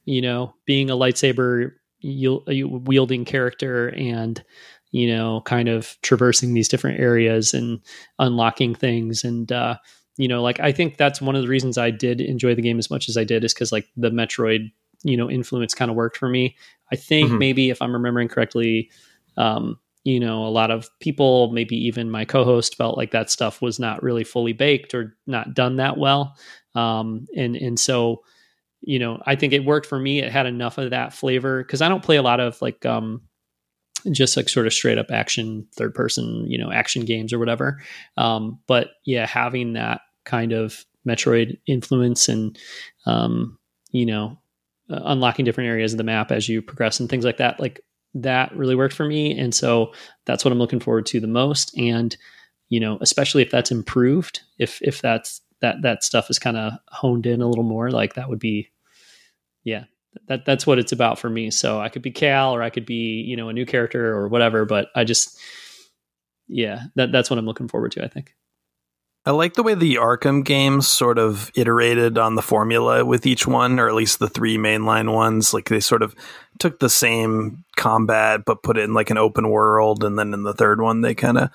you 0.05 0.21
know 0.21 0.53
being 0.65 0.89
a 0.89 0.95
lightsaber 0.95 1.71
wielding 2.03 3.25
character 3.25 3.89
and 3.95 4.43
you 4.91 5.07
know 5.07 5.41
kind 5.45 5.69
of 5.69 5.95
traversing 6.01 6.53
these 6.53 6.67
different 6.67 6.99
areas 6.99 7.53
and 7.53 7.79
unlocking 8.19 8.75
things 8.75 9.23
and 9.23 9.51
uh, 9.51 9.75
you 10.17 10.27
know 10.27 10.41
like 10.41 10.59
i 10.59 10.71
think 10.71 10.97
that's 10.97 11.21
one 11.21 11.35
of 11.35 11.41
the 11.41 11.47
reasons 11.47 11.77
i 11.77 11.89
did 11.89 12.19
enjoy 12.19 12.53
the 12.53 12.61
game 12.61 12.77
as 12.77 12.91
much 12.91 13.07
as 13.09 13.15
i 13.17 13.23
did 13.23 13.43
is 13.43 13.53
because 13.53 13.71
like 13.71 13.87
the 13.95 14.09
metroid 14.11 14.71
you 15.03 15.15
know 15.15 15.29
influence 15.29 15.73
kind 15.73 15.89
of 15.89 15.95
worked 15.95 16.17
for 16.17 16.27
me 16.29 16.55
i 16.91 16.95
think 16.95 17.31
Mhm. 17.31 17.39
maybe 17.39 17.69
if 17.69 17.81
i'm 17.81 17.93
remembering 17.93 18.27
correctly 18.27 18.89
um 19.37 19.79
you 20.03 20.19
know 20.19 20.45
a 20.45 20.49
lot 20.49 20.71
of 20.71 20.89
people 20.99 21.51
maybe 21.51 21.75
even 21.75 22.11
my 22.11 22.25
co-host 22.25 22.75
felt 22.75 22.97
like 22.97 23.11
that 23.11 23.29
stuff 23.31 23.61
was 23.61 23.79
not 23.79 24.03
really 24.03 24.23
fully 24.23 24.53
baked 24.53 24.93
or 24.93 25.15
not 25.27 25.53
done 25.53 25.77
that 25.77 25.97
well. 25.97 26.35
Um 26.75 27.25
and 27.35 27.55
and 27.55 27.79
so 27.79 28.23
you 28.81 28.99
know 28.99 29.21
i 29.25 29.35
think 29.35 29.53
it 29.53 29.65
worked 29.65 29.85
for 29.87 29.99
me. 29.99 30.19
It 30.19 30.31
had 30.31 30.45
enough 30.45 30.77
of 30.77 30.89
that 30.91 31.13
flavor 31.13 31.63
because 31.63 31.81
i 31.81 31.89
don't 31.89 32.03
play 32.03 32.17
a 32.17 32.23
lot 32.23 32.39
of 32.39 32.61
like 32.61 32.85
um 32.85 33.21
just 34.11 34.35
like 34.35 34.49
sort 34.49 34.67
of 34.67 34.73
straight 34.73 34.97
up 34.97 35.11
action 35.11 35.65
third 35.75 35.95
person 35.95 36.45
you 36.47 36.57
know 36.57 36.71
action 36.71 37.05
games 37.05 37.31
or 37.33 37.39
whatever. 37.39 37.81
Um, 38.17 38.59
but 38.67 38.89
yeah 39.05 39.25
having 39.25 39.73
that 39.73 40.01
kind 40.25 40.51
of 40.51 40.85
metroid 41.07 41.57
influence 41.67 42.29
and 42.29 42.57
um, 43.05 43.57
you 43.91 44.05
know 44.05 44.37
uh, 44.89 45.01
unlocking 45.05 45.45
different 45.45 45.69
areas 45.69 45.93
of 45.93 45.97
the 45.97 46.03
map 46.03 46.31
as 46.31 46.47
you 46.47 46.61
progress 46.61 46.99
and 46.99 47.09
things 47.09 47.25
like 47.25 47.37
that 47.37 47.59
like 47.59 47.81
that 48.15 48.55
really 48.55 48.75
worked 48.75 48.93
for 48.93 49.05
me. 49.05 49.37
And 49.37 49.53
so 49.53 49.93
that's 50.25 50.45
what 50.45 50.51
I'm 50.51 50.59
looking 50.59 50.79
forward 50.79 51.05
to 51.07 51.19
the 51.19 51.27
most. 51.27 51.77
And, 51.77 52.15
you 52.69 52.79
know, 52.79 52.97
especially 53.01 53.41
if 53.41 53.51
that's 53.51 53.71
improved, 53.71 54.41
if, 54.59 54.81
if 54.81 55.01
that's, 55.01 55.41
that, 55.61 55.81
that 55.81 56.03
stuff 56.03 56.29
is 56.29 56.39
kind 56.39 56.57
of 56.57 56.73
honed 56.89 57.25
in 57.25 57.41
a 57.41 57.47
little 57.47 57.63
more, 57.63 57.89
like 57.89 58.15
that 58.15 58.29
would 58.29 58.39
be, 58.39 58.69
yeah, 59.63 59.85
that 60.27 60.45
that's 60.45 60.67
what 60.67 60.77
it's 60.77 60.91
about 60.91 61.17
for 61.17 61.29
me. 61.29 61.49
So 61.49 61.79
I 61.79 61.89
could 61.89 62.01
be 62.01 62.11
Cal 62.11 62.53
or 62.53 62.61
I 62.61 62.69
could 62.69 62.85
be, 62.85 63.21
you 63.21 63.35
know, 63.35 63.49
a 63.49 63.53
new 63.53 63.65
character 63.65 64.13
or 64.13 64.27
whatever, 64.27 64.65
but 64.65 64.89
I 64.95 65.05
just, 65.05 65.39
yeah, 66.47 66.83
that, 66.95 67.11
that's 67.11 67.29
what 67.29 67.39
I'm 67.39 67.45
looking 67.45 67.67
forward 67.67 67.93
to, 67.93 68.03
I 68.03 68.07
think. 68.09 68.35
I 69.25 69.31
like 69.31 69.53
the 69.53 69.63
way 69.63 69.73
the 69.73 69.95
Arkham 69.95 70.43
games 70.43 70.87
sort 70.87 71.17
of 71.17 71.49
iterated 71.55 72.17
on 72.17 72.35
the 72.35 72.41
formula 72.41 73.05
with 73.05 73.25
each 73.25 73.47
one, 73.47 73.79
or 73.79 73.87
at 73.87 73.95
least 73.95 74.19
the 74.19 74.27
three 74.27 74.57
mainline 74.57 75.13
ones. 75.13 75.53
Like 75.53 75.69
they 75.69 75.79
sort 75.79 76.01
of 76.01 76.13
took 76.59 76.79
the 76.79 76.89
same 76.89 77.63
combat 77.77 78.41
but 78.45 78.63
put 78.63 78.77
it 78.77 78.83
in 78.83 78.93
like 78.93 79.09
an 79.09 79.17
open 79.17 79.49
world, 79.49 80.03
and 80.03 80.19
then 80.19 80.33
in 80.33 80.43
the 80.43 80.53
third 80.53 80.81
one 80.81 81.01
they 81.01 81.15
kind 81.15 81.37
of 81.37 81.49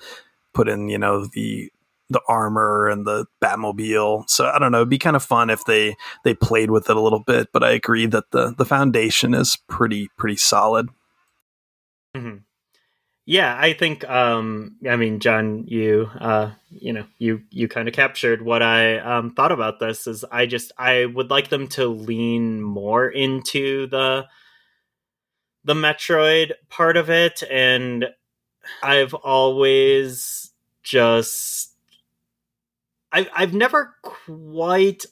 put 0.53 0.67
in 0.67 0.89
you 0.89 0.97
know 0.97 1.27
the 1.27 1.71
the 2.09 2.21
armor 2.27 2.89
and 2.89 3.05
the 3.05 3.27
Batmobile. 3.39 4.27
So 4.29 4.47
I 4.47 4.57
don't 4.57 4.71
know, 4.71 4.79
it'd 4.79 4.89
be 4.89 4.97
kind 4.97 5.15
of 5.15 5.23
fun 5.23 5.51
if 5.51 5.63
they 5.65 5.95
they 6.23 6.33
played 6.33 6.71
with 6.71 6.89
it 6.89 6.97
a 6.97 7.01
little 7.01 7.19
bit. 7.19 7.49
But 7.53 7.63
I 7.63 7.71
agree 7.71 8.07
that 8.07 8.31
the 8.31 8.53
the 8.57 8.65
foundation 8.65 9.35
is 9.35 9.57
pretty 9.67 10.09
pretty 10.17 10.37
solid. 10.37 10.89
Mm-hmm. 12.17 12.37
Yeah, 13.29 13.55
I 13.55 13.73
think. 13.73 14.09
Um, 14.09 14.77
I 14.89 14.95
mean, 14.95 15.19
John, 15.19 15.65
you, 15.67 16.09
uh, 16.19 16.49
you 16.71 16.91
know, 16.93 17.05
you 17.19 17.43
you 17.51 17.67
kind 17.67 17.87
of 17.87 17.93
captured 17.93 18.41
what 18.41 18.63
I 18.63 18.97
um, 18.97 19.35
thought 19.35 19.51
about 19.51 19.79
this. 19.79 20.07
Is 20.07 20.25
I 20.31 20.47
just 20.47 20.71
I 20.79 21.05
would 21.05 21.29
like 21.29 21.49
them 21.49 21.67
to 21.67 21.85
lean 21.85 22.59
more 22.59 23.07
into 23.07 23.85
the 23.85 24.25
the 25.63 25.75
Metroid 25.75 26.53
part 26.69 26.97
of 26.97 27.11
it, 27.11 27.43
and 27.51 28.07
I've 28.81 29.13
always 29.13 30.49
just 30.81 31.75
I 33.11 33.29
I've 33.35 33.53
never 33.53 33.93
quite 34.01 35.05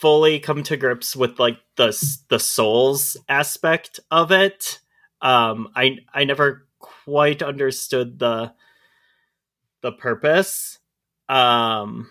fully 0.00 0.40
come 0.40 0.62
to 0.62 0.78
grips 0.78 1.14
with 1.14 1.38
like 1.38 1.58
the 1.76 1.88
the 2.30 2.38
souls 2.38 3.18
aspect 3.28 4.00
of 4.10 4.32
it. 4.32 4.80
Um, 5.20 5.68
I 5.76 5.98
I 6.14 6.24
never 6.24 6.63
quite 7.04 7.42
understood 7.42 8.18
the 8.18 8.52
the 9.82 9.92
purpose 9.92 10.78
um 11.28 12.08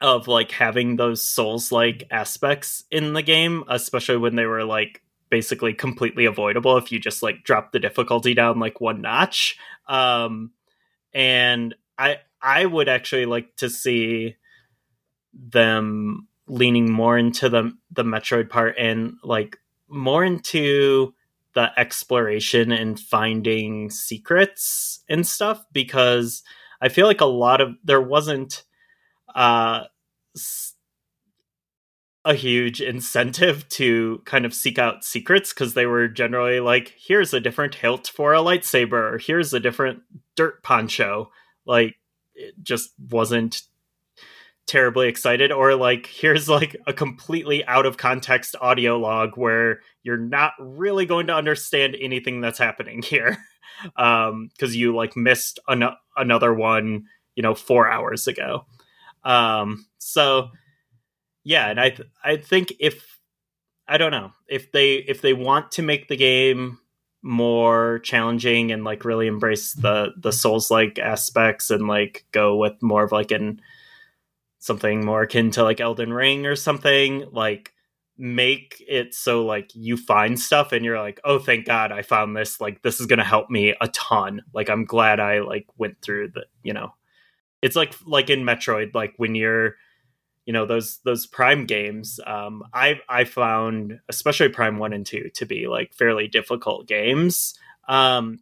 of 0.00 0.28
like 0.28 0.50
having 0.52 0.96
those 0.96 1.22
souls 1.22 1.70
like 1.70 2.04
aspects 2.10 2.84
in 2.90 3.12
the 3.12 3.22
game 3.22 3.64
especially 3.68 4.16
when 4.16 4.36
they 4.36 4.46
were 4.46 4.64
like 4.64 5.02
basically 5.30 5.72
completely 5.72 6.24
avoidable 6.24 6.76
if 6.76 6.90
you 6.90 6.98
just 6.98 7.22
like 7.22 7.44
drop 7.44 7.72
the 7.72 7.78
difficulty 7.78 8.34
down 8.34 8.58
like 8.58 8.80
one 8.80 9.00
notch. 9.00 9.56
Um 9.88 10.52
and 11.12 11.74
i 11.98 12.18
i 12.40 12.64
would 12.64 12.88
actually 12.88 13.26
like 13.26 13.54
to 13.56 13.68
see 13.68 14.36
them 15.34 16.28
leaning 16.46 16.90
more 16.90 17.18
into 17.18 17.48
the 17.48 17.72
the 17.90 18.04
metroid 18.04 18.48
part 18.48 18.74
and 18.78 19.14
like 19.22 19.56
more 19.88 20.24
into 20.24 21.12
the 21.54 21.70
exploration 21.78 22.72
and 22.72 22.98
finding 22.98 23.90
secrets 23.90 25.02
and 25.08 25.26
stuff 25.26 25.64
because 25.72 26.42
I 26.80 26.88
feel 26.88 27.06
like 27.06 27.20
a 27.20 27.26
lot 27.26 27.60
of 27.60 27.74
there 27.84 28.00
wasn't 28.00 28.62
uh, 29.34 29.84
a 32.24 32.34
huge 32.34 32.80
incentive 32.80 33.68
to 33.70 34.20
kind 34.24 34.44
of 34.44 34.54
seek 34.54 34.78
out 34.78 35.04
secrets 35.04 35.52
because 35.52 35.74
they 35.74 35.86
were 35.86 36.08
generally 36.08 36.60
like, 36.60 36.94
here's 36.98 37.32
a 37.32 37.40
different 37.40 37.74
hilt 37.74 38.08
for 38.08 38.34
a 38.34 38.38
lightsaber, 38.38 39.14
or 39.14 39.18
here's 39.18 39.54
a 39.54 39.60
different 39.60 40.00
dirt 40.36 40.62
poncho. 40.62 41.30
Like, 41.64 41.96
it 42.34 42.54
just 42.62 42.90
wasn't 43.10 43.62
terribly 44.66 45.08
excited 45.08 45.50
or 45.50 45.74
like 45.74 46.06
here's 46.06 46.48
like 46.48 46.76
a 46.86 46.92
completely 46.92 47.64
out 47.66 47.86
of 47.86 47.96
context 47.96 48.54
audio 48.60 48.98
log 48.98 49.36
where 49.36 49.80
you're 50.02 50.16
not 50.16 50.52
really 50.60 51.06
going 51.06 51.26
to 51.26 51.34
understand 51.34 51.96
anything 52.00 52.40
that's 52.40 52.58
happening 52.58 53.02
here 53.02 53.36
um 53.96 54.48
because 54.52 54.76
you 54.76 54.94
like 54.94 55.16
missed 55.16 55.58
an- 55.66 55.96
another 56.16 56.54
one 56.54 57.04
you 57.34 57.42
know 57.42 57.54
4 57.54 57.90
hours 57.90 58.26
ago. 58.26 58.66
Um 59.24 59.86
so 59.98 60.50
yeah 61.44 61.70
and 61.70 61.80
i 61.80 61.90
th- 61.90 62.08
i 62.22 62.36
think 62.36 62.72
if 62.78 63.18
i 63.88 63.96
don't 63.98 64.10
know 64.10 64.30
if 64.48 64.70
they 64.72 64.96
if 64.96 65.22
they 65.22 65.32
want 65.32 65.72
to 65.72 65.82
make 65.82 66.08
the 66.08 66.16
game 66.16 66.78
more 67.22 67.98
challenging 68.00 68.72
and 68.72 68.84
like 68.84 69.04
really 69.04 69.26
embrace 69.26 69.74
the 69.74 70.12
the 70.16 70.32
souls 70.32 70.70
like 70.70 70.98
aspects 70.98 71.70
and 71.70 71.86
like 71.86 72.24
go 72.32 72.56
with 72.56 72.82
more 72.82 73.04
of 73.04 73.12
like 73.12 73.30
an 73.30 73.60
something 74.60 75.04
more 75.04 75.22
akin 75.22 75.50
to 75.52 75.64
like 75.64 75.80
Elden 75.80 76.12
Ring 76.12 76.46
or 76.46 76.54
something, 76.54 77.26
like 77.32 77.72
make 78.16 78.84
it 78.86 79.14
so 79.14 79.44
like 79.44 79.70
you 79.74 79.96
find 79.96 80.38
stuff 80.38 80.72
and 80.72 80.84
you're 80.84 81.00
like, 81.00 81.20
"Oh, 81.24 81.38
thank 81.38 81.66
God 81.66 81.90
I 81.90 82.02
found 82.02 82.36
this. 82.36 82.60
Like 82.60 82.82
this 82.82 83.00
is 83.00 83.06
going 83.06 83.18
to 83.18 83.24
help 83.24 83.50
me 83.50 83.74
a 83.80 83.88
ton. 83.88 84.42
Like 84.54 84.70
I'm 84.70 84.84
glad 84.84 85.18
I 85.20 85.40
like 85.40 85.66
went 85.76 86.00
through 86.02 86.28
the, 86.28 86.44
you 86.62 86.72
know. 86.72 86.94
It's 87.62 87.76
like 87.76 87.94
like 88.06 88.30
in 88.30 88.44
Metroid 88.44 88.94
like 88.94 89.14
when 89.16 89.34
you're 89.34 89.74
you 90.46 90.52
know 90.52 90.66
those 90.66 90.98
those 91.04 91.26
prime 91.26 91.66
games 91.66 92.18
um 92.26 92.64
i 92.72 92.98
i 93.08 93.24
found 93.24 94.00
especially 94.08 94.48
prime 94.48 94.78
1 94.78 94.92
and 94.92 95.06
2 95.06 95.30
to 95.34 95.46
be 95.46 95.68
like 95.68 95.94
fairly 95.94 96.26
difficult 96.26 96.88
games 96.88 97.54
um 97.88 98.40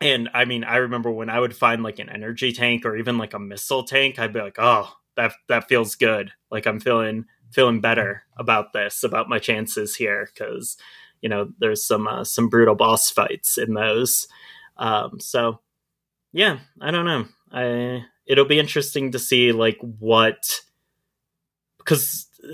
and 0.00 0.30
i 0.34 0.44
mean 0.44 0.64
i 0.64 0.76
remember 0.76 1.10
when 1.10 1.28
i 1.28 1.38
would 1.38 1.54
find 1.54 1.82
like 1.82 1.98
an 1.98 2.08
energy 2.08 2.52
tank 2.52 2.86
or 2.86 2.96
even 2.96 3.18
like 3.18 3.34
a 3.34 3.38
missile 3.38 3.82
tank 3.82 4.18
i'd 4.18 4.32
be 4.32 4.40
like 4.40 4.56
oh 4.58 4.90
that 5.16 5.32
that 5.48 5.68
feels 5.68 5.94
good. 5.94 6.32
Like 6.50 6.66
I'm 6.66 6.80
feeling 6.80 7.24
feeling 7.50 7.80
better 7.80 8.24
about 8.36 8.72
this, 8.72 9.04
about 9.04 9.28
my 9.28 9.38
chances 9.38 9.94
here, 9.96 10.28
because 10.32 10.76
you 11.20 11.28
know 11.28 11.50
there's 11.58 11.84
some 11.84 12.06
uh, 12.06 12.24
some 12.24 12.48
brutal 12.48 12.74
boss 12.74 13.10
fights 13.10 13.58
in 13.58 13.74
those. 13.74 14.28
Um, 14.76 15.20
so 15.20 15.60
yeah, 16.32 16.58
I 16.80 16.90
don't 16.90 17.06
know. 17.06 17.26
I 17.52 18.04
it'll 18.26 18.44
be 18.44 18.58
interesting 18.58 19.12
to 19.12 19.18
see 19.18 19.52
like 19.52 19.78
what 19.98 20.60
because 21.78 22.26
uh, 22.44 22.48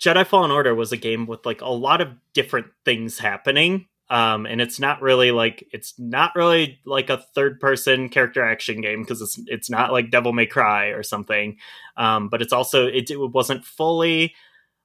Jedi 0.00 0.26
Fallen 0.26 0.50
Order 0.50 0.74
was 0.74 0.92
a 0.92 0.96
game 0.96 1.26
with 1.26 1.44
like 1.44 1.60
a 1.60 1.68
lot 1.68 2.00
of 2.00 2.08
different 2.32 2.66
things 2.84 3.18
happening 3.18 3.86
um, 4.08 4.46
and 4.46 4.60
it's 4.60 4.78
not 4.78 5.02
really 5.02 5.32
like 5.32 5.66
it's 5.72 5.94
not 5.98 6.32
really 6.36 6.78
like 6.84 7.10
a 7.10 7.18
third 7.34 7.58
person 7.58 8.08
character 8.08 8.44
action 8.44 8.80
game 8.80 9.02
because 9.02 9.20
it's 9.20 9.40
it's 9.46 9.70
not 9.70 9.92
like 9.92 10.10
Devil 10.10 10.32
May 10.32 10.46
Cry 10.46 10.86
or 10.88 11.02
something, 11.02 11.56
um, 11.96 12.28
but 12.28 12.40
it's 12.40 12.52
also 12.52 12.86
it, 12.86 13.10
it 13.10 13.16
wasn't 13.16 13.64
fully 13.64 14.34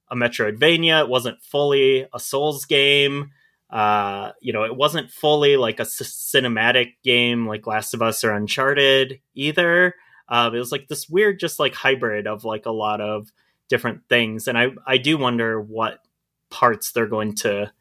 a 0.10 0.16
Metroidvania. 0.16 1.02
It 1.02 1.10
wasn't 1.10 1.42
fully 1.42 2.08
a 2.14 2.20
Souls 2.20 2.66
game. 2.66 3.32
Uh, 3.70 4.32
you 4.42 4.52
know, 4.52 4.64
it 4.64 4.76
wasn't 4.76 5.12
fully 5.12 5.56
like 5.56 5.80
a 5.80 5.86
c- 5.86 6.04
cinematic 6.04 6.96
game 7.04 7.48
like 7.48 7.68
Last 7.68 7.94
of 7.94 8.02
Us 8.02 8.24
or 8.24 8.32
Uncharted 8.32 9.20
either. 9.36 9.96
Uh, 10.28 10.50
it 10.54 10.58
was 10.58 10.72
like 10.72 10.88
this 10.88 11.08
weird, 11.08 11.40
just 11.40 11.60
like 11.60 11.76
hybrid 11.76 12.26
of 12.26 12.44
like 12.44 12.66
a 12.66 12.72
lot 12.72 13.02
of 13.02 13.32
different 13.70 14.02
things, 14.10 14.48
and 14.48 14.58
I 14.58 14.70
I 14.88 14.98
do 14.98 15.16
wonder 15.20 15.62
what 15.62 16.00
parts 16.50 16.92
they're 16.92 17.06
going 17.06 17.36
to 17.36 17.72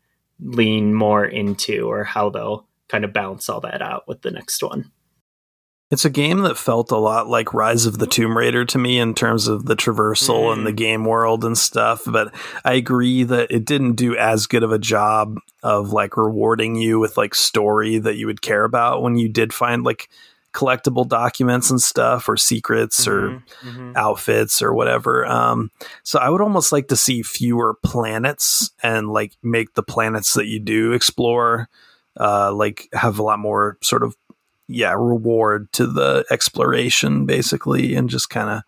lean 0.43 0.95
more 0.95 1.25
into 1.25 1.91
or 1.91 2.05
how 2.05 2.31
they'll 2.31 2.67
kind 2.89 3.05
of 3.05 3.13
balance 3.13 3.49
all 3.49 3.61
that 3.61 3.83
out 3.83 4.07
with 4.09 4.23
the 4.23 4.31
next 4.31 4.63
one. 4.63 4.91
It's 5.91 6.05
a 6.05 6.11
game 6.11 6.43
that 6.43 6.57
felt 6.57 6.93
a 6.93 6.97
lot 6.97 7.27
like 7.27 7.53
Rise 7.53 7.85
of 7.85 7.99
the 7.99 8.07
Tomb 8.07 8.39
Raider 8.39 8.65
to 8.65 8.79
me 8.79 9.01
in 9.01 9.13
terms 9.13 9.49
of 9.49 9.67
the 9.67 9.75
traversal 9.75 10.45
mm. 10.45 10.53
and 10.53 10.67
the 10.67 10.73
mm. 10.73 10.77
game 10.77 11.05
world 11.05 11.45
and 11.45 11.59
stuff. 11.59 12.03
But 12.07 12.33
I 12.65 12.75
agree 12.75 13.25
that 13.25 13.51
it 13.51 13.65
didn't 13.65 13.95
do 13.95 14.17
as 14.17 14.47
good 14.47 14.63
of 14.63 14.71
a 14.71 14.79
job 14.79 15.39
of 15.65 15.93
like 15.93 16.17
rewarding 16.17 16.77
you 16.77 17.01
with 17.01 17.17
like 17.17 17.35
story 17.35 17.99
that 17.99 18.17
you 18.17 18.27
would 18.27 18.41
care 18.41 18.63
about 18.63 19.03
when 19.03 19.17
you 19.17 19.29
did 19.29 19.53
find 19.53 19.83
like 19.83 20.09
collectible 20.53 21.07
documents 21.07 21.71
and 21.71 21.81
stuff 21.81 22.29
or 22.29 22.37
secrets 22.37 23.07
mm-hmm, 23.07 23.11
or 23.11 23.43
mm-hmm. 23.63 23.93
outfits 23.97 24.61
or 24.61 24.75
whatever. 24.75 25.27
Um, 25.27 25.71
so 26.03 26.19
I 26.19 26.29
would 26.29 26.41
almost 26.41 26.73
like 26.73 26.89
to 26.89 26.97
see 26.97 27.23
fewer 27.23 27.77
planets 27.85 28.71
and 28.83 29.09
like 29.09 29.33
make 29.43 29.75
the 29.75 29.83
planets 29.83 30.35
that 30.35 30.47
you 30.47 30.59
do 30.59 30.93
explore 30.93 31.69
uh, 32.19 32.53
like 32.53 32.89
have 32.93 33.19
a 33.19 33.23
lot 33.23 33.39
more 33.39 33.79
sort 33.83 34.03
of 34.03 34.17
yeah 34.69 34.93
reward 34.93 35.73
to 35.73 35.87
the 35.87 36.25
exploration 36.31 37.27
basically 37.27 37.95
and 37.95 38.09
just 38.09 38.31
kind 38.31 38.51
of 38.51 38.63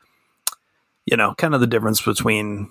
you 1.07 1.17
know 1.17 1.35
kind 1.35 1.55
of 1.55 1.61
the 1.61 1.67
difference 1.67 2.01
between 2.01 2.69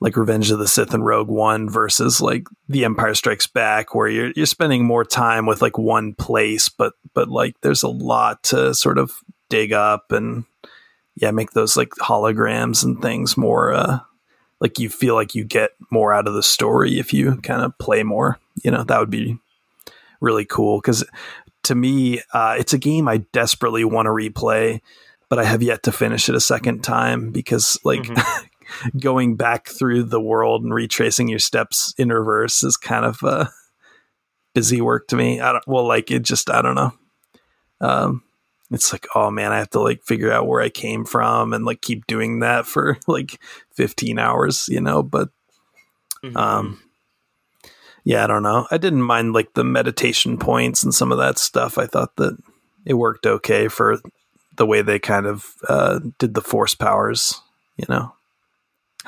like 0.00 0.16
Revenge 0.16 0.50
of 0.50 0.58
the 0.58 0.68
Sith 0.68 0.94
and 0.94 1.04
Rogue 1.04 1.28
One 1.28 1.68
versus 1.68 2.20
like 2.20 2.46
The 2.68 2.84
Empire 2.84 3.14
Strikes 3.14 3.46
Back, 3.46 3.94
where 3.94 4.08
you're 4.08 4.32
you're 4.36 4.46
spending 4.46 4.84
more 4.84 5.04
time 5.04 5.46
with 5.46 5.60
like 5.60 5.76
one 5.76 6.14
place, 6.14 6.68
but 6.68 6.94
but 7.14 7.28
like 7.28 7.60
there's 7.62 7.82
a 7.82 7.88
lot 7.88 8.42
to 8.44 8.74
sort 8.74 8.98
of 8.98 9.12
dig 9.50 9.72
up 9.72 10.12
and 10.12 10.44
yeah, 11.16 11.32
make 11.32 11.50
those 11.50 11.76
like 11.76 11.90
holograms 12.00 12.84
and 12.84 13.02
things 13.02 13.36
more 13.36 13.72
uh 13.72 13.98
like 14.60 14.78
you 14.78 14.88
feel 14.88 15.14
like 15.14 15.34
you 15.34 15.44
get 15.44 15.70
more 15.90 16.12
out 16.12 16.28
of 16.28 16.34
the 16.34 16.42
story 16.42 16.98
if 16.98 17.12
you 17.12 17.36
kind 17.42 17.62
of 17.62 17.76
play 17.78 18.02
more. 18.02 18.38
You 18.62 18.70
know, 18.70 18.84
that 18.84 18.98
would 19.00 19.10
be 19.10 19.38
really 20.20 20.44
cool 20.44 20.80
because 20.80 21.04
to 21.64 21.74
me, 21.74 22.20
uh, 22.32 22.56
it's 22.58 22.72
a 22.72 22.78
game 22.78 23.08
I 23.08 23.18
desperately 23.32 23.84
want 23.84 24.06
to 24.06 24.10
replay, 24.10 24.80
but 25.28 25.38
I 25.38 25.44
have 25.44 25.62
yet 25.62 25.82
to 25.84 25.92
finish 25.92 26.28
it 26.28 26.34
a 26.34 26.40
second 26.40 26.82
time 26.82 27.30
because 27.30 27.78
like. 27.84 28.02
Mhm. 28.02 28.44
going 28.98 29.36
back 29.36 29.68
through 29.68 30.04
the 30.04 30.20
world 30.20 30.62
and 30.62 30.74
retracing 30.74 31.28
your 31.28 31.38
steps 31.38 31.94
in 31.98 32.10
reverse 32.10 32.62
is 32.62 32.76
kind 32.76 33.04
of 33.04 33.22
uh, 33.22 33.46
busy 34.54 34.80
work 34.80 35.08
to 35.08 35.16
me. 35.16 35.40
I 35.40 35.52
don't 35.52 35.66
well, 35.66 35.86
like 35.86 36.10
it 36.10 36.22
just 36.22 36.50
I 36.50 36.62
don't 36.62 36.74
know. 36.74 36.92
Um, 37.80 38.22
it's 38.70 38.92
like 38.92 39.06
oh 39.14 39.30
man, 39.30 39.52
I 39.52 39.58
have 39.58 39.70
to 39.70 39.80
like 39.80 40.02
figure 40.04 40.32
out 40.32 40.46
where 40.46 40.60
I 40.60 40.68
came 40.68 41.04
from 41.04 41.52
and 41.52 41.64
like 41.64 41.80
keep 41.80 42.06
doing 42.06 42.40
that 42.40 42.66
for 42.66 42.98
like 43.06 43.40
fifteen 43.74 44.18
hours, 44.18 44.68
you 44.68 44.80
know. 44.80 45.02
But 45.02 45.30
Mhm. 46.24 46.36
um, 46.36 46.82
yeah, 48.04 48.24
I 48.24 48.26
don't 48.26 48.42
know. 48.42 48.66
I 48.70 48.76
didn't 48.78 49.02
mind 49.02 49.34
like 49.34 49.54
the 49.54 49.62
meditation 49.64 50.36
points 50.38 50.82
and 50.82 50.92
some 50.92 51.12
of 51.12 51.18
that 51.18 51.38
stuff. 51.38 51.78
I 51.78 51.86
thought 51.86 52.16
that 52.16 52.36
it 52.84 52.94
worked 52.94 53.24
okay 53.26 53.68
for 53.68 54.00
the 54.56 54.66
way 54.66 54.82
they 54.82 54.98
kind 54.98 55.26
of 55.26 55.54
uh, 55.68 56.00
did 56.18 56.34
the 56.34 56.40
force 56.40 56.74
powers, 56.74 57.40
you 57.76 57.84
know, 57.88 58.12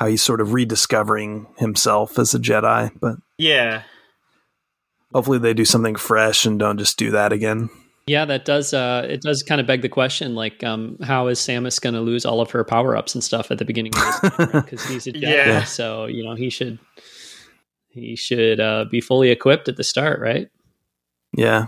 how 0.01 0.07
he's 0.07 0.23
sort 0.23 0.41
of 0.41 0.55
rediscovering 0.55 1.47
himself 1.59 2.19
as 2.19 2.35
a 2.35 2.39
Jedi. 2.39 2.91
But 2.99 3.17
yeah, 3.37 3.83
hopefully 5.13 5.39
they 5.39 5.53
do 5.55 5.67
something 5.67 5.95
fresh 5.95 6.47
and 6.47 6.59
don't 6.59 6.79
just 6.79 6.99
do 6.99 7.11
that 7.11 7.33
again. 7.35 7.69
Yeah, 8.07 8.25
that 8.25 8.47
does. 8.47 8.73
Uh, 8.75 9.07
it 9.09 9.21
does 9.21 9.43
kind 9.43 9.61
of 9.61 9.67
beg 9.67 9.83
the 9.83 9.89
question, 9.91 10.35
like, 10.35 10.65
um, 10.65 10.97
how 11.05 11.29
is 11.29 11.39
Samus 11.39 11.79
going 11.81 11.95
to 11.95 12.01
lose 12.01 12.25
all 12.25 12.41
of 12.41 12.51
her 12.51 12.65
power 12.65 12.97
ups 12.97 13.15
and 13.15 13.23
stuff 13.23 13.51
at 13.51 13.59
the 13.59 13.65
beginning 13.65 13.93
of 13.95 14.03
this 14.03 14.21
game? 14.39 14.49
Because 14.63 14.85
he's 14.87 15.07
a 15.07 15.13
Jedi, 15.13 15.23
Yeah. 15.23 15.65
so 15.65 16.07
you 16.07 16.25
know 16.25 16.35
he 16.35 16.49
should 16.51 16.79
he 17.91 18.17
should 18.17 18.59
uh, 18.59 18.87
be 18.91 19.01
fully 19.03 19.29
equipped 19.31 19.69
at 19.69 19.77
the 19.77 19.85
start, 19.85 20.19
right? 20.19 20.49
Yeah. 21.37 21.67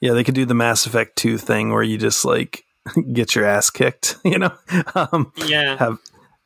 Yeah, 0.00 0.12
they 0.12 0.22
could 0.24 0.36
do 0.36 0.46
the 0.46 0.54
Mass 0.54 0.86
Effect 0.86 1.16
2 1.16 1.36
thing 1.38 1.72
where 1.72 1.82
you 1.82 1.98
just 1.98 2.24
like 2.24 2.64
get 3.12 3.34
your 3.34 3.44
ass 3.44 3.68
kicked, 3.68 4.16
you 4.24 4.38
know? 4.38 4.52
Um, 4.94 5.32
yeah. 5.44 5.76
have 5.76 5.98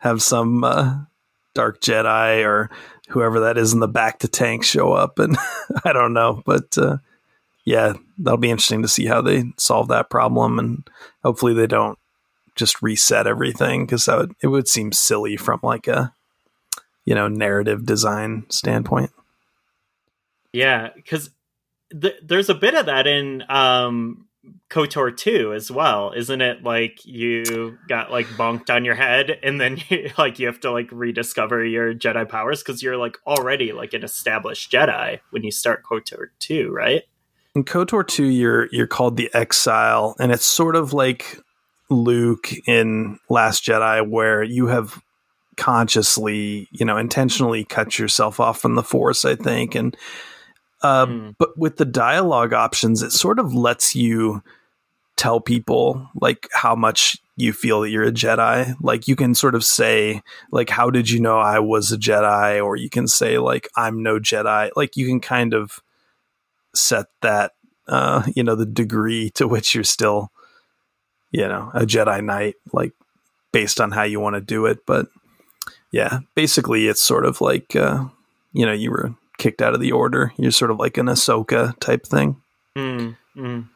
have 0.03 0.21
some 0.21 0.65
uh, 0.65 0.97
dark 1.55 1.81
Jedi 1.81 2.45
or 2.45 2.71
whoever 3.09 3.41
that 3.41 3.57
is 3.57 3.73
in 3.73 3.79
the 3.79 3.87
back 3.87 4.19
to 4.19 4.29
tank 4.29 4.65
show 4.65 4.93
up, 4.93 5.21
and 5.21 5.37
I 5.85 5.93
don't 5.93 6.13
know, 6.13 6.43
but 6.45 6.77
uh, 6.77 6.99
yeah, 7.65 7.95
that'll 8.19 8.37
be 8.37 8.51
interesting 8.51 8.83
to 8.83 8.89
see 8.89 9.07
how 9.07 9.23
they 9.23 9.45
solve 9.59 9.89
that 9.89 10.11
problem, 10.11 10.59
and 10.59 10.91
hopefully 11.23 11.55
they 11.55 11.69
don't 11.69 11.99
just 12.57 12.83
reset 12.83 13.29
everything 13.29 13.87
because 13.87 14.07
that 14.07 14.19
would, 14.19 14.35
it 14.43 14.49
would 14.49 14.67
seem 14.67 14.91
silly 14.91 15.37
from 15.37 15.61
like 15.63 15.87
a 15.87 16.13
you 17.05 17.15
know 17.15 17.29
narrative 17.29 17.87
design 17.87 18.45
standpoint. 18.49 19.13
Yeah, 20.53 20.89
because 20.97 21.31
th- 21.99 22.21
there's 22.25 22.49
a 22.49 22.55
bit 22.55 22.75
of 22.75 22.87
that 22.87 23.07
in 23.07 23.45
um, 23.49 24.27
KOTOR 24.71 25.17
2 25.17 25.53
as 25.55 25.71
well, 25.71 26.13
isn't 26.17 26.41
it? 26.41 26.63
Like 26.63 27.05
you 27.05 27.79
got 27.89 28.11
like 28.11 28.27
bonked 28.27 28.75
on 28.75 28.85
your 28.85 28.95
head, 28.95 29.39
and 29.43 29.61
then 29.61 29.79
like 30.19 30.39
you 30.39 30.47
have 30.47 30.61
to 30.61 30.73
like 30.73 30.89
rediscover 30.91 31.65
your 31.65 31.95
Jedi 31.95 32.29
powers 32.29 32.63
because 32.63 32.83
you're 32.83 32.97
like 32.97 33.19
already 33.27 33.73
like 33.73 33.93
an 33.93 34.03
established 34.03 34.73
Jedi 34.73 35.21
when 35.31 35.45
you 35.45 35.51
start 35.51 35.85
KOTOR 35.85 36.29
2, 36.41 36.71
right? 36.71 37.03
In 37.55 37.65
KOTOR 37.65 38.07
2, 38.07 38.25
you're 38.25 38.69
you're 38.73 38.87
called 38.87 39.17
the 39.17 39.31
Exile, 39.35 40.17
and 40.19 40.33
it's 40.33 40.45
sort 40.45 40.75
of 40.75 40.93
like 40.93 41.39
Luke 41.91 42.51
in 42.67 43.19
Last 43.29 43.65
Jedi, 43.65 44.09
where 44.09 44.43
you 44.43 44.67
have 44.69 45.01
consciously, 45.57 46.67
you 46.73 46.85
know, 46.85 46.97
intentionally 46.97 47.65
cut 47.65 47.99
yourself 47.99 48.41
off 48.41 48.59
from 48.61 48.75
the 48.75 48.83
Force, 48.83 49.25
I 49.25 49.37
think. 49.37 49.75
And 49.75 49.97
uh, 50.83 51.07
Mm. 51.07 51.35
but 51.39 51.57
with 51.57 51.77
the 51.77 51.85
dialogue 51.85 52.53
options, 52.53 53.03
it 53.03 53.13
sort 53.13 53.39
of 53.39 53.55
lets 53.55 53.95
you 53.95 54.43
tell 55.17 55.41
people 55.41 56.09
like 56.21 56.49
how 56.53 56.75
much 56.75 57.17
you 57.37 57.53
feel 57.53 57.81
that 57.83 57.91
you're 57.91 58.05
a 58.05 58.13
Jedi. 58.13 58.75
Like 58.81 59.07
you 59.09 59.15
can 59.17 59.35
sort 59.35 59.55
of 59.55 59.63
say 59.65 60.23
like 60.51 60.69
how 60.71 60.91
did 60.91 61.11
you 61.11 61.21
know 61.21 61.39
I 61.39 61.59
was 61.61 61.93
a 61.93 61.97
Jedi 61.99 62.65
or 62.65 62.77
you 62.77 62.91
can 62.91 63.07
say 63.07 63.39
like 63.39 63.69
I'm 63.77 64.03
no 64.03 64.19
Jedi. 64.19 64.71
Like 64.77 64.97
you 64.97 65.07
can 65.07 65.21
kind 65.21 65.55
of 65.55 65.81
set 66.75 67.07
that 67.21 67.53
uh 67.89 68.23
you 68.35 68.43
know 68.43 68.55
the 68.55 68.67
degree 68.67 69.31
to 69.31 69.47
which 69.47 69.75
you're 69.75 69.85
still 69.85 70.31
you 71.31 71.47
know 71.47 71.71
a 71.75 71.81
Jedi 71.83 72.23
knight 72.25 72.55
like 72.73 72.93
based 73.53 73.81
on 73.81 73.91
how 73.93 74.03
you 74.05 74.21
want 74.21 74.35
to 74.37 74.41
do 74.41 74.65
it 74.67 74.87
but 74.87 75.09
yeah 75.91 76.21
basically 76.35 76.87
it's 76.89 77.03
sort 77.03 77.27
of 77.27 77.41
like 77.41 77.77
uh 77.77 78.05
you 78.55 78.65
know 78.65 78.73
you 78.73 78.91
were 78.91 79.13
kicked 79.39 79.63
out 79.63 79.75
of 79.75 79.81
the 79.81 79.93
order 79.93 80.33
you're 80.37 80.51
sort 80.51 80.71
of 80.71 80.79
like 80.79 80.97
an 80.97 81.07
Ahsoka 81.07 81.79
type 81.81 82.07
thing 82.07 82.43
Mm, 82.77 83.17
mm. 83.37 83.69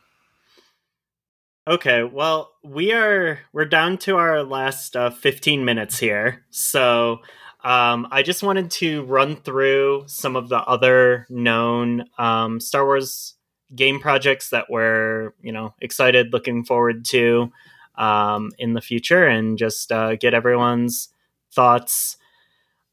Okay, 1.69 2.05
well, 2.05 2.53
we 2.63 2.93
are 2.93 3.41
we're 3.53 3.65
down 3.65 3.99
to 3.99 4.17
our 4.17 4.43
last 4.43 4.97
uh, 4.97 5.11
15 5.11 5.65
minutes 5.65 5.99
here. 5.99 6.45
So, 6.51 7.21
um, 7.65 8.07
I 8.11 8.23
just 8.23 8.43
wanted 8.43 8.71
to 8.73 9.03
run 9.03 9.37
through 9.37 10.05
some 10.07 10.37
of 10.37 10.49
the 10.49 10.59
other 10.59 11.27
known 11.29 12.05
um, 12.19 12.61
Star 12.61 12.85
Wars 12.85 13.35
game 13.75 13.99
projects 13.99 14.51
that 14.51 14.67
we're, 14.71 15.33
you 15.43 15.51
know, 15.51 15.75
excited, 15.81 16.33
looking 16.33 16.65
forward 16.65 17.05
to 17.07 17.51
um, 17.97 18.53
in 18.59 18.75
the 18.75 18.81
future, 18.81 19.27
and 19.27 19.59
just 19.59 19.91
uh, 19.91 20.15
get 20.15 20.35
everyone's 20.35 21.09
thoughts 21.53 22.17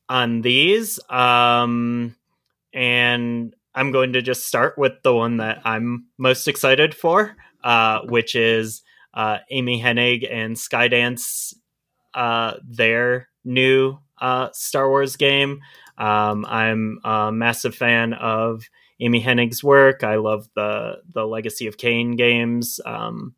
on 0.09 0.41
these. 0.41 0.99
Um, 1.11 2.15
and 2.73 3.55
I'm 3.75 3.91
going 3.91 4.13
to 4.13 4.21
just 4.21 4.47
start 4.47 4.77
with 4.77 4.93
the 5.03 5.13
one 5.13 5.37
that 5.37 5.61
I'm 5.65 6.05
most 6.17 6.47
excited 6.47 6.93
for, 6.93 7.35
uh, 7.63 8.01
which 8.01 8.35
is 8.35 8.83
uh, 9.13 9.39
Amy 9.49 9.81
Hennig 9.81 10.27
and 10.31 10.55
Skydance, 10.55 11.53
uh, 12.13 12.55
their 12.63 13.29
new 13.43 13.97
uh, 14.19 14.49
Star 14.53 14.89
Wars 14.89 15.15
game. 15.15 15.59
Um, 15.97 16.45
I'm 16.47 16.99
a 17.03 17.31
massive 17.31 17.75
fan 17.75 18.13
of 18.13 18.63
Amy 18.99 19.21
Hennig's 19.21 19.63
work. 19.63 20.03
I 20.03 20.15
love 20.15 20.47
the 20.55 21.01
the 21.13 21.25
Legacy 21.25 21.67
of 21.67 21.77
Kain 21.77 22.15
games, 22.15 22.79
um, 22.85 23.35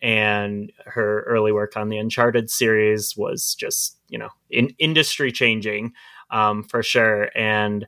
and 0.00 0.72
her 0.86 1.22
early 1.22 1.52
work 1.52 1.76
on 1.76 1.88
the 1.88 1.98
Uncharted 1.98 2.50
series 2.50 3.16
was 3.16 3.54
just 3.54 3.98
you 4.08 4.18
know 4.18 4.30
in, 4.50 4.68
industry 4.78 5.32
changing 5.32 5.92
um, 6.30 6.62
for 6.62 6.82
sure. 6.82 7.30
And 7.34 7.86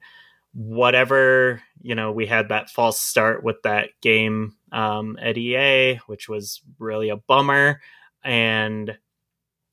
whatever 0.53 1.63
you 1.81 1.95
know 1.95 2.11
we 2.11 2.27
had 2.27 2.49
that 2.49 2.71
false 2.71 3.01
start 3.01 3.45
with 3.45 3.63
that 3.63 3.91
game 4.01 4.57
um, 4.73 5.17
at 5.21 5.39
ea 5.39 5.97
which 6.07 6.29
was 6.29 6.61
really 6.79 7.09
a 7.09 7.17
bummer. 7.17 7.81
And 8.23 8.99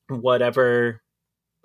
whatever 0.08 1.02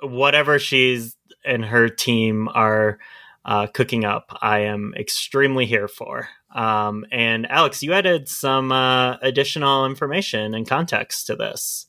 whatever 0.02 0.60
she's 0.60 1.16
and 1.46 1.64
her 1.64 1.88
team 1.90 2.50
are 2.54 3.00
uh, 3.46 3.68
cooking 3.68 4.04
up 4.06 4.38
i 4.42 4.60
am 4.60 4.94
extremely 4.98 5.66
here 5.66 5.88
for. 5.88 6.28
Um, 6.54 7.06
and 7.12 7.50
alex 7.50 7.84
you 7.84 7.94
added 7.94 8.28
some 8.28 8.72
uh, 8.72 9.18
additional 9.22 9.86
information 9.86 10.54
and 10.56 10.68
context 10.68 11.28
to 11.28 11.36
this 11.36 11.86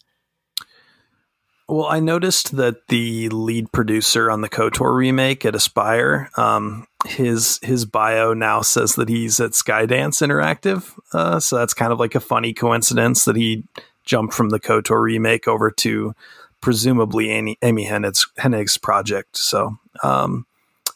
Well, 1.67 1.87
I 1.87 1.99
noticed 1.99 2.57
that 2.57 2.89
the 2.89 3.31
lead 3.31 3.73
producer 3.73 4.31
on 4.31 4.43
the 4.43 4.51
KOTOR 4.51 4.95
remake 4.95 5.47
at 5.47 5.55
Aspyr, 5.55 6.37
um, 6.39 6.87
his 7.07 7.59
his 7.63 7.87
bio 7.87 8.35
now 8.35 8.61
says 8.61 8.97
that 8.97 9.09
he's 9.09 9.41
at 9.41 9.53
Skydance 9.53 10.21
Interactive. 10.21 10.93
Uh, 11.15 11.41
so 11.41 11.57
that's 11.57 11.73
kind 11.73 11.91
of 11.91 11.99
like 11.99 12.15
a 12.15 12.21
funny 12.21 12.53
coincidence 12.53 13.25
that 13.25 13.37
he 13.37 13.65
jumped 14.05 14.35
from 14.35 14.51
the 14.51 14.61
KOTOR 14.61 15.01
remake 15.03 15.49
over 15.49 15.71
to 15.71 16.15
presumably 16.61 17.31
Amy, 17.31 17.59
Amy 17.63 17.87
Hennig's, 17.87 18.27
Hennig's 18.39 18.77
project. 18.77 19.37
So, 19.37 19.79
um, 20.03 20.47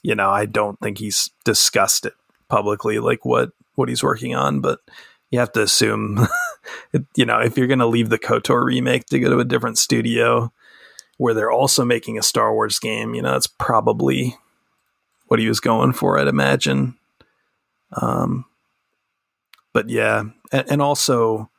you 0.03 0.14
know, 0.14 0.29
I 0.29 0.45
don't 0.45 0.79
think 0.81 0.99
he's 0.99 1.31
discussed 1.45 2.05
it 2.05 2.14
publicly, 2.49 2.99
like 2.99 3.25
what 3.25 3.53
what 3.75 3.89
he's 3.89 4.03
working 4.03 4.35
on, 4.35 4.61
but 4.61 4.81
you 5.31 5.39
have 5.39 5.53
to 5.53 5.62
assume, 5.62 6.27
you 7.16 7.25
know, 7.25 7.39
if 7.39 7.57
you're 7.57 7.66
going 7.66 7.79
to 7.79 7.87
leave 7.87 8.11
the 8.11 8.19
KOTOR 8.19 8.64
remake 8.64 9.07
to 9.07 9.19
go 9.19 9.31
to 9.31 9.41
a 9.41 9.45
different 9.45 9.79
studio 9.79 10.53
where 11.19 11.35
they're 11.35 11.53
also 11.53 11.85
making 11.85 12.16
a 12.16 12.23
Star 12.23 12.55
Wars 12.55 12.79
game, 12.79 13.14
you 13.14 13.21
know, 13.21 13.33
that's 13.33 13.47
probably 13.47 14.37
what 15.27 15.39
he 15.39 15.49
was 15.49 15.61
going 15.61 15.93
for, 15.93 16.19
I'd 16.19 16.29
imagine. 16.29 16.97
Um, 18.01 18.47
but 19.73 19.91
yeah, 19.91 20.25
and, 20.51 20.71
and 20.71 20.83
also 20.83 21.51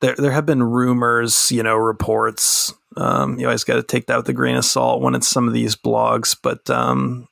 there 0.00 0.14
there 0.16 0.32
have 0.32 0.46
been 0.46 0.62
rumors, 0.62 1.52
you 1.52 1.62
know, 1.62 1.76
reports. 1.76 2.72
Um, 2.96 3.38
you 3.38 3.46
always 3.46 3.64
got 3.64 3.76
to 3.76 3.82
take 3.82 4.06
that 4.06 4.16
with 4.16 4.28
a 4.28 4.32
grain 4.32 4.56
of 4.56 4.64
salt 4.64 5.02
when 5.02 5.14
it's 5.14 5.28
some 5.28 5.46
of 5.46 5.54
these 5.54 5.76
blogs, 5.76 6.36
but 6.40 6.68
um, 6.70 7.28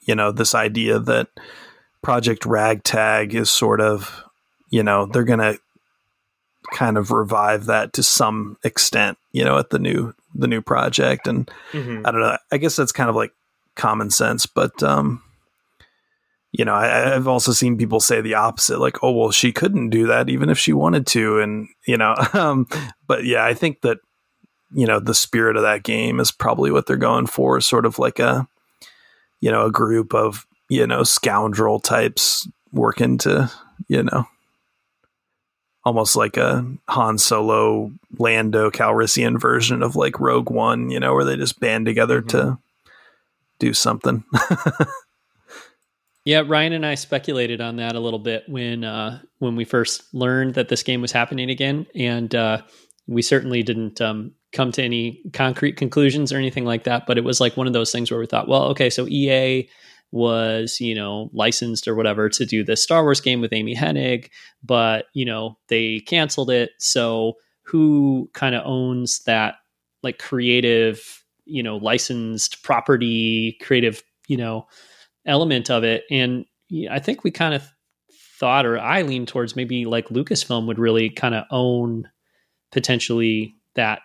you 0.00 0.14
know, 0.14 0.32
this 0.32 0.54
idea 0.54 0.98
that 0.98 1.28
Project 2.02 2.44
Ragtag 2.46 3.34
is 3.34 3.50
sort 3.50 3.80
of, 3.80 4.24
you 4.70 4.82
know, 4.82 5.06
they're 5.06 5.24
gonna 5.24 5.56
kind 6.72 6.96
of 6.96 7.10
revive 7.10 7.66
that 7.66 7.92
to 7.92 8.02
some 8.02 8.56
extent, 8.64 9.18
you 9.32 9.44
know, 9.44 9.58
at 9.58 9.70
the 9.70 9.78
new 9.78 10.14
the 10.34 10.48
new 10.48 10.60
project. 10.62 11.26
And 11.26 11.50
Mhm. 11.72 12.06
I 12.06 12.10
don't 12.10 12.20
know. 12.20 12.36
I 12.50 12.56
guess 12.58 12.76
that's 12.76 12.92
kind 12.92 13.10
of 13.10 13.16
like 13.16 13.32
common 13.76 14.10
sense, 14.10 14.46
but 14.46 14.82
um, 14.82 15.22
you 16.52 16.64
know, 16.66 16.74
I, 16.74 17.14
I've 17.14 17.28
also 17.28 17.52
seen 17.52 17.78
people 17.78 17.98
say 18.00 18.20
the 18.20 18.34
opposite, 18.34 18.78
like, 18.78 19.02
oh, 19.02 19.10
well, 19.12 19.30
she 19.30 19.52
couldn't 19.52 19.88
do 19.88 20.06
that 20.08 20.28
even 20.28 20.50
if 20.50 20.58
she 20.58 20.74
wanted 20.74 21.06
to. 21.08 21.40
And, 21.40 21.68
you 21.86 21.96
know, 21.96 22.14
um, 22.34 22.66
but 23.06 23.24
yeah, 23.24 23.44
I 23.44 23.54
think 23.54 23.80
that, 23.80 23.98
you 24.74 24.86
know, 24.86 25.00
the 25.00 25.14
spirit 25.14 25.56
of 25.56 25.62
that 25.62 25.82
game 25.82 26.20
is 26.20 26.30
probably 26.30 26.70
what 26.70 26.86
they're 26.86 26.96
going 26.96 27.26
for, 27.26 27.60
sort 27.60 27.86
of 27.86 27.98
like 27.98 28.18
a, 28.18 28.46
you 29.40 29.50
know, 29.50 29.64
a 29.66 29.72
group 29.72 30.14
of, 30.14 30.46
you 30.68 30.86
know, 30.86 31.02
scoundrel 31.04 31.80
types 31.80 32.46
working 32.70 33.18
to, 33.18 33.50
you 33.88 34.02
know, 34.02 34.26
almost 35.84 36.16
like 36.16 36.36
a 36.36 36.64
Han 36.88 37.18
Solo, 37.18 37.92
Lando, 38.18 38.70
Calrissian 38.70 39.40
version 39.40 39.82
of 39.82 39.96
like 39.96 40.20
Rogue 40.20 40.50
One, 40.50 40.90
you 40.90 41.00
know, 41.00 41.14
where 41.14 41.24
they 41.24 41.36
just 41.36 41.58
band 41.60 41.86
together 41.86 42.22
Mhm. 42.22 42.28
to 42.28 42.58
do 43.58 43.72
something. 43.74 44.24
Yeah, 46.24 46.44
Ryan 46.46 46.72
and 46.74 46.86
I 46.86 46.94
speculated 46.94 47.60
on 47.60 47.76
that 47.76 47.96
a 47.96 48.00
little 48.00 48.20
bit 48.20 48.44
when 48.48 48.84
uh, 48.84 49.18
when 49.40 49.56
we 49.56 49.64
first 49.64 50.04
learned 50.14 50.54
that 50.54 50.68
this 50.68 50.84
game 50.84 51.00
was 51.00 51.10
happening 51.10 51.50
again, 51.50 51.84
and 51.96 52.32
uh, 52.32 52.62
we 53.08 53.22
certainly 53.22 53.64
didn't 53.64 54.00
um, 54.00 54.30
come 54.52 54.70
to 54.72 54.84
any 54.84 55.20
concrete 55.32 55.76
conclusions 55.76 56.32
or 56.32 56.36
anything 56.36 56.64
like 56.64 56.84
that. 56.84 57.06
But 57.08 57.18
it 57.18 57.24
was 57.24 57.40
like 57.40 57.56
one 57.56 57.66
of 57.66 57.72
those 57.72 57.90
things 57.90 58.08
where 58.08 58.20
we 58.20 58.26
thought, 58.26 58.46
well, 58.46 58.66
okay, 58.66 58.88
so 58.88 59.08
EA 59.08 59.68
was 60.12 60.78
you 60.80 60.94
know 60.94 61.30
licensed 61.32 61.88
or 61.88 61.94
whatever 61.94 62.28
to 62.28 62.46
do 62.46 62.62
this 62.62 62.82
Star 62.82 63.02
Wars 63.02 63.20
game 63.20 63.40
with 63.40 63.52
Amy 63.52 63.74
Hennig, 63.74 64.28
but 64.62 65.06
you 65.14 65.24
know 65.24 65.58
they 65.68 66.00
canceled 66.00 66.50
it. 66.50 66.70
So 66.78 67.34
who 67.64 68.30
kind 68.34 68.54
of 68.54 68.62
owns 68.66 69.20
that 69.24 69.56
like 70.02 70.18
creative, 70.18 71.24
you 71.44 71.62
know, 71.62 71.76
licensed 71.76 72.62
property, 72.62 73.56
creative, 73.62 74.02
you 74.28 74.36
know 74.36 74.66
element 75.24 75.70
of 75.70 75.84
it. 75.84 76.04
And 76.10 76.44
I 76.90 76.98
think 76.98 77.24
we 77.24 77.30
kind 77.30 77.54
of 77.54 77.68
thought, 78.38 78.66
or 78.66 78.78
I 78.78 79.02
leaned 79.02 79.28
towards 79.28 79.54
maybe 79.54 79.84
like 79.84 80.08
Lucasfilm 80.08 80.66
would 80.66 80.78
really 80.78 81.10
kind 81.10 81.34
of 81.34 81.44
own 81.50 82.08
potentially 82.72 83.54
that 83.74 84.00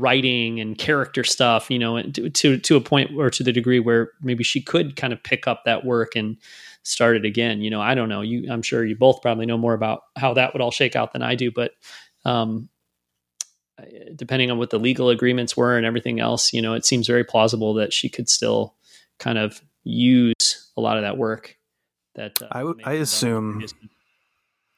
writing 0.00 0.60
and 0.60 0.76
character 0.78 1.24
stuff, 1.24 1.70
you 1.70 1.78
know, 1.78 2.00
to, 2.02 2.30
to 2.30 2.58
to 2.58 2.76
a 2.76 2.80
point 2.80 3.12
or 3.16 3.30
to 3.30 3.42
the 3.42 3.52
degree 3.52 3.80
where 3.80 4.10
maybe 4.22 4.44
she 4.44 4.60
could 4.60 4.96
kind 4.96 5.12
of 5.12 5.22
pick 5.22 5.46
up 5.46 5.64
that 5.64 5.84
work 5.84 6.16
and 6.16 6.36
start 6.82 7.16
it 7.16 7.24
again. 7.24 7.60
You 7.60 7.70
know, 7.70 7.80
I 7.80 7.94
don't 7.94 8.08
know. 8.08 8.20
You, 8.20 8.50
I'm 8.52 8.62
sure 8.62 8.84
you 8.84 8.96
both 8.96 9.22
probably 9.22 9.46
know 9.46 9.56
more 9.58 9.74
about 9.74 10.02
how 10.16 10.34
that 10.34 10.52
would 10.52 10.60
all 10.62 10.70
shake 10.70 10.96
out 10.96 11.12
than 11.12 11.22
I 11.22 11.34
do, 11.34 11.50
but 11.50 11.72
um, 12.24 12.68
depending 14.14 14.50
on 14.50 14.58
what 14.58 14.70
the 14.70 14.78
legal 14.78 15.08
agreements 15.10 15.56
were 15.56 15.76
and 15.76 15.84
everything 15.86 16.20
else, 16.20 16.52
you 16.52 16.62
know, 16.62 16.74
it 16.74 16.84
seems 16.84 17.06
very 17.06 17.24
plausible 17.24 17.74
that 17.74 17.92
she 17.92 18.08
could 18.08 18.28
still 18.28 18.74
kind 19.18 19.38
of 19.38 19.60
use 19.82 20.70
a 20.76 20.80
lot 20.80 20.96
of 20.96 21.02
that 21.02 21.16
work. 21.18 21.56
That 22.14 22.40
uh, 22.42 22.48
I 22.52 22.64
would- 22.64 22.80
I 22.84 22.92
done 22.94 23.02
assume- 23.02 23.52
previously. 23.52 23.88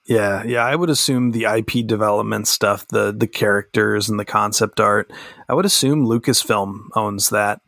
Yeah, 0.06 0.44
yeah, 0.44 0.64
I 0.64 0.76
would 0.76 0.88
assume 0.88 1.32
the 1.32 1.44
IP 1.44 1.84
development 1.86 2.46
stuff, 2.46 2.86
the 2.88 3.12
the 3.12 3.26
characters 3.26 4.08
and 4.08 4.20
the 4.20 4.24
concept 4.24 4.78
art, 4.78 5.10
I 5.48 5.54
would 5.54 5.64
assume 5.64 6.06
Lucasfilm 6.06 6.88
owns 6.94 7.30
that. 7.30 7.60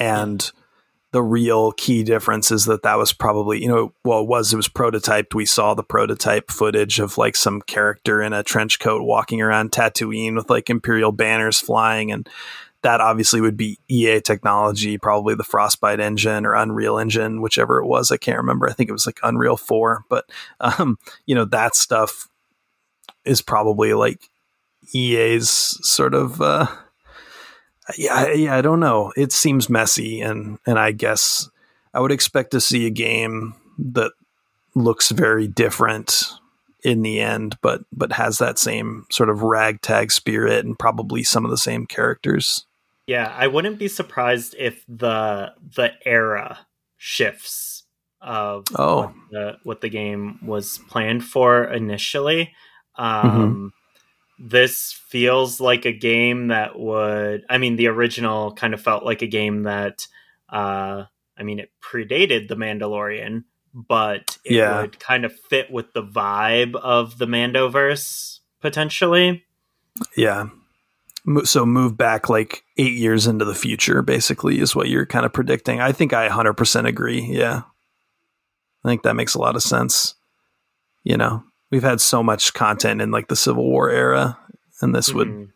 And 0.00 0.50
the 1.12 1.22
real 1.22 1.72
key 1.72 2.02
difference 2.02 2.50
is 2.50 2.66
that 2.66 2.82
that 2.82 2.98
was 2.98 3.12
probably, 3.12 3.62
you 3.62 3.68
know, 3.68 3.94
well, 4.04 4.20
it 4.20 4.26
was 4.26 4.52
it 4.52 4.56
was 4.56 4.68
prototyped. 4.68 5.34
We 5.34 5.46
saw 5.46 5.74
the 5.74 5.84
prototype 5.84 6.50
footage 6.50 6.98
of 6.98 7.16
like 7.16 7.36
some 7.36 7.62
character 7.62 8.20
in 8.22 8.32
a 8.32 8.42
trench 8.42 8.80
coat 8.80 9.02
walking 9.02 9.40
around 9.40 9.70
Tatooine 9.70 10.34
with 10.34 10.50
like 10.50 10.68
imperial 10.68 11.12
banners 11.12 11.60
flying 11.60 12.10
and 12.10 12.28
that 12.82 13.00
obviously 13.00 13.40
would 13.40 13.56
be 13.56 13.78
EA 13.88 14.20
technology, 14.20 14.98
probably 14.98 15.34
the 15.34 15.44
Frostbite 15.44 16.00
engine 16.00 16.46
or 16.46 16.54
Unreal 16.54 16.98
Engine, 16.98 17.42
whichever 17.42 17.78
it 17.78 17.86
was. 17.86 18.12
I 18.12 18.16
can't 18.16 18.38
remember. 18.38 18.68
I 18.68 18.72
think 18.72 18.88
it 18.88 18.92
was 18.92 19.06
like 19.06 19.18
Unreal 19.22 19.56
4, 19.56 20.04
but 20.08 20.30
um, 20.60 20.98
you 21.26 21.34
know, 21.34 21.44
that 21.46 21.74
stuff 21.74 22.28
is 23.24 23.42
probably 23.42 23.94
like 23.94 24.28
EA's 24.94 25.50
sort 25.50 26.14
of 26.14 26.40
uh 26.40 26.66
yeah, 27.96 28.14
I- 28.14 28.32
yeah, 28.32 28.56
I 28.56 28.60
don't 28.62 28.80
know. 28.80 29.12
It 29.16 29.32
seems 29.32 29.68
messy 29.68 30.20
and 30.20 30.58
and 30.66 30.78
I 30.78 30.92
guess 30.92 31.48
I 31.94 32.00
would 32.00 32.12
expect 32.12 32.52
to 32.52 32.60
see 32.60 32.86
a 32.86 32.90
game 32.90 33.54
that 33.78 34.12
looks 34.74 35.10
very 35.10 35.48
different 35.48 36.24
in 36.84 37.02
the 37.02 37.20
end, 37.20 37.56
but 37.60 37.82
but 37.92 38.12
has 38.12 38.38
that 38.38 38.58
same 38.58 39.06
sort 39.10 39.30
of 39.30 39.42
ragtag 39.42 40.12
spirit 40.12 40.64
and 40.64 40.78
probably 40.78 41.22
some 41.22 41.44
of 41.44 41.50
the 41.50 41.58
same 41.58 41.86
characters. 41.86 42.66
Yeah, 43.08 43.34
I 43.36 43.46
wouldn't 43.48 43.78
be 43.78 43.88
surprised 43.88 44.54
if 44.58 44.84
the 44.86 45.52
the 45.76 45.92
era 46.04 46.58
shifts 46.98 47.84
of 48.20 48.64
Oh. 48.76 48.96
what, 49.00 49.14
the, 49.30 49.56
what 49.64 49.80
the 49.80 49.88
game 49.88 50.38
was 50.44 50.78
planned 50.90 51.24
for 51.24 51.64
initially. 51.64 52.52
Um, 52.96 53.24
Mm-hmm. 53.24 53.66
This 54.40 54.92
feels 54.92 55.60
like 55.60 55.84
a 55.84 55.92
game 55.92 56.48
that 56.48 56.78
would. 56.78 57.44
I 57.48 57.58
mean, 57.58 57.74
the 57.74 57.88
original 57.88 58.52
kind 58.52 58.72
of 58.72 58.80
felt 58.80 59.04
like 59.04 59.20
a 59.22 59.26
game 59.26 59.64
that. 59.64 60.06
Uh, 60.48 61.04
I 61.36 61.42
mean, 61.42 61.58
it 61.58 61.70
predated 61.82 62.46
the 62.48 62.54
Mandalorian, 62.56 63.44
but 63.74 64.38
it 64.44 64.52
Yeah. 64.56 64.80
would 64.80 65.00
kind 65.00 65.24
of 65.24 65.32
fit 65.50 65.70
with 65.72 65.92
the 65.92 66.02
vibe 66.04 66.76
of 66.76 67.18
the 67.18 67.26
Mandoverse 67.26 68.38
potentially. 68.60 69.44
Yeah. 70.16 70.48
So 71.44 71.66
move 71.66 71.96
back 71.96 72.28
like 72.28 72.62
eight 72.76 72.94
years 72.94 73.26
into 73.26 73.44
the 73.44 73.54
future, 73.54 74.02
basically, 74.02 74.60
is 74.60 74.74
what 74.74 74.88
you're 74.88 75.06
kind 75.06 75.26
of 75.26 75.32
predicting. 75.32 75.80
I 75.80 75.92
think 75.92 76.12
I 76.12 76.28
100% 76.28 76.86
agree. 76.86 77.20
Yeah. 77.22 77.62
I 78.84 78.88
think 78.88 79.02
that 79.02 79.16
makes 79.16 79.34
a 79.34 79.38
lot 79.40 79.56
of 79.56 79.62
sense. 79.62 80.14
You 81.04 81.16
know, 81.16 81.42
we've 81.70 81.82
had 81.82 82.00
so 82.00 82.22
much 82.22 82.54
content 82.54 83.02
in 83.02 83.10
like 83.10 83.28
the 83.28 83.36
Civil 83.36 83.64
War 83.64 83.90
era, 83.90 84.38
and 84.80 84.94
this 84.94 85.12
would 85.12 85.28
Mhm. 85.28 85.48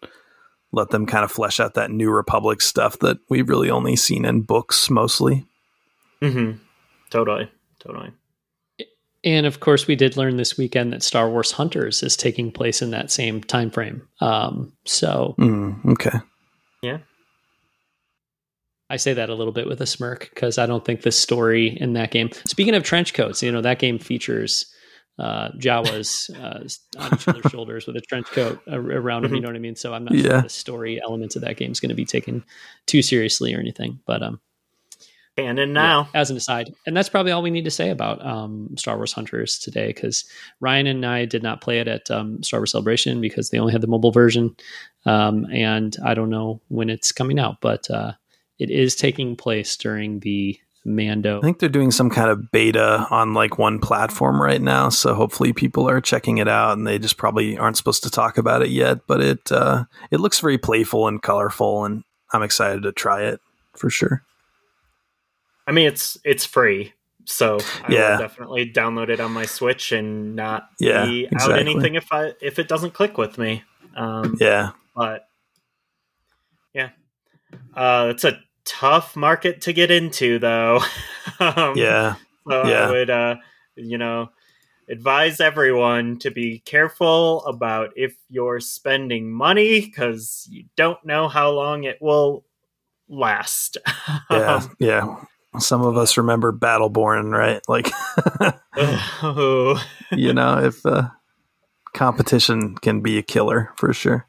let 0.72 0.90
them 0.90 1.06
kind 1.06 1.24
of 1.24 1.30
flesh 1.32 1.60
out 1.60 1.74
that 1.74 1.90
New 1.90 2.10
Republic 2.10 2.60
stuff 2.60 2.98
that 2.98 3.18
we've 3.30 3.48
really 3.48 3.70
only 3.70 3.96
seen 3.96 4.24
in 4.24 4.42
books 4.42 4.90
mostly. 4.90 5.46
Mhm. 6.20 6.58
Totally. 7.10 7.50
Totally. 7.78 8.12
And 9.24 9.46
of 9.46 9.60
course, 9.60 9.86
we 9.86 9.94
did 9.96 10.16
learn 10.16 10.36
this 10.36 10.58
weekend 10.58 10.92
that 10.92 11.02
Star 11.02 11.30
Wars 11.30 11.52
Hunters 11.52 12.02
is 12.02 12.16
taking 12.16 12.50
place 12.50 12.82
in 12.82 12.90
that 12.90 13.10
same 13.10 13.40
time 13.42 13.70
frame. 13.70 14.08
Um, 14.20 14.72
so 14.84 15.34
Mm, 15.38 15.92
okay. 15.92 16.18
Yeah, 16.82 16.98
I 18.90 18.96
say 18.96 19.14
that 19.14 19.30
a 19.30 19.34
little 19.34 19.52
bit 19.52 19.66
with 19.68 19.80
a 19.80 19.86
smirk 19.86 20.28
because 20.34 20.58
I 20.58 20.66
don't 20.66 20.84
think 20.84 21.02
the 21.02 21.12
story 21.12 21.68
in 21.80 21.92
that 21.94 22.10
game. 22.10 22.30
Speaking 22.46 22.74
of 22.74 22.82
trench 22.82 23.14
coats, 23.14 23.42
you 23.42 23.50
know 23.52 23.62
that 23.62 23.78
game 23.78 23.98
features 23.98 24.66
uh, 25.18 25.50
Jawas 25.58 26.28
uh, 26.42 26.64
on 27.00 27.14
each 27.14 27.28
other's 27.28 27.46
shoulders 27.50 27.86
with 27.86 27.96
a 27.96 28.00
trench 28.00 28.26
coat 28.32 28.60
around 28.68 29.22
them. 29.22 29.34
You 29.34 29.40
know 29.40 29.48
what 29.48 29.56
I 29.56 29.60
mean? 29.60 29.76
So 29.76 29.94
I'm 29.94 30.04
not 30.04 30.14
Yeah. 30.14 30.22
sure 30.22 30.42
the 30.42 30.48
story 30.48 31.00
elements 31.02 31.36
of 31.36 31.42
that 31.42 31.56
game 31.56 31.70
is 31.70 31.80
going 31.80 31.90
to 31.90 31.94
be 31.94 32.04
taken 32.04 32.44
too 32.86 33.02
seriously 33.02 33.54
or 33.54 33.60
anything. 33.60 34.00
But 34.06 34.22
um, 34.22 34.40
Canon 35.36 35.72
now. 35.72 36.08
yeah, 36.12 36.20
as 36.20 36.30
an 36.30 36.36
aside, 36.36 36.74
and 36.86 36.96
that's 36.96 37.08
probably 37.08 37.32
all 37.32 37.42
we 37.42 37.50
need 37.50 37.64
to 37.64 37.70
say 37.70 37.90
about 37.90 38.24
um, 38.24 38.68
Star 38.76 38.96
Wars 38.96 39.12
Hunters 39.12 39.58
today 39.58 39.88
because 39.88 40.24
Ryan 40.60 40.86
and 40.86 41.06
I 41.06 41.24
did 41.24 41.42
not 41.42 41.60
play 41.60 41.80
it 41.80 41.88
at 41.88 42.10
um, 42.10 42.42
Star 42.42 42.60
Wars 42.60 42.72
Celebration 42.72 43.20
because 43.20 43.50
they 43.50 43.58
only 43.58 43.72
had 43.72 43.80
the 43.80 43.86
mobile 43.86 44.12
version, 44.12 44.54
um, 45.06 45.46
and 45.52 45.96
I 46.04 46.14
don't 46.14 46.30
know 46.30 46.60
when 46.68 46.90
it's 46.90 47.12
coming 47.12 47.38
out, 47.38 47.60
but 47.60 47.90
uh, 47.90 48.12
it 48.58 48.70
is 48.70 48.94
taking 48.94 49.36
place 49.36 49.76
during 49.76 50.20
the 50.20 50.58
Mando. 50.84 51.38
I 51.38 51.42
think 51.42 51.58
they're 51.58 51.68
doing 51.68 51.90
some 51.90 52.10
kind 52.10 52.30
of 52.30 52.50
beta 52.50 53.06
on 53.10 53.34
like 53.34 53.58
one 53.58 53.78
platform 53.78 54.42
right 54.42 54.60
now, 54.60 54.88
so 54.88 55.14
hopefully 55.14 55.52
people 55.52 55.88
are 55.88 56.00
checking 56.00 56.38
it 56.38 56.48
out, 56.48 56.76
and 56.76 56.86
they 56.86 56.98
just 56.98 57.16
probably 57.16 57.56
aren't 57.56 57.76
supposed 57.76 58.02
to 58.02 58.10
talk 58.10 58.36
about 58.38 58.62
it 58.62 58.70
yet. 58.70 59.06
But 59.06 59.20
it 59.20 59.52
uh, 59.52 59.84
it 60.10 60.20
looks 60.20 60.40
very 60.40 60.58
playful 60.58 61.08
and 61.08 61.22
colorful, 61.22 61.84
and 61.84 62.04
I'm 62.32 62.42
excited 62.42 62.82
to 62.82 62.92
try 62.92 63.22
it 63.22 63.40
for 63.74 63.90
sure. 63.90 64.22
I 65.66 65.72
mean, 65.72 65.86
it's 65.86 66.18
it's 66.24 66.44
free, 66.44 66.92
so 67.24 67.58
I 67.84 67.92
Yeah. 67.92 68.10
will 68.12 68.18
definitely 68.18 68.72
download 68.72 69.08
it 69.08 69.20
on 69.20 69.32
my 69.32 69.44
Switch 69.44 69.92
and 69.92 70.34
not 70.36 70.68
Yeah, 70.78 71.04
be 71.04 71.26
out 71.26 71.32
exactly. 71.32 71.60
anything 71.60 71.94
if 71.94 72.12
I 72.12 72.32
if 72.40 72.58
it 72.58 72.68
doesn't 72.68 72.94
click 72.94 73.16
with 73.18 73.38
me. 73.38 73.62
Um, 73.96 74.36
Yeah, 74.40 74.70
But 74.94 75.28
yeah, 76.74 76.90
uh, 77.74 78.08
it's 78.10 78.24
a 78.24 78.38
tough 78.64 79.16
market 79.16 79.62
to 79.62 79.72
get 79.72 79.90
into, 79.90 80.38
though. 80.38 80.80
um, 81.40 81.76
yeah, 81.76 82.14
So 82.48 82.62
Yeah. 82.62 82.86
I 82.86 82.90
would, 82.90 83.10
uh, 83.10 83.36
you 83.76 83.98
know, 83.98 84.30
advise 84.88 85.40
everyone 85.40 86.18
to 86.18 86.30
be 86.30 86.58
careful 86.58 87.44
about 87.46 87.90
if 87.96 88.16
you're 88.28 88.60
spending 88.60 89.30
money 89.30 89.80
because 89.80 90.46
you 90.50 90.64
don't 90.76 91.02
know 91.04 91.28
how 91.28 91.50
long 91.50 91.84
it 91.84 91.98
will 92.00 92.44
last. 93.08 93.76
yeah, 94.30 94.56
Um, 94.56 94.76
yeah. 94.80 95.16
Some 95.58 95.82
of 95.82 95.96
us 95.96 96.16
remember 96.16 96.52
Battleborn, 96.52 97.30
right? 97.30 97.60
Like, 97.68 97.90
oh, 99.22 99.82
you 100.10 100.32
know, 100.32 100.58
if 100.64 100.84
uh, 100.86 101.08
competition 101.94 102.76
can 102.76 103.00
be 103.00 103.18
a 103.18 103.22
killer 103.22 103.72
for 103.76 103.92
sure. 103.92 104.26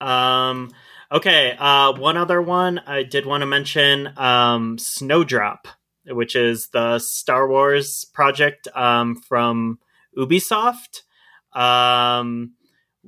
um. 0.00 0.70
Okay. 1.10 1.56
Uh. 1.58 1.92
One 1.94 2.16
other 2.16 2.40
one 2.42 2.80
I 2.80 3.02
did 3.02 3.26
want 3.26 3.42
to 3.42 3.46
mention. 3.46 4.12
Um. 4.18 4.78
Snowdrop 4.78 5.68
which 6.10 6.34
is 6.34 6.68
the 6.68 6.98
Star 6.98 7.48
Wars 7.48 8.04
project 8.12 8.68
um, 8.74 9.16
from 9.16 9.78
Ubisoft. 10.16 11.02
Um, 11.52 12.54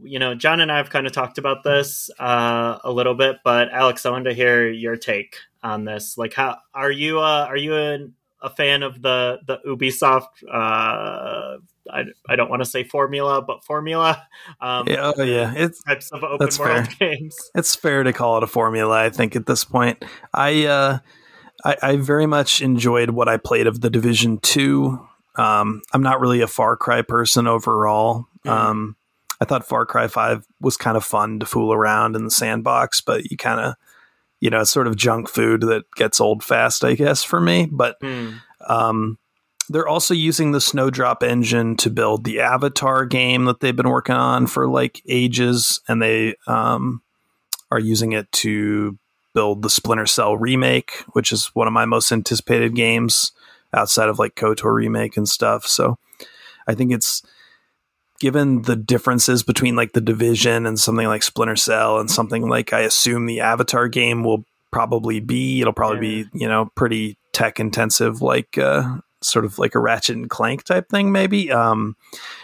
you 0.02 0.18
know, 0.18 0.34
John 0.34 0.60
and 0.60 0.70
I 0.70 0.76
have 0.78 0.90
kind 0.90 1.06
of 1.06 1.12
talked 1.12 1.38
about 1.38 1.62
this 1.64 2.10
uh, 2.18 2.78
a 2.84 2.90
little 2.90 3.14
bit, 3.14 3.38
but 3.44 3.70
Alex, 3.70 4.06
I 4.06 4.10
wanted 4.10 4.30
to 4.30 4.34
hear 4.34 4.68
your 4.68 4.96
take 4.96 5.36
on 5.62 5.84
this. 5.84 6.16
Like, 6.16 6.34
how 6.34 6.58
are 6.74 6.90
you? 6.90 7.20
Uh, 7.20 7.46
are 7.48 7.56
you 7.56 7.74
an, 7.74 8.14
a 8.42 8.50
fan 8.50 8.82
of 8.82 9.02
the 9.02 9.38
the 9.46 9.58
Ubisoft? 9.66 10.28
Uh, 10.50 11.58
I, 11.92 12.04
I 12.28 12.36
don't 12.36 12.48
want 12.48 12.62
to 12.62 12.68
say 12.68 12.84
formula, 12.84 13.42
but 13.42 13.64
formula. 13.64 14.26
Um, 14.60 14.86
yeah, 14.88 15.12
oh, 15.16 15.22
yeah, 15.22 15.52
it's 15.56 15.82
types 15.82 16.10
of 16.12 16.22
open 16.22 16.48
world 16.58 16.88
fair. 16.88 16.88
games. 16.98 17.36
It's 17.54 17.74
fair 17.74 18.02
to 18.02 18.12
call 18.12 18.36
it 18.36 18.42
a 18.42 18.46
formula. 18.46 19.04
I 19.04 19.10
think 19.10 19.36
at 19.36 19.46
this 19.46 19.64
point, 19.64 20.04
I 20.32 20.66
uh, 20.66 20.98
I, 21.64 21.76
I 21.82 21.96
very 21.96 22.26
much 22.26 22.62
enjoyed 22.62 23.10
what 23.10 23.28
I 23.28 23.36
played 23.36 23.66
of 23.66 23.80
the 23.80 23.90
Division 23.90 24.38
Two. 24.38 25.06
Um, 25.36 25.82
I'm 25.92 26.02
not 26.02 26.20
really 26.20 26.40
a 26.40 26.46
Far 26.46 26.76
Cry 26.76 27.02
person 27.02 27.46
overall. 27.46 28.26
Mm. 28.44 28.50
Um, 28.50 28.96
I 29.40 29.44
thought 29.46 29.66
Far 29.66 29.86
Cry 29.86 30.06
5 30.06 30.46
was 30.60 30.76
kind 30.76 30.96
of 30.96 31.04
fun 31.04 31.40
to 31.40 31.46
fool 31.46 31.72
around 31.72 32.14
in 32.14 32.24
the 32.24 32.30
sandbox, 32.30 33.00
but 33.00 33.30
you 33.30 33.36
kind 33.36 33.60
of, 33.60 33.74
you 34.40 34.50
know, 34.50 34.60
it's 34.60 34.70
sort 34.70 34.86
of 34.86 34.96
junk 34.96 35.28
food 35.28 35.62
that 35.62 35.84
gets 35.96 36.20
old 36.20 36.44
fast, 36.44 36.84
I 36.84 36.94
guess, 36.94 37.24
for 37.24 37.40
me. 37.40 37.66
But 37.70 37.98
mm. 38.00 38.40
um, 38.68 39.18
they're 39.70 39.88
also 39.88 40.12
using 40.12 40.52
the 40.52 40.60
Snowdrop 40.60 41.22
engine 41.22 41.76
to 41.78 41.90
build 41.90 42.24
the 42.24 42.40
Avatar 42.40 43.06
game 43.06 43.46
that 43.46 43.60
they've 43.60 43.76
been 43.76 43.88
working 43.88 44.16
on 44.16 44.46
for 44.46 44.68
like 44.68 45.00
ages. 45.08 45.80
And 45.88 46.02
they 46.02 46.34
um, 46.46 47.02
are 47.70 47.78
using 47.78 48.12
it 48.12 48.30
to 48.32 48.98
build 49.32 49.62
the 49.62 49.70
Splinter 49.70 50.06
Cell 50.06 50.36
remake, 50.36 50.92
which 51.12 51.32
is 51.32 51.46
one 51.54 51.66
of 51.66 51.72
my 51.72 51.86
most 51.86 52.12
anticipated 52.12 52.74
games 52.74 53.32
outside 53.72 54.08
of 54.08 54.18
like 54.18 54.34
KOTOR 54.34 54.74
remake 54.74 55.16
and 55.16 55.28
stuff. 55.28 55.66
So 55.66 55.98
I 56.66 56.74
think 56.74 56.92
it's 56.92 57.22
given 58.20 58.62
the 58.62 58.76
differences 58.76 59.42
between 59.42 59.74
like 59.74 59.92
the 59.92 60.00
division 60.00 60.66
and 60.66 60.78
something 60.78 61.06
like 61.08 61.22
Splinter 61.22 61.56
Cell 61.56 61.98
and 61.98 62.10
something 62.10 62.48
like 62.48 62.72
I 62.72 62.80
assume 62.80 63.26
the 63.26 63.40
Avatar 63.40 63.88
game 63.88 64.22
will 64.22 64.44
probably 64.70 65.18
be, 65.18 65.60
it'll 65.60 65.72
probably 65.72 66.18
yeah. 66.18 66.24
be, 66.32 66.38
you 66.40 66.46
know, 66.46 66.70
pretty 66.76 67.16
tech 67.32 67.58
intensive, 67.58 68.22
like 68.22 68.58
uh, 68.58 68.98
sort 69.22 69.44
of 69.44 69.58
like 69.58 69.74
a 69.74 69.80
Ratchet 69.80 70.16
and 70.16 70.30
Clank 70.30 70.64
type 70.64 70.88
thing, 70.88 71.10
maybe. 71.10 71.50
Um, 71.50 71.96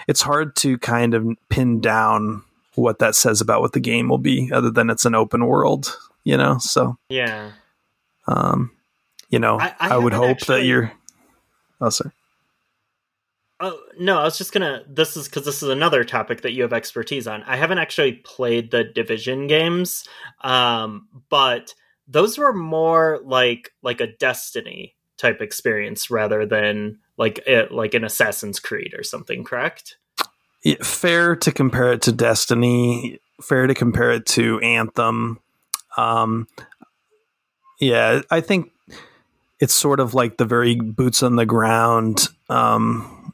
it's 0.08 0.22
hard 0.22 0.56
to 0.56 0.78
kind 0.78 1.14
of 1.14 1.28
pin 1.50 1.80
down 1.80 2.42
what 2.74 2.98
that 2.98 3.14
says 3.14 3.40
about 3.40 3.60
what 3.60 3.72
the 3.72 3.80
game 3.80 4.08
will 4.08 4.18
be, 4.18 4.50
other 4.52 4.70
than 4.70 4.90
it's 4.90 5.04
an 5.04 5.14
open 5.14 5.46
world, 5.46 5.96
you 6.24 6.36
know. 6.36 6.58
So 6.58 6.96
yeah, 7.08 7.52
um, 8.26 8.70
you 9.30 9.38
know, 9.38 9.58
I, 9.58 9.74
I, 9.78 9.94
I 9.94 9.96
would 9.98 10.12
hope 10.12 10.38
actually... 10.38 10.60
that 10.60 10.66
you're. 10.66 10.92
Oh, 11.80 11.90
sorry. 11.90 12.12
Oh 13.58 13.80
no, 13.98 14.18
I 14.18 14.24
was 14.24 14.36
just 14.36 14.52
gonna. 14.52 14.82
This 14.86 15.16
is 15.16 15.26
because 15.26 15.44
this 15.44 15.62
is 15.62 15.68
another 15.70 16.04
topic 16.04 16.42
that 16.42 16.52
you 16.52 16.62
have 16.62 16.74
expertise 16.74 17.26
on. 17.26 17.42
I 17.44 17.56
haven't 17.56 17.78
actually 17.78 18.12
played 18.12 18.70
the 18.70 18.84
Division 18.84 19.46
games, 19.46 20.06
um, 20.42 21.08
but 21.30 21.74
those 22.06 22.36
were 22.36 22.52
more 22.52 23.20
like 23.24 23.72
like 23.82 24.00
a 24.00 24.06
Destiny 24.06 24.94
type 25.16 25.40
experience 25.40 26.10
rather 26.10 26.44
than 26.44 26.98
like 27.16 27.38
it, 27.46 27.72
like 27.72 27.94
an 27.94 28.04
Assassin's 28.04 28.60
Creed 28.60 28.92
or 28.96 29.02
something. 29.02 29.42
Correct? 29.42 29.96
Yeah, 30.62 30.82
fair 30.82 31.34
to 31.36 31.50
compare 31.50 31.92
it 31.92 32.02
to 32.02 32.12
Destiny. 32.12 33.20
Fair 33.40 33.66
to 33.66 33.74
compare 33.74 34.10
it 34.10 34.26
to 34.26 34.60
Anthem. 34.60 35.40
Um, 35.96 36.46
yeah, 37.80 38.20
I 38.30 38.42
think 38.42 38.70
it's 39.60 39.74
sort 39.74 40.00
of 40.00 40.12
like 40.12 40.36
the 40.36 40.44
very 40.44 40.74
boots 40.74 41.22
on 41.22 41.36
the 41.36 41.46
ground. 41.46 42.28
Um, 42.50 43.32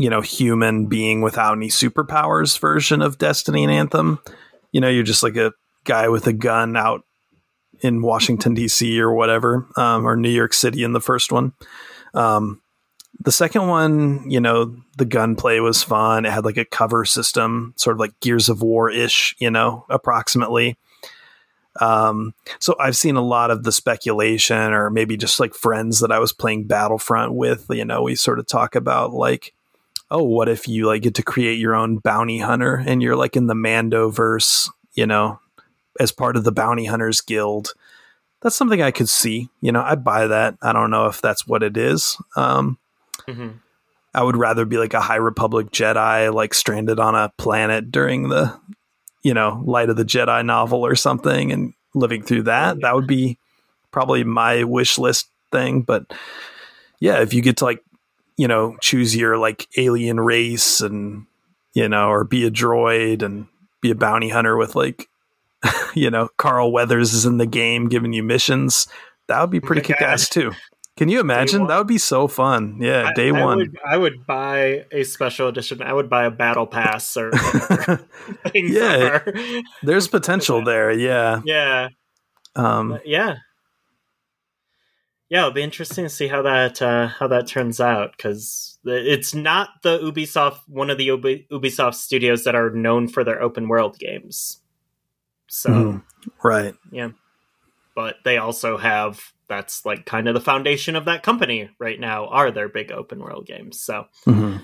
you 0.00 0.08
know, 0.08 0.22
human 0.22 0.86
being 0.86 1.20
without 1.20 1.58
any 1.58 1.68
superpowers 1.68 2.58
version 2.58 3.02
of 3.02 3.18
Destiny 3.18 3.64
and 3.64 3.72
Anthem. 3.72 4.18
You 4.72 4.80
know, 4.80 4.88
you're 4.88 5.02
just 5.02 5.22
like 5.22 5.36
a 5.36 5.52
guy 5.84 6.08
with 6.08 6.26
a 6.26 6.32
gun 6.32 6.74
out 6.74 7.02
in 7.80 8.00
Washington 8.00 8.54
D.C. 8.54 8.98
or 8.98 9.12
whatever, 9.12 9.68
um, 9.76 10.06
or 10.06 10.16
New 10.16 10.30
York 10.30 10.54
City 10.54 10.84
in 10.84 10.94
the 10.94 11.02
first 11.02 11.30
one. 11.30 11.52
Um, 12.14 12.62
the 13.18 13.30
second 13.30 13.68
one, 13.68 14.30
you 14.30 14.40
know, 14.40 14.74
the 14.96 15.04
gunplay 15.04 15.60
was 15.60 15.82
fun. 15.82 16.24
It 16.24 16.32
had 16.32 16.46
like 16.46 16.56
a 16.56 16.64
cover 16.64 17.04
system, 17.04 17.74
sort 17.76 17.96
of 17.96 18.00
like 18.00 18.18
Gears 18.20 18.48
of 18.48 18.62
War 18.62 18.90
ish, 18.90 19.36
you 19.38 19.50
know, 19.50 19.84
approximately. 19.90 20.78
Um, 21.78 22.32
so 22.58 22.74
I've 22.80 22.96
seen 22.96 23.16
a 23.16 23.22
lot 23.22 23.50
of 23.50 23.64
the 23.64 23.72
speculation, 23.72 24.72
or 24.72 24.88
maybe 24.88 25.18
just 25.18 25.38
like 25.38 25.52
friends 25.52 26.00
that 26.00 26.10
I 26.10 26.18
was 26.20 26.32
playing 26.32 26.68
Battlefront 26.68 27.34
with. 27.34 27.66
You 27.68 27.84
know, 27.84 28.00
we 28.00 28.14
sort 28.14 28.38
of 28.38 28.46
talk 28.46 28.74
about 28.74 29.12
like 29.12 29.52
oh, 30.10 30.22
what 30.22 30.48
if 30.48 30.66
you 30.66 30.86
like 30.86 31.02
get 31.02 31.14
to 31.16 31.22
create 31.22 31.58
your 31.58 31.74
own 31.74 31.98
bounty 31.98 32.38
hunter 32.38 32.82
and 32.84 33.02
you're 33.02 33.16
like 33.16 33.36
in 33.36 33.46
the 33.46 33.54
Mando 33.54 34.10
verse, 34.10 34.70
you 34.94 35.06
know, 35.06 35.38
as 35.98 36.12
part 36.12 36.36
of 36.36 36.44
the 36.44 36.52
bounty 36.52 36.84
hunters 36.84 37.20
guild. 37.20 37.74
That's 38.42 38.56
something 38.56 38.80
I 38.80 38.90
could 38.90 39.08
see. 39.08 39.50
You 39.60 39.70
know, 39.70 39.82
I'd 39.82 40.02
buy 40.02 40.26
that. 40.26 40.56
I 40.62 40.72
don't 40.72 40.90
know 40.90 41.06
if 41.06 41.20
that's 41.20 41.46
what 41.46 41.62
it 41.62 41.76
is. 41.76 42.16
Um, 42.36 42.78
mm-hmm. 43.28 43.50
I 44.14 44.22
would 44.22 44.36
rather 44.36 44.64
be 44.64 44.78
like 44.78 44.94
a 44.94 45.00
High 45.00 45.16
Republic 45.16 45.70
Jedi, 45.70 46.32
like 46.32 46.54
stranded 46.54 46.98
on 46.98 47.14
a 47.14 47.32
planet 47.36 47.92
during 47.92 48.28
the, 48.28 48.58
you 49.22 49.34
know, 49.34 49.62
Light 49.64 49.90
of 49.90 49.96
the 49.96 50.04
Jedi 50.04 50.44
novel 50.44 50.84
or 50.84 50.96
something 50.96 51.52
and 51.52 51.74
living 51.94 52.22
through 52.22 52.44
that. 52.44 52.80
That 52.80 52.94
would 52.94 53.06
be 53.06 53.38
probably 53.92 54.24
my 54.24 54.64
wish 54.64 54.98
list 54.98 55.28
thing. 55.52 55.82
But 55.82 56.12
yeah, 56.98 57.20
if 57.20 57.34
you 57.34 57.42
get 57.42 57.58
to 57.58 57.64
like 57.66 57.84
you 58.40 58.48
know, 58.48 58.74
choose 58.80 59.14
your 59.14 59.36
like 59.36 59.68
alien 59.76 60.18
race 60.18 60.80
and, 60.80 61.26
you 61.74 61.86
know, 61.86 62.08
or 62.08 62.24
be 62.24 62.46
a 62.46 62.50
droid 62.50 63.22
and 63.22 63.46
be 63.82 63.90
a 63.90 63.94
bounty 63.94 64.30
hunter 64.30 64.56
with 64.56 64.74
like, 64.74 65.10
you 65.94 66.10
know, 66.10 66.30
Carl 66.38 66.72
Weathers 66.72 67.12
is 67.12 67.26
in 67.26 67.36
the 67.36 67.44
game 67.44 67.90
giving 67.90 68.14
you 68.14 68.22
missions. 68.22 68.86
That 69.28 69.42
would 69.42 69.50
be 69.50 69.60
pretty 69.60 69.82
kick 69.82 70.00
ass 70.00 70.30
too. 70.30 70.52
Can 70.96 71.10
you 71.10 71.20
imagine? 71.20 71.66
That 71.66 71.76
would 71.76 71.86
be 71.86 71.98
so 71.98 72.28
fun. 72.28 72.78
Yeah, 72.80 73.10
I, 73.10 73.12
day 73.12 73.28
I 73.28 73.44
one. 73.44 73.58
Would, 73.58 73.78
I 73.86 73.98
would 73.98 74.26
buy 74.26 74.86
a 74.90 75.02
special 75.02 75.48
edition. 75.48 75.82
I 75.82 75.92
would 75.92 76.08
buy 76.08 76.24
a 76.24 76.30
battle 76.30 76.66
pass 76.66 77.18
or 77.18 77.32
yeah. 78.54 79.20
There's 79.82 80.08
potential 80.08 80.64
there. 80.64 80.90
Yeah. 80.90 81.42
Yeah. 81.44 81.88
Um, 82.56 83.00
yeah 83.04 83.34
yeah, 85.30 85.42
it'll 85.42 85.52
be 85.52 85.62
interesting 85.62 86.04
to 86.04 86.10
see 86.10 86.26
how 86.26 86.42
that 86.42 86.82
uh, 86.82 87.06
how 87.06 87.28
that 87.28 87.46
turns 87.46 87.80
out 87.80 88.16
because 88.16 88.78
it's 88.84 89.32
not 89.32 89.68
the 89.82 90.00
Ubisoft 90.00 90.58
one 90.66 90.90
of 90.90 90.98
the 90.98 91.08
Ubisoft 91.08 91.94
studios 91.94 92.42
that 92.44 92.56
are 92.56 92.70
known 92.70 93.06
for 93.06 93.22
their 93.22 93.40
open 93.40 93.68
world 93.68 93.96
games. 93.98 94.58
So 95.46 95.70
mm, 95.70 96.02
right, 96.42 96.74
yeah, 96.90 97.10
but 97.94 98.16
they 98.24 98.38
also 98.38 98.76
have 98.76 99.32
that's 99.48 99.86
like 99.86 100.04
kind 100.04 100.26
of 100.26 100.34
the 100.34 100.40
foundation 100.40 100.96
of 100.96 101.04
that 101.04 101.22
company 101.22 101.70
right 101.78 101.98
now 101.98 102.26
are 102.26 102.50
their 102.50 102.68
big 102.68 102.90
open 102.90 103.20
world 103.20 103.46
games. 103.46 103.78
So 103.78 104.06
mm-hmm. 104.26 104.56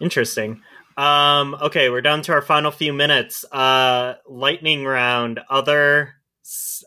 interesting. 0.00 0.60
Um, 0.98 1.54
okay, 1.60 1.88
we're 1.88 2.02
down 2.02 2.20
to 2.22 2.32
our 2.32 2.42
final 2.42 2.70
few 2.70 2.92
minutes. 2.92 3.44
Uh, 3.50 4.16
lightning 4.28 4.84
round. 4.84 5.40
Other 5.48 6.16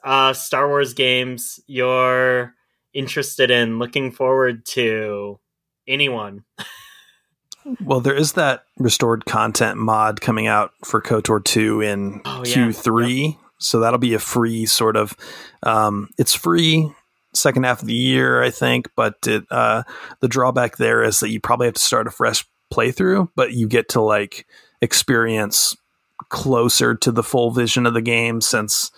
uh, 0.03 0.33
Star 0.33 0.67
Wars 0.67 0.93
games. 0.93 1.59
Your 1.67 2.55
interested 2.93 3.51
in, 3.51 3.79
looking 3.79 4.11
forward 4.11 4.65
to 4.67 5.39
anyone. 5.87 6.43
well, 7.83 7.99
there 7.99 8.15
is 8.15 8.33
that 8.33 8.63
restored 8.77 9.25
content 9.25 9.77
mod 9.77 10.21
coming 10.21 10.47
out 10.47 10.71
for 10.83 11.01
KOTOR 11.01 11.43
2 11.43 11.81
in 11.81 12.21
oh, 12.25 12.43
yeah. 12.45 12.55
Q3. 12.55 13.23
Yep. 13.23 13.35
So 13.61 13.79
that'll 13.79 13.99
be 13.99 14.13
a 14.13 14.19
free 14.19 14.65
sort 14.65 14.95
of 14.95 15.15
um, 15.63 16.09
it's 16.17 16.33
free 16.33 16.89
second 17.33 17.63
half 17.63 17.81
of 17.81 17.87
the 17.87 17.93
year, 17.93 18.41
I 18.41 18.51
think, 18.51 18.89
but 18.95 19.15
it, 19.27 19.45
uh, 19.51 19.83
the 20.19 20.27
drawback 20.27 20.77
there 20.77 21.03
is 21.03 21.19
that 21.19 21.29
you 21.29 21.39
probably 21.39 21.67
have 21.67 21.75
to 21.75 21.81
start 21.81 22.07
a 22.07 22.11
fresh 22.11 22.45
playthrough, 22.73 23.29
but 23.35 23.53
you 23.53 23.67
get 23.67 23.89
to 23.89 24.01
like 24.01 24.47
experience 24.81 25.75
closer 26.29 26.95
to 26.95 27.11
the 27.11 27.23
full 27.23 27.51
vision 27.51 27.85
of 27.85 27.93
the 27.93 28.01
game 28.01 28.41
since 28.41 28.91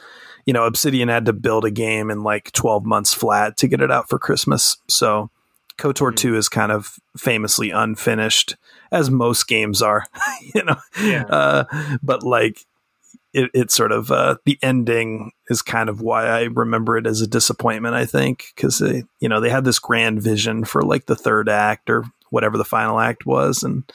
you 0.46 0.54
know, 0.54 0.66
Obsidian 0.66 1.10
had 1.10 1.26
to 1.26 1.34
build 1.34 1.66
a 1.66 1.72
game 1.72 2.10
in 2.10 2.24
like 2.24 2.52
12 2.52 2.86
months 2.86 3.14
flat 3.14 3.58
to 3.58 3.68
get 3.68 3.82
it 3.82 3.92
out 3.92 4.10
for 4.10 4.20
Christmas. 4.20 4.78
So 4.88 5.30
KOTOR 5.78 6.10
mm-hmm. 6.10 6.16
2 6.16 6.36
is 6.36 6.50
kind 6.50 6.72
of 6.72 7.00
famously 7.18 7.72
unfinished, 7.72 8.56
as 8.92 9.10
most 9.10 9.48
games 9.48 9.82
are, 9.82 10.06
you 10.54 10.64
know. 10.64 10.78
Yeah. 11.02 11.24
Uh, 11.24 11.64
but 12.04 12.24
like, 12.24 12.66
it, 13.34 13.50
it 13.54 13.72
sort 13.72 13.94
of, 13.94 14.12
uh, 14.12 14.36
the 14.46 14.60
ending 14.62 15.32
is 15.50 15.62
kind 15.62 15.88
of 15.88 16.02
why 16.02 16.28
I 16.28 16.44
remember 16.44 16.98
it 16.98 17.08
as 17.08 17.22
a 17.22 17.28
disappointment, 17.28 17.96
I 17.96 18.06
think, 18.06 18.52
because 18.56 18.80
they, 18.80 19.04
you 19.22 19.30
know, 19.30 19.40
they 19.40 19.50
had 19.50 19.64
this 19.64 19.80
grand 19.80 20.22
vision 20.22 20.66
for 20.66 20.82
like 20.82 21.06
the 21.06 21.16
third 21.16 21.48
act 21.48 21.90
or 21.90 22.04
whatever 22.30 22.58
the 22.58 22.66
final 22.66 23.00
act 23.00 23.26
was, 23.26 23.64
and 23.64 23.90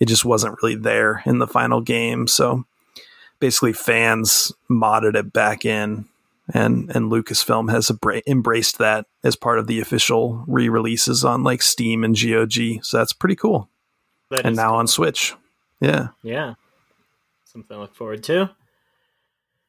it 0.00 0.06
just 0.06 0.24
wasn't 0.24 0.56
really 0.60 0.74
there 0.74 1.22
in 1.24 1.38
the 1.38 1.46
final 1.46 1.80
game. 1.80 2.26
So, 2.26 2.64
basically 3.40 3.72
fans 3.72 4.52
modded 4.70 5.14
it 5.14 5.32
back 5.32 5.64
in 5.64 6.06
and 6.52 6.94
and 6.94 7.10
Lucasfilm 7.10 7.70
has 7.70 7.88
abra- 7.90 8.22
embraced 8.26 8.78
that 8.78 9.06
as 9.22 9.36
part 9.36 9.58
of 9.58 9.66
the 9.66 9.80
official 9.80 10.44
re-releases 10.46 11.24
on 11.24 11.42
like 11.42 11.62
Steam 11.62 12.04
and 12.04 12.14
GOG. 12.14 12.84
So 12.84 12.98
that's 12.98 13.12
pretty 13.12 13.36
cool. 13.36 13.68
That 14.30 14.44
and 14.44 14.56
now 14.56 14.70
cool. 14.70 14.78
on 14.78 14.86
Switch. 14.86 15.34
Yeah. 15.80 16.08
yeah, 16.22 16.54
something 17.44 17.74
to 17.76 17.80
look 17.80 17.94
forward 17.94 18.22
to. 18.24 18.50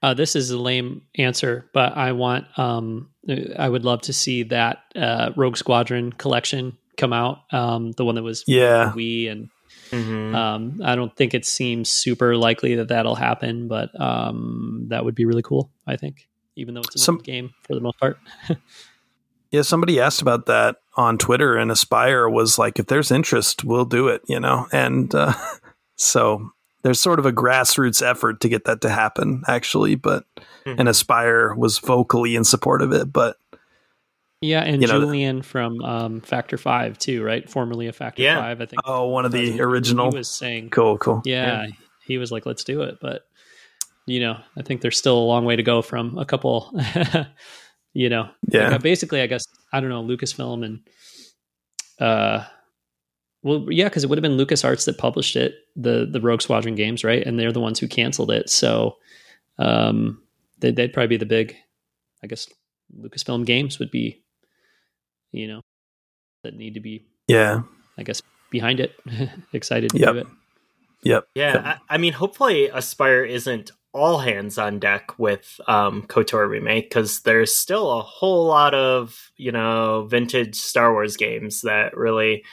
Uh, 0.02 0.14
this 0.14 0.36
is 0.36 0.52
a 0.52 0.58
lame 0.58 1.02
answer, 1.18 1.70
but 1.74 1.98
I 1.98 2.12
want. 2.12 2.46
Um, 2.60 3.10
I 3.58 3.68
would 3.68 3.86
love 3.86 4.02
to 4.04 4.14
see 4.14 4.44
that 4.44 4.84
uh, 4.96 5.32
Rogue 5.36 5.58
Squadron 5.58 6.14
collection 6.14 6.78
come 6.98 7.12
out. 7.12 7.40
Um, 7.52 7.92
the 7.94 8.06
one 8.06 8.16
that 8.16 8.24
was 8.24 8.44
Yeah. 8.48 8.94
Wii, 8.96 9.32
and 9.32 9.50
Mhm. 9.92 10.36
um, 10.36 10.82
I 10.84 10.96
don't 10.96 11.16
think 11.16 11.34
it 11.34 11.46
seems 11.46 11.90
super 11.90 12.36
likely 12.38 12.76
that 12.76 12.88
that'll 12.90 13.16
happen, 13.16 13.68
but 13.68 13.90
um, 14.00 14.86
that 14.90 15.06
would 15.06 15.16
be 15.16 15.26
really 15.26 15.42
cool. 15.44 15.70
I 15.88 15.96
think, 15.98 16.28
even 16.56 16.74
though 16.74 16.82
it's 16.82 16.96
a 16.96 17.00
Some- 17.00 17.18
game 17.20 17.54
for 17.64 17.76
the 17.76 17.82
most 17.82 18.00
part. 18.00 18.18
Yeah, 19.52 19.62
somebody 19.62 20.02
asked 20.02 20.22
about 20.22 20.48
that 20.48 20.78
on 20.98 21.18
Twitter, 21.18 21.56
and 21.56 21.72
Aspyr 21.72 22.30
was 22.30 22.58
like, 22.60 22.78
"If 22.78 22.88
there's 22.88 23.10
interest, 23.12 23.64
we'll 23.64 23.86
do 23.86 24.10
it," 24.10 24.22
you 24.28 24.40
know. 24.40 24.68
And 24.74 25.14
uh, 25.16 25.32
so 25.96 26.50
there's 26.82 27.00
sort 27.00 27.20
of 27.20 27.26
a 27.26 27.32
grassroots 27.32 28.02
effort 28.06 28.42
to 28.42 28.50
get 28.50 28.66
that 28.66 28.82
to 28.82 28.90
happen, 28.90 29.44
actually. 29.48 29.96
But 29.96 30.26
Mhm. 30.66 30.80
and 30.80 30.90
Aspyr 30.90 31.56
was 31.56 31.78
vocally 31.80 32.36
in 32.36 32.44
support 32.44 32.82
of 32.82 32.92
it, 32.92 33.14
but 33.14 33.38
Yeah, 34.42 34.62
and 34.62 34.82
You 34.82 34.88
know, 34.88 35.00
Julian 35.00 35.42
from 35.42 35.82
um, 35.82 36.22
Factor 36.22 36.58
Five 36.58 36.98
too, 36.98 37.24
right? 37.24 37.50
Formerly 37.50 37.88
a 37.88 37.94
Factor 37.94 38.22
Yeah. 38.22 38.40
Five, 38.40 38.62
I 38.62 38.66
think. 38.66 38.82
oh, 38.86 39.08
one 39.08 39.26
of 39.26 39.32
the 39.32 39.60
original. 39.62 40.12
He 40.12 40.18
was 40.18 40.30
saying, 40.30 40.70
cool, 40.70 40.98
cool. 40.98 41.22
yeah, 41.26 41.68
he 42.06 42.18
was 42.18 42.32
like, 42.32 42.46
"Let's 42.46 42.64
do 42.64 42.82
it," 42.84 42.98
but 43.02 43.24
you 44.06 44.20
know, 44.20 44.38
I 44.58 44.62
think 44.62 44.82
there's 44.82 44.98
still 44.98 45.18
a 45.18 45.24
long 45.26 45.46
way 45.46 45.56
to 45.56 45.64
go 45.64 45.82
from 45.82 46.18
a 46.18 46.26
couple. 46.26 46.72
you 47.94 48.10
know, 48.10 48.30
Yeah. 48.52 48.70
Like, 48.70 48.82
basically, 48.82 49.22
I 49.22 49.28
guess 49.28 49.46
I 49.74 49.80
don't 49.80 49.90
know 49.90 50.04
Lucasfilm 50.04 50.64
and 50.66 50.80
uh, 52.00 52.46
well, 53.42 53.68
yeah, 53.70 53.86
because 53.86 54.04
it 54.04 54.10
would 54.10 54.18
have 54.18 54.24
been 54.24 54.38
LucasArts 54.38 54.86
that 54.86 54.98
published 54.98 55.36
it, 55.36 55.54
the 55.76 56.08
the 56.12 56.20
Rogue 56.22 56.42
Squadron 56.42 56.76
games, 56.76 57.04
right? 57.04 57.26
And 57.26 57.40
they're 57.40 57.52
the 57.54 57.60
ones 57.62 57.80
who 57.80 57.88
canceled 57.88 58.32
it, 58.32 58.50
so 58.50 58.98
um, 59.58 60.22
they, 60.60 60.72
they'd 60.72 60.94
probably 60.94 61.08
be 61.08 61.18
the 61.18 61.26
big, 61.26 61.56
I 62.24 62.28
guess, 62.28 62.48
Lucasfilm 63.00 63.46
games 63.46 63.80
would 63.80 63.92
be, 63.92 64.24
you 65.32 65.48
know, 65.48 65.62
that 66.44 66.56
need 66.56 66.76
to 66.76 66.80
be, 66.80 67.06
Yeah, 67.28 67.62
I 67.98 68.04
guess, 68.04 68.22
behind 68.50 68.80
it, 68.80 68.96
excited 69.54 69.92
to 69.92 69.98
Yep. 70.00 70.14
do 70.14 70.20
it. 70.20 70.28
yep. 71.04 71.28
Yeah, 71.36 71.76
I, 71.90 71.96
I 71.96 71.98
mean, 71.98 72.14
hopefully 72.14 72.70
Aspyr 72.74 73.28
isn't 73.30 73.72
all 73.94 74.18
hands 74.20 74.58
on 74.58 74.78
deck 74.80 75.18
with 75.18 75.60
um, 75.68 76.04
KOTOR 76.04 76.50
remake 76.50 76.90
because 76.90 77.22
there's 77.22 77.56
still 77.56 77.92
a 77.98 78.02
whole 78.02 78.46
lot 78.46 78.74
of 78.74 79.32
you 79.38 79.54
know 79.54 80.06
vintage 80.10 80.56
Star 80.56 80.92
Wars 80.92 81.16
games 81.16 81.62
that 81.62 81.96
really 81.96 82.44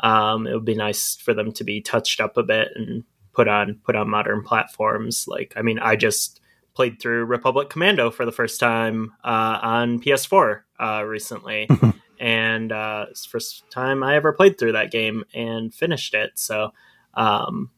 um, 0.00 0.46
it 0.46 0.52
would 0.52 0.66
be 0.66 0.74
nice 0.74 1.16
for 1.16 1.32
them 1.32 1.52
to 1.52 1.64
be 1.64 1.80
touched 1.80 2.20
up 2.20 2.36
a 2.36 2.42
bit 2.42 2.68
and 2.74 3.02
put 3.32 3.48
on 3.48 3.80
put 3.84 3.96
on 3.96 4.10
modern 4.10 4.42
platforms. 4.42 5.26
Like, 5.26 5.54
I 5.56 5.62
mean, 5.62 5.78
I 5.78 5.96
just 5.96 6.40
played 6.74 7.00
through 7.00 7.24
Republic 7.24 7.70
Commando 7.70 8.10
for 8.10 8.24
the 8.26 8.32
first 8.32 8.60
time 8.60 9.12
uh, 9.24 9.58
on 9.62 10.00
PS4 10.00 10.60
uh, 10.78 11.02
recently. 11.06 11.66
And 12.20 12.70
uh, 12.70 13.06
it's 13.10 13.24
the 13.24 13.30
first 13.30 13.68
time 13.70 14.02
I 14.04 14.14
ever 14.14 14.32
played 14.32 14.58
through 14.58 14.72
that 14.72 14.90
game 14.92 15.24
and 15.34 15.74
finished 15.74 16.14
it. 16.14 16.32
So, 16.34 16.72
um, 17.14 17.70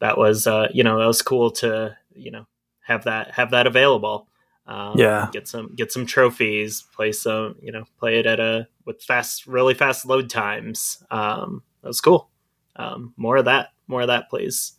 that 0.00 0.18
was 0.18 0.46
uh, 0.46 0.68
you 0.72 0.84
know 0.84 0.98
that 0.98 1.06
was 1.06 1.22
cool 1.22 1.50
to 1.52 1.96
you 2.14 2.30
know 2.30 2.46
have 2.80 3.04
that 3.04 3.30
have 3.32 3.50
that 3.52 3.66
available. 3.66 4.28
Um, 4.66 4.98
Yeah. 4.98 5.30
get 5.32 5.48
some 5.48 5.74
get 5.74 5.92
some 5.92 6.04
trophies, 6.06 6.82
play 6.94 7.12
some 7.12 7.56
you 7.62 7.72
know 7.72 7.84
play 7.98 8.18
it 8.18 8.26
at 8.26 8.38
a 8.38 8.68
with 8.84 9.02
fast 9.02 9.46
really 9.46 9.72
fast 9.74 10.04
load 10.04 10.28
times. 10.28 11.02
Um, 11.10 11.62
that 11.82 11.88
was 11.88 12.02
cool. 12.02 12.28
Um, 12.76 13.14
more 13.16 13.38
of 13.38 13.46
that, 13.46 13.68
more 13.86 14.02
of 14.02 14.08
that, 14.08 14.28
please. 14.28 14.74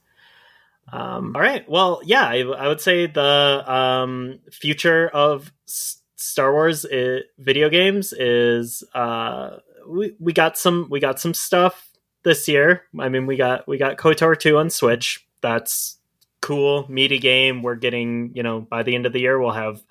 Um, 0.92 1.34
all 1.36 1.42
right, 1.42 1.68
well, 1.68 2.02
yeah, 2.06 2.26
I, 2.26 2.42
I 2.42 2.68
would 2.68 2.80
say 2.82 3.08
the 3.08 3.64
um, 3.66 4.40
future 4.52 5.08
of 5.08 5.52
S- 5.68 6.02
Star 6.16 6.53
Wars 6.53 6.86
i 6.91 7.20
video 7.38 7.70
games 7.70 8.13
is 8.13 8.84
uh, 8.93 9.57
we 9.88 10.16
we 10.20 10.34
got 10.34 10.57
some 10.57 10.88
we 10.89 10.99
got 10.99 11.20
some 11.20 11.34
stuff 11.34 11.89
this 12.24 12.47
year. 12.47 12.84
I 12.99 13.09
mean, 13.09 13.26
we 13.26 13.36
got 13.36 13.68
we 13.68 13.78
got 13.78 13.97
KOTOR 13.97 14.38
2 14.39 14.57
on 14.57 14.70
Switch. 14.70 15.28
That's 15.41 15.97
cool, 16.41 16.86
meaty 16.89 17.20
game. 17.20 17.61
We're 17.63 17.76
getting, 17.76 18.32
you 18.34 18.43
know, 18.43 18.61
by 18.61 18.84
the 18.84 18.95
end 18.95 19.05
of 19.05 19.13
the 19.13 19.20
year 19.20 19.39
we'll 19.39 19.51
have 19.51 19.84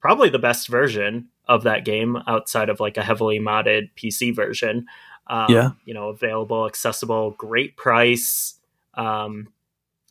probably 0.00 0.28
the 0.28 0.38
best 0.38 0.68
version 0.68 1.28
of 1.46 1.64
that 1.64 1.84
game 1.84 2.16
outside 2.26 2.68
of 2.68 2.78
like 2.80 2.96
a 2.96 3.02
heavily 3.02 3.38
modded 3.38 3.90
PC 3.96 4.34
version. 4.34 4.86
Um, 5.26 5.46
Yeah. 5.50 5.70
you 5.84 5.94
know, 5.94 6.08
available, 6.08 6.66
accessible, 6.66 7.32
great 7.32 7.76
price. 7.76 8.54
Um, 8.94 9.48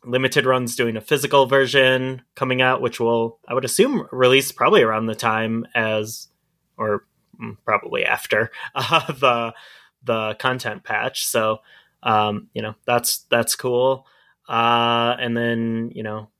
limited 0.08 0.46
runs 0.46 0.74
doing 0.74 0.96
a 0.96 1.00
physical 1.00 1.46
version 1.46 2.22
coming 2.34 2.62
out, 2.62 2.80
which 2.80 2.98
will 2.98 3.38
I 3.46 3.54
would 3.54 3.64
assume 3.64 4.08
release 4.10 4.50
probably 4.50 4.82
around 4.82 5.06
the 5.06 5.14
time 5.14 5.66
as 5.74 6.28
or 6.76 7.04
mm, 7.40 7.56
probably 7.64 8.04
after 8.04 8.50
uh, 8.74 9.12
the 9.12 9.54
the 10.02 10.34
content 10.38 10.82
patch. 10.82 11.26
So 11.26 11.58
um, 12.02 12.48
you 12.54 12.62
know 12.62 12.74
that's 12.86 13.26
that's 13.30 13.54
cool. 13.54 14.06
Uh, 14.48 15.14
and 15.20 15.36
then 15.36 15.92
you 15.94 16.02
know 16.02 16.30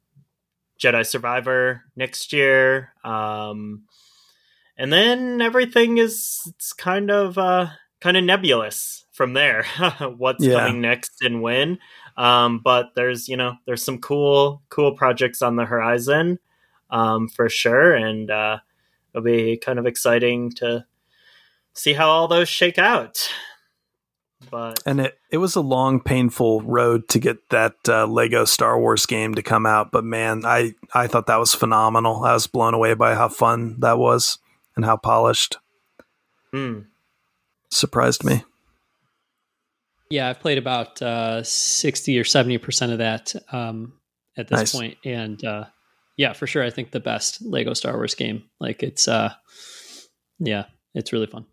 Jedi 0.81 1.05
Survivor 1.05 1.85
next 1.95 2.33
year. 2.33 2.95
Um, 3.05 3.85
and 4.77 4.93
then 4.93 5.43
everything 5.43 5.99
is 5.99 6.41
it's 6.47 6.73
kind 6.73 7.11
of 7.11 7.37
uh, 7.37 7.69
kind 8.01 8.17
of 8.17 8.25
nebulous 8.25 9.05
from 9.19 9.35
there. 9.35 9.65
What's 10.17 10.43
Yeah. 10.43 10.61
coming 10.61 10.81
next 10.81 11.21
and 11.21 11.43
when? 11.43 11.79
Um, 12.17 12.61
but 12.65 12.95
there's 12.95 13.29
you 13.29 13.37
know 13.37 13.57
there's 13.67 13.83
some 13.83 13.99
cool 13.99 14.63
cool 14.71 14.93
projects 14.97 15.43
on 15.43 15.57
the 15.57 15.67
horizon 15.67 16.39
um, 16.91 17.29
for 17.29 17.49
sure, 17.51 17.95
and 17.95 18.31
uh, 18.31 18.59
it'll 19.13 19.25
be 19.25 19.59
kind 19.59 19.79
of 19.79 19.87
exciting 19.87 20.51
to 20.53 20.87
see 21.75 21.93
how 21.93 22.09
all 22.09 22.29
those 22.29 22.49
shake 22.49 22.79
out. 22.79 23.29
But 24.51 24.81
And 24.87 25.01
it, 25.01 25.19
it 25.33 25.39
was 25.39 25.57
a 25.57 25.61
long, 25.61 26.01
painful 26.01 26.61
road 26.63 27.09
to 27.09 27.19
get 27.19 27.49
that 27.51 27.75
uh, 27.89 28.07
Lego 28.07 28.45
Star 28.45 28.79
Wars 28.79 29.05
game 29.05 29.35
to 29.35 29.43
come 29.43 29.67
out. 29.67 29.91
But 29.91 30.05
man, 30.05 30.43
I, 30.47 30.75
I 30.95 31.09
thought 31.09 31.27
that 31.27 31.41
was 31.41 31.55
phenomenal. 31.55 32.25
I 32.25 32.33
was 32.35 32.47
blown 32.47 32.73
away 32.73 32.95
by 32.95 33.17
how 33.17 33.29
fun 33.29 33.81
that 33.81 33.99
was 33.99 34.39
and 34.77 34.85
how 34.85 34.97
polished. 34.97 35.59
hmm. 36.53 36.81
Surprised 37.71 38.23
me. 38.25 38.45
Yeah, 40.11 40.29
I've 40.29 40.41
played 40.41 40.59
about 40.59 41.01
uh, 41.03 41.43
sixty 41.43 42.19
or 42.19 42.25
seventy 42.25 42.59
percent 42.59 42.93
of 42.93 42.99
that 42.99 43.35
um, 43.53 43.93
at 44.37 44.49
this 44.49 44.59
Nice. 44.59 44.73
point, 44.73 44.97
and 45.05 45.43
uh, 45.45 45.65
yeah, 46.17 46.33
for 46.33 46.47
sure, 46.47 46.65
I 46.65 46.71
think 46.71 46.91
the 46.91 47.01
best 47.01 47.43
Lego 47.43 47.75
Star 47.75 47.95
Wars 47.95 48.15
game. 48.15 48.45
Like 48.59 48.83
it's, 48.83 49.07
uh, 49.07 49.35
yeah, 50.39 50.65
it's 50.95 51.13
really 51.13 51.27
fun. 51.27 51.45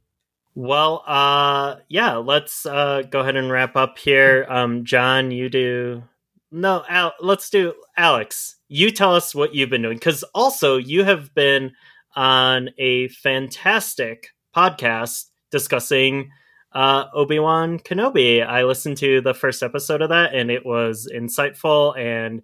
Well, 0.56 1.03
uh, 1.06 1.76
yeah, 1.89 2.16
let's 2.16 2.66
uh, 2.66 3.03
go 3.10 3.20
ahead 3.20 3.36
and 3.36 3.51
wrap 3.51 3.76
up 3.76 3.97
here. 3.97 4.45
Um, 4.49 4.86
John, 4.86 5.32
you 5.32 5.49
do. 5.49 6.03
No, 6.49 6.86
Al- 6.88 7.14
let's 7.20 7.49
do 7.49 7.74
Alex. 7.97 8.56
You 8.70 8.89
tell 8.91 9.14
us 9.14 9.36
what 9.36 9.53
you've 9.53 9.70
been 9.70 9.82
doing 9.82 9.97
because 9.97 10.24
also 10.34 10.78
you 10.78 11.03
have 11.03 11.36
been 11.36 11.74
on 12.16 12.70
a 12.78 13.10
fantastic 13.10 14.30
podcast 14.56 15.26
discussing 15.51 16.32
uh, 16.76 17.05
Obi 17.13 17.39
Wan 17.39 17.80
Kenobi. 17.80 18.45
I 18.45 18.63
listened 18.63 18.97
to 18.97 19.21
the 19.21 19.34
first 19.34 19.63
episode 19.63 20.01
of 20.01 20.09
that 20.09 20.36
and 20.36 20.51
it 20.51 20.65
was 20.65 21.09
insightful 21.11 21.97
and 21.97 22.41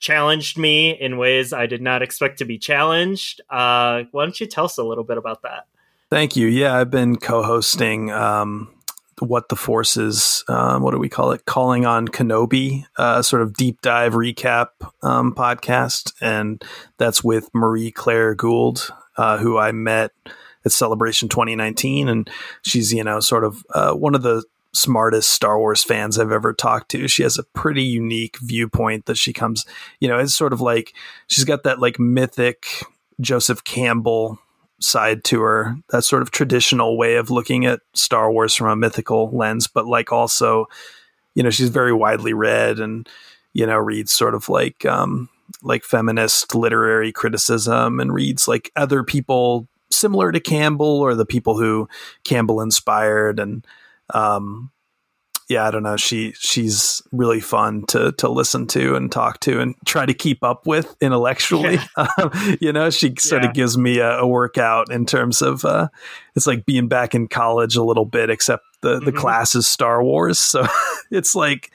challenged 0.00 0.58
me 0.58 0.90
in 0.90 1.16
ways 1.16 1.52
I 1.52 1.66
did 1.66 1.80
not 1.80 2.02
expect 2.02 2.38
to 2.38 2.44
be 2.44 2.58
challenged. 2.58 3.40
Uh, 3.48 4.02
why 4.10 4.24
don't 4.24 4.38
you 4.38 4.46
tell 4.46 4.64
us 4.64 4.78
a 4.78 4.84
little 4.84 5.04
bit 5.04 5.16
about 5.16 5.42
that? 5.42 5.66
Thank 6.10 6.36
you. 6.36 6.46
Yeah, 6.46 6.74
I've 6.74 6.90
been 6.90 7.16
co-hosting 7.16 8.10
um, 8.10 8.74
what 9.20 9.48
the 9.48 9.56
forces. 9.56 10.44
Um, 10.48 10.82
what 10.82 10.92
do 10.92 10.98
we 10.98 11.08
call 11.08 11.32
it? 11.32 11.44
Calling 11.44 11.86
on 11.86 12.08
Kenobi, 12.08 12.84
uh, 12.96 13.22
sort 13.22 13.42
of 13.42 13.54
deep 13.54 13.80
dive 13.82 14.14
recap 14.14 14.68
um, 15.02 15.34
podcast, 15.34 16.14
and 16.20 16.64
that's 16.96 17.22
with 17.22 17.50
Marie 17.54 17.90
Claire 17.90 18.34
Gould, 18.34 18.90
uh, 19.16 19.38
who 19.38 19.58
I 19.58 19.72
met 19.72 20.12
at 20.64 20.72
Celebration 20.72 21.28
2019, 21.28 22.08
and 22.08 22.30
she's 22.62 22.92
you 22.92 23.04
know 23.04 23.20
sort 23.20 23.44
of 23.44 23.64
uh, 23.74 23.92
one 23.92 24.14
of 24.14 24.22
the 24.22 24.42
smartest 24.72 25.30
Star 25.30 25.58
Wars 25.58 25.82
fans 25.82 26.18
I've 26.18 26.32
ever 26.32 26.52
talked 26.52 26.90
to. 26.90 27.08
She 27.08 27.22
has 27.22 27.38
a 27.38 27.42
pretty 27.42 27.82
unique 27.82 28.38
viewpoint 28.40 29.06
that 29.06 29.16
she 29.16 29.32
comes, 29.32 29.64
you 30.00 30.08
know, 30.08 30.18
it's 30.18 30.34
sort 30.34 30.52
of 30.52 30.60
like 30.60 30.94
she's 31.26 31.44
got 31.44 31.62
that 31.64 31.80
like 31.80 31.98
mythic 31.98 32.66
Joseph 33.20 33.64
Campbell 33.64 34.38
side 34.80 35.24
to 35.24 35.40
her, 35.40 35.76
that 35.90 36.02
sort 36.02 36.22
of 36.22 36.30
traditional 36.30 36.96
way 36.96 37.16
of 37.16 37.30
looking 37.30 37.66
at 37.66 37.80
Star 37.94 38.30
Wars 38.30 38.54
from 38.54 38.68
a 38.68 38.76
mythical 38.76 39.30
lens, 39.30 39.66
but 39.66 39.86
like 39.86 40.12
also, 40.12 40.66
you 41.34 41.42
know, 41.42 41.50
she's 41.50 41.70
very 41.70 41.92
widely 41.92 42.32
read 42.32 42.78
and, 42.78 43.08
you 43.52 43.66
know, 43.66 43.76
reads 43.76 44.12
sort 44.12 44.34
of 44.34 44.48
like, 44.48 44.84
um, 44.86 45.28
like 45.62 45.82
feminist 45.82 46.54
literary 46.54 47.10
criticism 47.10 47.98
and 47.98 48.12
reads 48.12 48.46
like 48.46 48.70
other 48.76 49.02
people 49.02 49.66
similar 49.90 50.32
to 50.32 50.40
Campbell 50.40 51.00
or 51.00 51.14
the 51.14 51.26
people 51.26 51.58
who 51.58 51.88
Campbell 52.24 52.60
inspired 52.60 53.40
and 53.40 53.66
um, 54.14 54.70
yeah, 55.48 55.66
I 55.66 55.70
don't 55.70 55.82
know. 55.82 55.96
She 55.96 56.32
she's 56.38 57.02
really 57.10 57.40
fun 57.40 57.86
to 57.86 58.12
to 58.12 58.28
listen 58.28 58.66
to 58.68 58.96
and 58.96 59.10
talk 59.10 59.40
to 59.40 59.60
and 59.60 59.74
try 59.86 60.04
to 60.04 60.12
keep 60.12 60.44
up 60.44 60.66
with 60.66 60.94
intellectually. 61.00 61.74
Yeah. 61.74 61.86
Um, 62.18 62.56
you 62.60 62.72
know, 62.72 62.90
she 62.90 63.14
sort 63.18 63.42
yeah. 63.42 63.48
of 63.48 63.54
gives 63.54 63.76
me 63.76 63.98
a, 63.98 64.18
a, 64.18 64.26
workout 64.26 64.92
in 64.92 65.04
terms 65.04 65.42
of 65.42 65.64
uh, 65.64 65.88
it's 66.34 66.46
like 66.46 66.64
being 66.64 66.88
back 66.88 67.14
in 67.14 67.28
college 67.28 67.76
a 67.76 67.82
little 67.82 68.04
bit, 68.04 68.30
except 68.30 68.64
the 68.82 68.96
mm-hmm. 68.96 69.04
the 69.04 69.12
class 69.12 69.54
is 69.54 69.66
Star 69.66 70.02
Wars, 70.02 70.38
so 70.38 70.66
it's 71.10 71.34
like. 71.34 71.70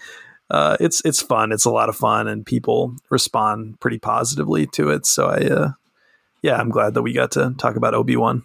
Uh, 0.51 0.77
it's 0.79 1.01
it's 1.03 1.21
fun. 1.21 1.51
It's 1.51 1.65
a 1.65 1.71
lot 1.71 1.89
of 1.89 1.95
fun, 1.95 2.27
and 2.27 2.45
people 2.45 2.95
respond 3.09 3.79
pretty 3.79 3.97
positively 3.97 4.67
to 4.67 4.89
it. 4.89 5.05
So 5.05 5.27
I, 5.27 5.37
uh, 5.47 5.71
yeah, 6.43 6.57
I'm 6.57 6.69
glad 6.69 6.93
that 6.93 7.01
we 7.01 7.13
got 7.13 7.31
to 7.31 7.55
talk 7.57 7.75
about 7.75 7.95
Obi 7.95 8.15
Wan. 8.15 8.43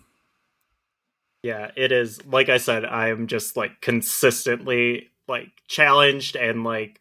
Yeah, 1.42 1.70
it 1.76 1.92
is. 1.92 2.24
Like 2.24 2.48
I 2.48 2.56
said, 2.56 2.86
I'm 2.86 3.26
just 3.26 3.56
like 3.56 3.80
consistently 3.82 5.10
like 5.28 5.50
challenged 5.68 6.34
and 6.34 6.64
like 6.64 6.98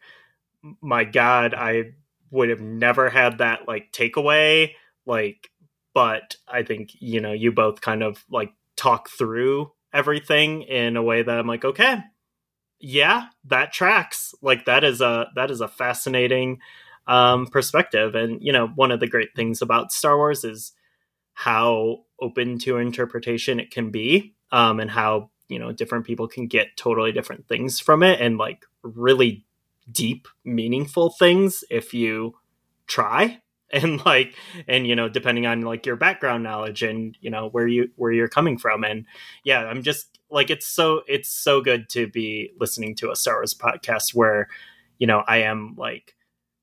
my 0.80 1.04
god 1.04 1.54
i 1.54 1.84
would 2.30 2.50
have 2.50 2.60
never 2.60 3.08
had 3.08 3.38
that 3.38 3.66
like 3.66 3.90
takeaway 3.90 4.72
like 5.06 5.50
but 5.94 6.36
i 6.46 6.62
think 6.62 6.90
you 7.00 7.20
know 7.20 7.32
you 7.32 7.50
both 7.50 7.80
kind 7.80 8.02
of 8.02 8.24
like 8.30 8.52
talk 8.76 9.08
through 9.08 9.72
everything 9.92 10.62
in 10.62 10.96
a 10.96 11.02
way 11.02 11.22
that 11.22 11.38
i'm 11.38 11.46
like 11.46 11.64
okay 11.64 11.98
yeah 12.78 13.26
that 13.44 13.72
tracks 13.72 14.34
like 14.42 14.66
that 14.66 14.84
is 14.84 15.00
a 15.00 15.26
that 15.34 15.50
is 15.50 15.60
a 15.60 15.68
fascinating 15.68 16.58
um 17.06 17.46
perspective 17.46 18.14
and 18.14 18.42
you 18.42 18.52
know 18.52 18.68
one 18.68 18.92
of 18.92 19.00
the 19.00 19.08
great 19.08 19.34
things 19.34 19.62
about 19.62 19.90
star 19.90 20.16
wars 20.16 20.44
is 20.44 20.72
how 21.38 21.98
open 22.20 22.58
to 22.58 22.78
interpretation 22.78 23.60
it 23.60 23.70
can 23.70 23.90
be 23.90 24.34
um 24.50 24.80
and 24.80 24.90
how 24.90 25.30
you 25.48 25.58
know 25.58 25.70
different 25.70 26.04
people 26.04 26.26
can 26.26 26.46
get 26.48 26.76
totally 26.76 27.12
different 27.12 27.46
things 27.46 27.78
from 27.78 28.02
it 28.02 28.20
and 28.20 28.38
like 28.38 28.66
really 28.82 29.44
deep 29.90 30.28
meaningful 30.44 31.10
things 31.10 31.64
if 31.70 31.94
you 31.94 32.34
try. 32.86 33.40
And 33.70 34.02
like 34.06 34.34
and 34.66 34.86
you 34.86 34.96
know 34.96 35.10
depending 35.10 35.44
on 35.44 35.60
like 35.60 35.84
your 35.84 35.96
background 35.96 36.42
knowledge 36.42 36.82
and 36.82 37.14
you 37.20 37.28
know 37.28 37.50
where 37.50 37.68
you 37.68 37.90
where 37.96 38.10
you're 38.10 38.26
coming 38.26 38.56
from. 38.56 38.82
And 38.82 39.04
yeah 39.44 39.60
i'm 39.66 39.82
just 39.82 40.18
like 40.30 40.48
it's 40.48 40.66
so 40.66 41.02
it's 41.06 41.28
so 41.28 41.60
good 41.60 41.90
to 41.90 42.06
be 42.06 42.50
listening 42.58 42.94
to 42.94 43.10
a 43.10 43.14
star 43.14 43.34
wars 43.34 43.52
podcast 43.52 44.14
where 44.14 44.48
you 44.96 45.06
know 45.06 45.22
i 45.28 45.42
am 45.42 45.74
like 45.76 46.14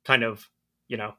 kind 0.04 0.24
of 0.24 0.50
you 0.88 0.98
know 0.98 1.14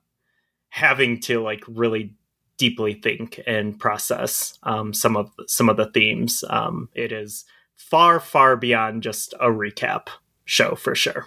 having 0.71 1.21
to 1.21 1.41
like 1.41 1.63
really 1.69 2.17
deeply 2.59 2.95
think 2.95 3.41
and 3.47 3.79
process 3.79 4.59
um, 4.63 4.93
some 4.95 5.17
of 5.17 5.31
some 5.47 5.69
of 5.69 5.77
the 5.77 5.91
themes 5.91 6.43
um, 6.49 6.89
it 6.95 7.13
is 7.13 7.45
far, 7.77 8.19
far 8.19 8.57
beyond 8.57 9.03
just 9.03 9.35
a 9.35 9.49
recap 9.49 10.09
show 10.45 10.75
for 10.75 10.95
sure. 10.95 11.27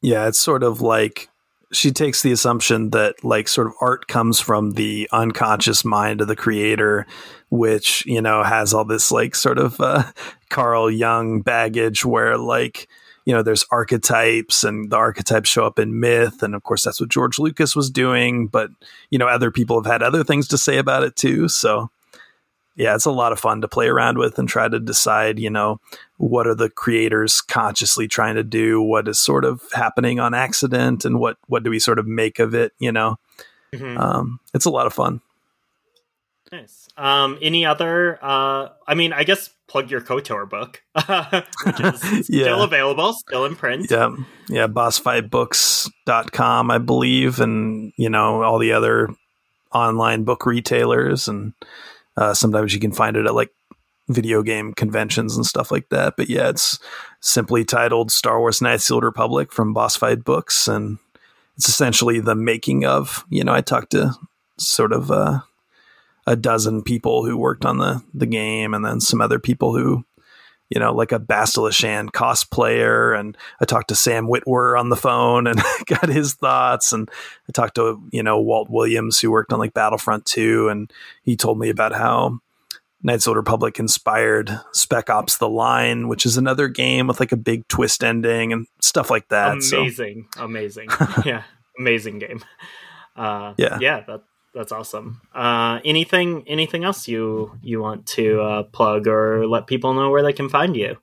Yeah, 0.00 0.28
it's 0.28 0.38
sort 0.38 0.62
of 0.62 0.80
like 0.80 1.28
she 1.72 1.92
takes 1.92 2.22
the 2.22 2.32
assumption 2.32 2.90
that 2.90 3.22
like 3.22 3.46
sort 3.46 3.66
of 3.66 3.74
art 3.80 4.08
comes 4.08 4.40
from 4.40 4.72
the 4.72 5.08
unconscious 5.12 5.84
mind 5.84 6.20
of 6.20 6.28
the 6.28 6.36
creator, 6.36 7.06
which, 7.48 8.04
you 8.06 8.20
know, 8.20 8.42
has 8.42 8.74
all 8.74 8.84
this 8.84 9.12
like 9.12 9.34
sort 9.34 9.58
of 9.58 9.80
uh, 9.80 10.04
Carl 10.48 10.90
Jung 10.90 11.42
baggage 11.42 12.04
where 12.04 12.36
like, 12.38 12.88
you 13.24 13.34
know, 13.34 13.42
there's 13.42 13.64
archetypes 13.70 14.64
and 14.64 14.90
the 14.90 14.96
archetypes 14.96 15.48
show 15.48 15.66
up 15.66 15.78
in 15.78 16.00
myth. 16.00 16.42
And 16.42 16.54
of 16.54 16.62
course, 16.62 16.82
that's 16.82 17.00
what 17.00 17.10
George 17.10 17.38
Lucas 17.38 17.76
was 17.76 17.90
doing. 17.90 18.46
But, 18.46 18.70
you 19.10 19.18
know, 19.18 19.26
other 19.26 19.50
people 19.50 19.80
have 19.82 19.90
had 19.90 20.02
other 20.02 20.24
things 20.24 20.48
to 20.48 20.58
say 20.58 20.78
about 20.78 21.02
it 21.02 21.16
too. 21.16 21.48
So 21.48 21.90
yeah, 22.76 22.94
it's 22.94 23.04
a 23.04 23.10
lot 23.10 23.32
of 23.32 23.38
fun 23.38 23.60
to 23.60 23.68
play 23.68 23.88
around 23.88 24.16
with 24.16 24.38
and 24.38 24.48
try 24.48 24.66
to 24.66 24.80
decide, 24.80 25.38
you 25.38 25.50
know, 25.50 25.80
what 26.16 26.46
are 26.46 26.54
the 26.54 26.70
creators 26.70 27.42
consciously 27.42 28.08
trying 28.08 28.36
to 28.36 28.42
do, 28.42 28.80
what 28.80 29.06
is 29.06 29.18
sort 29.18 29.44
of 29.44 29.62
happening 29.74 30.18
on 30.18 30.32
accident, 30.32 31.04
and 31.04 31.18
what 31.18 31.36
what 31.46 31.62
do 31.62 31.68
we 31.68 31.78
sort 31.78 31.98
of 31.98 32.06
make 32.06 32.38
of 32.38 32.54
it, 32.54 32.72
you 32.78 32.90
know. 32.90 33.16
Mm-hmm. 33.74 33.98
Um, 33.98 34.40
it's 34.54 34.64
a 34.64 34.70
lot 34.70 34.86
of 34.86 34.94
fun. 34.94 35.20
Nice. 36.52 36.88
Um, 36.96 37.38
any 37.40 37.64
other? 37.64 38.18
Uh, 38.20 38.70
I 38.86 38.94
mean, 38.94 39.12
I 39.12 39.24
guess 39.24 39.50
plug 39.68 39.90
your 39.90 40.00
Kotor 40.00 40.48
book, 40.48 40.82
which 41.64 41.80
is 41.80 42.02
yeah. 42.30 42.44
still 42.44 42.62
available, 42.62 43.12
still 43.12 43.44
in 43.44 43.54
print. 43.54 43.86
Yeah, 43.90 44.14
yeah. 44.48 44.66
Bossfightbooks.com, 44.66 46.70
I 46.70 46.78
believe, 46.78 47.40
and 47.40 47.92
you 47.96 48.10
know 48.10 48.42
all 48.42 48.58
the 48.58 48.72
other 48.72 49.10
online 49.72 50.24
book 50.24 50.46
retailers 50.46 51.28
and 51.28 51.52
uh, 52.16 52.34
sometimes 52.34 52.74
you 52.74 52.80
can 52.80 52.92
find 52.92 53.16
it 53.16 53.26
at 53.26 53.34
like 53.34 53.52
video 54.08 54.42
game 54.42 54.74
conventions 54.74 55.36
and 55.36 55.46
stuff 55.46 55.70
like 55.70 55.88
that. 55.90 56.14
But 56.16 56.28
yeah, 56.28 56.48
it's 56.48 56.78
simply 57.20 57.64
titled 57.64 58.10
Star 58.10 58.40
Wars 58.40 58.60
Knights 58.60 58.84
of 58.84 58.88
the 58.88 58.94
Old 58.94 59.04
Republic 59.04 59.52
from 59.52 59.72
Boss 59.72 59.96
Fight 59.96 60.24
Books. 60.24 60.68
And 60.68 60.98
it's 61.56 61.68
essentially 61.68 62.20
the 62.20 62.34
making 62.34 62.84
of, 62.84 63.24
you 63.30 63.44
know, 63.44 63.54
I 63.54 63.60
talked 63.60 63.92
to 63.92 64.14
sort 64.58 64.92
of 64.92 65.10
uh, 65.10 65.40
a 66.30 66.36
dozen 66.36 66.80
people 66.80 67.24
who 67.24 67.36
worked 67.36 67.66
on 67.66 67.78
the, 67.78 68.00
the 68.14 68.24
game 68.24 68.72
and 68.72 68.84
then 68.84 69.00
some 69.00 69.20
other 69.20 69.40
people 69.40 69.76
who, 69.76 70.04
you 70.68 70.78
know, 70.78 70.94
like 70.94 71.10
a 71.10 71.18
Bastila 71.18 71.72
Shan 71.72 72.08
cosplayer. 72.08 73.18
And 73.18 73.36
I 73.60 73.64
talked 73.64 73.88
to 73.88 73.96
Sam 73.96 74.28
Witwer 74.28 74.78
on 74.78 74.90
the 74.90 74.96
phone 74.96 75.48
and 75.48 75.60
got 75.86 76.08
his 76.08 76.34
thoughts. 76.34 76.92
And 76.92 77.10
I 77.48 77.52
talked 77.52 77.74
to, 77.74 78.00
you 78.12 78.22
know, 78.22 78.40
Walt 78.40 78.70
Williams, 78.70 79.18
who 79.18 79.32
worked 79.32 79.52
on 79.52 79.58
like 79.58 79.74
Battlefront 79.74 80.24
2. 80.26 80.68
And 80.68 80.92
he 81.24 81.34
told 81.34 81.58
me 81.58 81.68
about 81.68 81.94
how 81.94 82.38
Knights 83.02 83.26
of 83.26 83.32
the 83.32 83.36
Republic 83.38 83.80
inspired 83.80 84.56
Spec 84.72 85.10
Ops 85.10 85.38
The 85.38 85.48
Line, 85.48 86.06
which 86.06 86.24
is 86.24 86.36
another 86.36 86.68
game 86.68 87.08
with 87.08 87.18
like 87.18 87.32
a 87.32 87.36
big 87.36 87.66
twist 87.66 88.04
ending 88.04 88.52
and 88.52 88.68
stuff 88.80 89.10
like 89.10 89.26
that. 89.30 89.54
Amazing. 89.54 90.28
So. 90.36 90.44
Amazing. 90.44 90.90
yeah. 91.24 91.42
Amazing 91.76 92.20
game. 92.20 92.44
Uh, 93.16 93.54
yeah. 93.58 93.78
Yeah. 93.80 94.04
That, 94.06 94.22
that's 94.54 94.72
awesome. 94.72 95.20
Uh, 95.34 95.80
anything 95.84 96.44
anything 96.46 96.84
else 96.84 97.06
you 97.08 97.58
you 97.62 97.80
want 97.80 98.06
to 98.06 98.40
uh, 98.40 98.62
plug 98.64 99.06
or 99.06 99.46
let 99.46 99.66
people 99.66 99.94
know 99.94 100.10
where 100.10 100.22
they 100.22 100.32
can 100.32 100.48
find 100.48 100.76
you? 100.76 100.96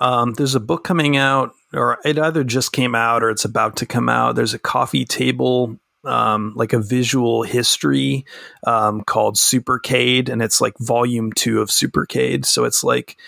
Um, 0.00 0.34
there's 0.34 0.54
a 0.54 0.60
book 0.60 0.84
coming 0.84 1.16
out, 1.16 1.52
or 1.72 1.98
it 2.04 2.18
either 2.18 2.44
just 2.44 2.72
came 2.72 2.94
out 2.94 3.22
or 3.22 3.30
it's 3.30 3.44
about 3.44 3.76
to 3.76 3.86
come 3.86 4.08
out. 4.08 4.36
There's 4.36 4.54
a 4.54 4.58
coffee 4.58 5.04
table, 5.04 5.78
um, 6.04 6.52
like 6.54 6.72
a 6.72 6.78
visual 6.78 7.42
history 7.42 8.24
um, 8.66 9.02
called 9.02 9.36
Supercade, 9.36 10.28
and 10.28 10.40
it's 10.40 10.60
like 10.60 10.74
volume 10.78 11.32
two 11.32 11.60
of 11.60 11.68
Supercade. 11.68 12.44
So 12.44 12.64
it's 12.64 12.84
like 12.84 13.18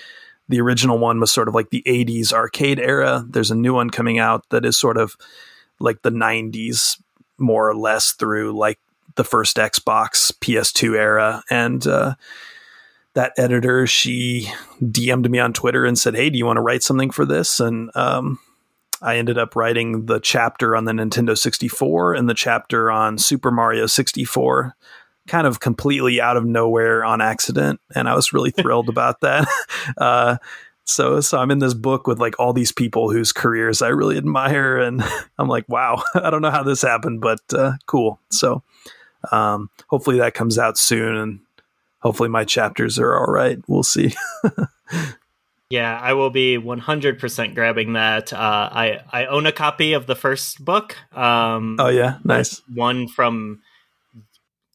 the 0.48 0.60
original 0.60 0.98
one 0.98 1.20
was 1.20 1.32
sort 1.32 1.48
of 1.48 1.55
like 1.55 1.70
the 1.70 1.82
80s 1.86 2.32
arcade 2.32 2.78
era. 2.78 3.24
There's 3.28 3.51
a 3.51 3.56
new 3.56 3.74
one 3.74 3.90
coming 3.90 4.18
out 4.18 4.48
that 4.51 4.64
is 4.64 4.78
sort 4.78 4.97
of 4.97 5.16
like 5.80 6.02
the 6.02 6.10
90s 6.10 7.01
more 7.38 7.68
or 7.68 7.74
less 7.74 8.12
through 8.12 8.56
like 8.56 8.78
the 9.16 9.24
first 9.24 9.57
Xbox 9.57 10.32
PS2 10.32 10.97
era. 10.97 11.43
And 11.51 11.87
uh, 11.87 12.15
that 13.15 13.32
editor, 13.37 13.87
she 13.87 14.51
DM'd 14.82 15.31
me 15.31 15.39
on 15.39 15.53
Twitter 15.53 15.85
and 15.85 15.99
said, 15.99 16.15
Hey, 16.15 16.31
do 16.31 16.39
you 16.39 16.47
want 16.47 16.57
to 16.57 16.62
write 16.62 16.82
something 16.82 17.11
for 17.11 17.24
this? 17.24 17.61
And 17.61 17.91
um, 17.95 18.39
I 19.03 19.16
ended 19.16 19.39
up 19.39 19.57
writing 19.57 20.07
the 20.07 20.20
chapter 20.20 20.77
on 20.77 20.85
the 20.85 20.93
Nintendo 20.93 21.37
64 21.37 22.15
and 22.15 22.28
the 22.28 22.35
chapter 22.35 22.91
on 22.91 23.19
Super 23.19 23.51
Mario 23.51 23.87
64 23.87 24.77
kind 25.28 25.47
of 25.47 25.61
completely 25.61 26.20
out 26.20 26.37
of 26.37 26.45
nowhere 26.45 27.05
on 27.05 27.20
accident. 27.20 27.81
And 27.95 28.09
I 28.09 28.15
was 28.15 28.32
really 28.32 28.51
thrilled 28.57 28.89
about 28.89 29.20
that. 29.20 29.47
Uh, 29.97 30.37
so, 30.85 31.20
so 31.20 31.39
I'm 31.39 31.51
in 31.51 31.59
this 31.59 31.74
book 31.74 32.07
with 32.07 32.19
like 32.19 32.39
all 32.39 32.53
these 32.53 32.73
people 32.73 33.11
whose 33.11 33.32
careers 33.32 33.81
I 33.81 33.89
really 33.89 34.16
admire. 34.16 34.77
And 34.78 35.03
I'm 35.39 35.49
like, 35.49 35.65
wow, 35.69 36.03
I 36.15 36.31
don't 36.31 36.43
know 36.43 36.51
how 36.51 36.62
this 36.62 36.82
happened, 36.82 37.20
but 37.20 37.41
uh, 37.53 37.73
cool. 37.87 38.20
So, 38.31 38.62
um, 39.30 39.70
hopefully 39.88 40.18
that 40.18 40.34
comes 40.34 40.59
out 40.59 40.78
soon, 40.78 41.16
and 41.16 41.40
hopefully 42.01 42.28
my 42.28 42.44
chapters 42.44 42.98
are 42.98 43.14
all 43.14 43.32
right. 43.32 43.59
We'll 43.68 43.82
see. 43.82 44.14
yeah, 45.70 45.98
I 46.01 46.14
will 46.14 46.30
be 46.30 46.59
100% 46.59 47.55
grabbing 47.55 47.92
that. 47.94 48.32
Uh, 48.32 48.36
I 48.72 49.01
I 49.12 49.26
own 49.26 49.47
a 49.47 49.52
copy 49.52 49.92
of 49.92 50.06
the 50.06 50.16
first 50.16 50.64
book. 50.64 50.97
Um, 51.16 51.76
oh 51.78 51.88
yeah, 51.88 52.18
nice 52.24 52.62
one 52.72 53.09
from. 53.09 53.62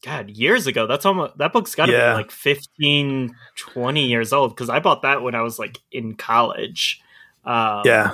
God, 0.04 0.30
years 0.30 0.68
ago. 0.68 0.86
That's 0.86 1.04
almost 1.04 1.36
that 1.38 1.52
book's 1.52 1.74
got 1.74 1.86
to 1.86 1.92
yeah. 1.92 2.12
be 2.12 2.18
like 2.18 2.30
15, 2.30 3.34
20 3.56 4.06
years 4.06 4.32
old 4.32 4.54
because 4.54 4.68
I 4.68 4.78
bought 4.78 5.02
that 5.02 5.22
when 5.22 5.34
I 5.34 5.42
was 5.42 5.58
like 5.58 5.78
in 5.90 6.14
college. 6.14 7.00
Um, 7.44 7.82
yeah, 7.84 8.12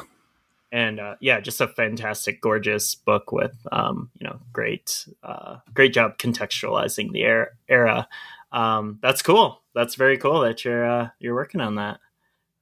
and 0.73 0.99
uh, 0.99 1.15
yeah, 1.21 1.39
just 1.39 1.61
a 1.61 1.69
fantastic, 1.69 2.41
gorgeous 2.41 2.97
book 2.97 3.31
with 3.31 3.55
um, 3.71 4.11
you 4.19 4.27
know 4.27 4.41
great, 4.53 5.07
uh, 5.23 5.59
great 5.75 5.93
job 5.95 6.19
contextualizing 6.19 7.13
the 7.13 7.23
era. 7.23 7.49
era. 7.69 8.09
Um, 8.51 8.99
that's 9.01 9.23
cool. 9.23 9.63
That's 9.75 9.95
very 9.95 10.19
cool 10.19 10.41
that 10.41 10.65
you're 10.65 10.85
uh, 10.85 11.09
you're 11.21 11.35
working 11.35 11.61
on 11.61 11.77
that 11.77 12.01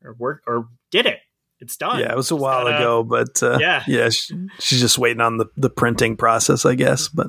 or 0.05 0.13
work 0.15 0.43
or 0.47 0.69
did 0.91 1.07
it. 1.07 1.21
it's 1.61 1.77
done. 1.77 2.01
Yeah, 2.01 2.13
it 2.13 2.17
was 2.17 2.31
a 2.31 2.37
while 2.37 2.67
ago, 2.67 3.03
but 3.03 3.43
uh, 3.43 3.59
Yeah. 3.61 3.83
yeah, 3.87 4.09
she, 4.09 4.35
she's 4.59 4.81
just 4.81 4.99
waiting 4.99 5.21
on 5.21 5.37
the 5.39 5.47
the 5.57 5.71
printing 5.71 6.17
process, 6.17 6.65
I 6.67 6.75
guess. 6.75 7.09
But 7.09 7.29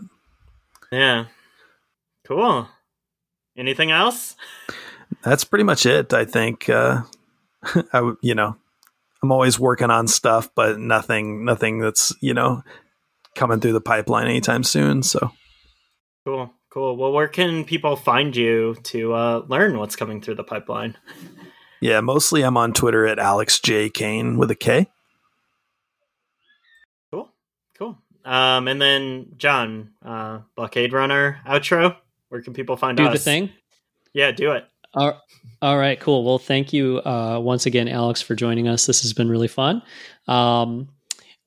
Yeah. 0.91 1.25
Cool. 2.25 2.67
Anything 3.57 3.91
else? 3.91 4.35
that's 5.23 5.43
pretty 5.43 5.63
much 5.65 5.85
it. 5.85 6.13
I 6.13 6.25
think. 6.25 6.69
Uh, 6.69 7.01
I 7.93 7.97
w- 7.99 8.17
you 8.21 8.33
know, 8.35 8.55
I'm 9.23 9.31
always 9.31 9.59
working 9.59 9.89
on 9.91 10.07
stuff, 10.07 10.49
but 10.55 10.79
nothing, 10.79 11.45
nothing 11.45 11.79
that's 11.79 12.13
you 12.21 12.33
know 12.33 12.63
coming 13.35 13.59
through 13.59 13.73
the 13.73 13.81
pipeline 13.81 14.27
anytime 14.27 14.63
soon. 14.63 15.03
So 15.03 15.31
Cool. 16.25 16.51
Cool. 16.69 16.95
Well, 16.95 17.11
where 17.11 17.27
can 17.27 17.65
people 17.65 17.95
find 17.97 18.33
you 18.35 18.75
to 18.83 19.13
uh, 19.13 19.43
learn 19.47 19.77
what's 19.77 19.97
coming 19.97 20.21
through 20.21 20.35
the 20.35 20.43
pipeline? 20.43 20.97
yeah, 21.81 21.99
mostly 21.99 22.43
I'm 22.43 22.55
on 22.55 22.71
Twitter 22.71 23.05
at 23.05 23.19
Alex 23.19 23.59
J 23.59 23.89
Kane 23.89 24.37
with 24.37 24.51
a 24.51 24.55
K. 24.55 24.87
Cool. 27.11 27.29
Cool. 27.77 27.97
Um, 28.23 28.69
and 28.69 28.81
then 28.81 29.33
John, 29.37 29.91
uh, 30.05 30.39
Blockade 30.55 30.93
Runner 30.93 31.41
outro. 31.45 31.97
Where 32.29 32.41
can 32.41 32.53
people 32.53 32.77
find 32.77 32.95
Do 32.97 33.05
us? 33.05 33.13
the 33.13 33.19
thing. 33.19 33.49
Yeah, 34.13 34.31
do 34.31 34.51
it. 34.53 34.65
All, 34.93 35.21
all 35.61 35.77
right, 35.77 35.99
cool. 35.99 36.23
Well, 36.23 36.39
thank 36.39 36.73
you 36.73 36.97
uh, 37.05 37.39
once 37.41 37.65
again, 37.65 37.87
Alex, 37.87 38.21
for 38.21 38.35
joining 38.35 38.67
us. 38.67 38.85
This 38.85 39.01
has 39.03 39.13
been 39.13 39.29
really 39.29 39.47
fun. 39.47 39.81
Um, 40.27 40.89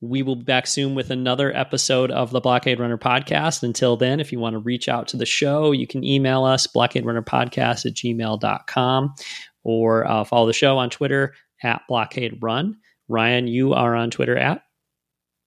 we 0.01 0.23
will 0.23 0.35
be 0.35 0.43
back 0.43 0.67
soon 0.67 0.95
with 0.95 1.09
another 1.09 1.55
episode 1.55 2.11
of 2.11 2.31
the 2.31 2.41
Blockade 2.41 2.79
Runner 2.79 2.97
podcast. 2.97 3.63
Until 3.63 3.97
then, 3.97 4.19
if 4.19 4.31
you 4.31 4.39
want 4.39 4.53
to 4.53 4.59
reach 4.59 4.89
out 4.89 5.07
to 5.09 5.17
the 5.17 5.25
show, 5.25 5.71
you 5.71 5.87
can 5.87 6.03
email 6.03 6.43
us, 6.43 6.67
blockaderunnerpodcast 6.67 7.85
at 7.85 7.93
gmail.com, 7.93 9.15
or 9.63 10.07
uh, 10.07 10.23
follow 10.23 10.47
the 10.47 10.53
show 10.53 10.77
on 10.77 10.89
Twitter 10.89 11.33
at 11.63 11.81
Blockade 11.87 12.39
Run. 12.41 12.77
Ryan, 13.07 13.47
you 13.47 13.73
are 13.73 13.95
on 13.95 14.11
Twitter 14.11 14.37
at 14.37 14.61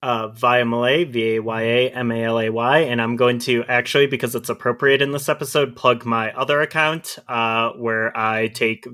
uh, 0.03 0.29
via 0.29 0.65
Malay, 0.65 1.05
V 1.05 1.37
A 1.37 1.39
Y 1.41 1.63
A 1.63 1.91
M 1.91 2.11
A 2.13 2.25
L 2.25 2.41
A 2.41 2.51
Y, 2.51 2.79
and 2.79 3.01
I'm 3.03 3.17
going 3.17 3.39
to 3.41 3.65
actually, 3.69 4.07
because 4.07 4.35
it's 4.35 4.49
appropriate 4.49 5.03
in 5.03 5.13
this 5.13 5.29
episode, 5.29 5.75
plug 5.75 6.05
my 6.05 6.33
other 6.33 6.61
account 6.61 7.19
uh, 7.29 7.71
where 7.71 8.17
I 8.17 8.49
take 8.49 8.87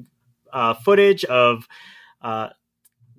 uh, 0.52 0.74
footage 0.74 1.24
of 1.24 1.68
uh, 2.22 2.50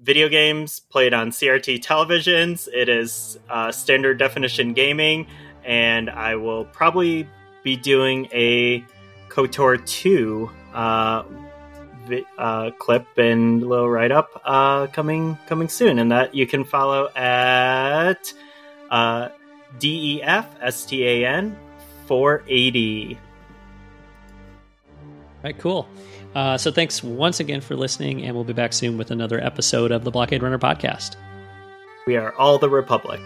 video 0.01 0.29
games 0.29 0.79
played 0.79 1.13
on 1.13 1.29
CRT 1.29 1.83
televisions. 1.83 2.67
It 2.73 2.89
is 2.89 3.37
uh, 3.49 3.71
standard 3.71 4.17
definition 4.17 4.73
gaming, 4.73 5.27
and 5.63 6.09
I 6.09 6.35
will 6.35 6.65
probably 6.65 7.27
be 7.63 7.75
doing 7.75 8.27
a 8.31 8.83
KOTOR 9.29 9.85
2 9.85 10.49
uh, 12.11 12.41
uh, 12.41 12.71
clip 12.71 13.05
and 13.17 13.61
little 13.67 13.89
write 13.89 14.11
up 14.11 14.41
uh, 14.45 14.87
coming 14.87 15.37
coming 15.47 15.69
soon, 15.69 15.99
and 15.99 16.11
that 16.11 16.33
you 16.33 16.47
can 16.47 16.63
follow 16.63 17.09
at 17.15 18.33
uh, 18.91 19.29
D 19.79 20.17
E 20.17 20.23
F 20.23 20.47
S 20.61 20.85
T 20.85 21.05
A 21.05 21.27
N 21.27 21.57
four 22.05 22.43
eighty. 22.47 23.17
Right, 25.43 25.57
cool. 25.57 25.87
Uh, 26.33 26.57
so 26.57 26.71
thanks 26.71 27.03
once 27.03 27.39
again 27.39 27.61
for 27.61 27.75
listening, 27.75 28.23
and 28.23 28.35
we'll 28.35 28.43
be 28.43 28.53
back 28.53 28.73
soon 28.73 28.97
with 28.97 29.11
another 29.11 29.39
episode 29.39 29.91
of 29.91 30.03
the 30.03 30.11
Blockade 30.11 30.43
Runner 30.43 30.59
podcast. 30.59 31.15
We 32.07 32.17
are 32.17 32.33
all 32.35 32.57
the 32.57 32.69
Republic. 32.69 33.21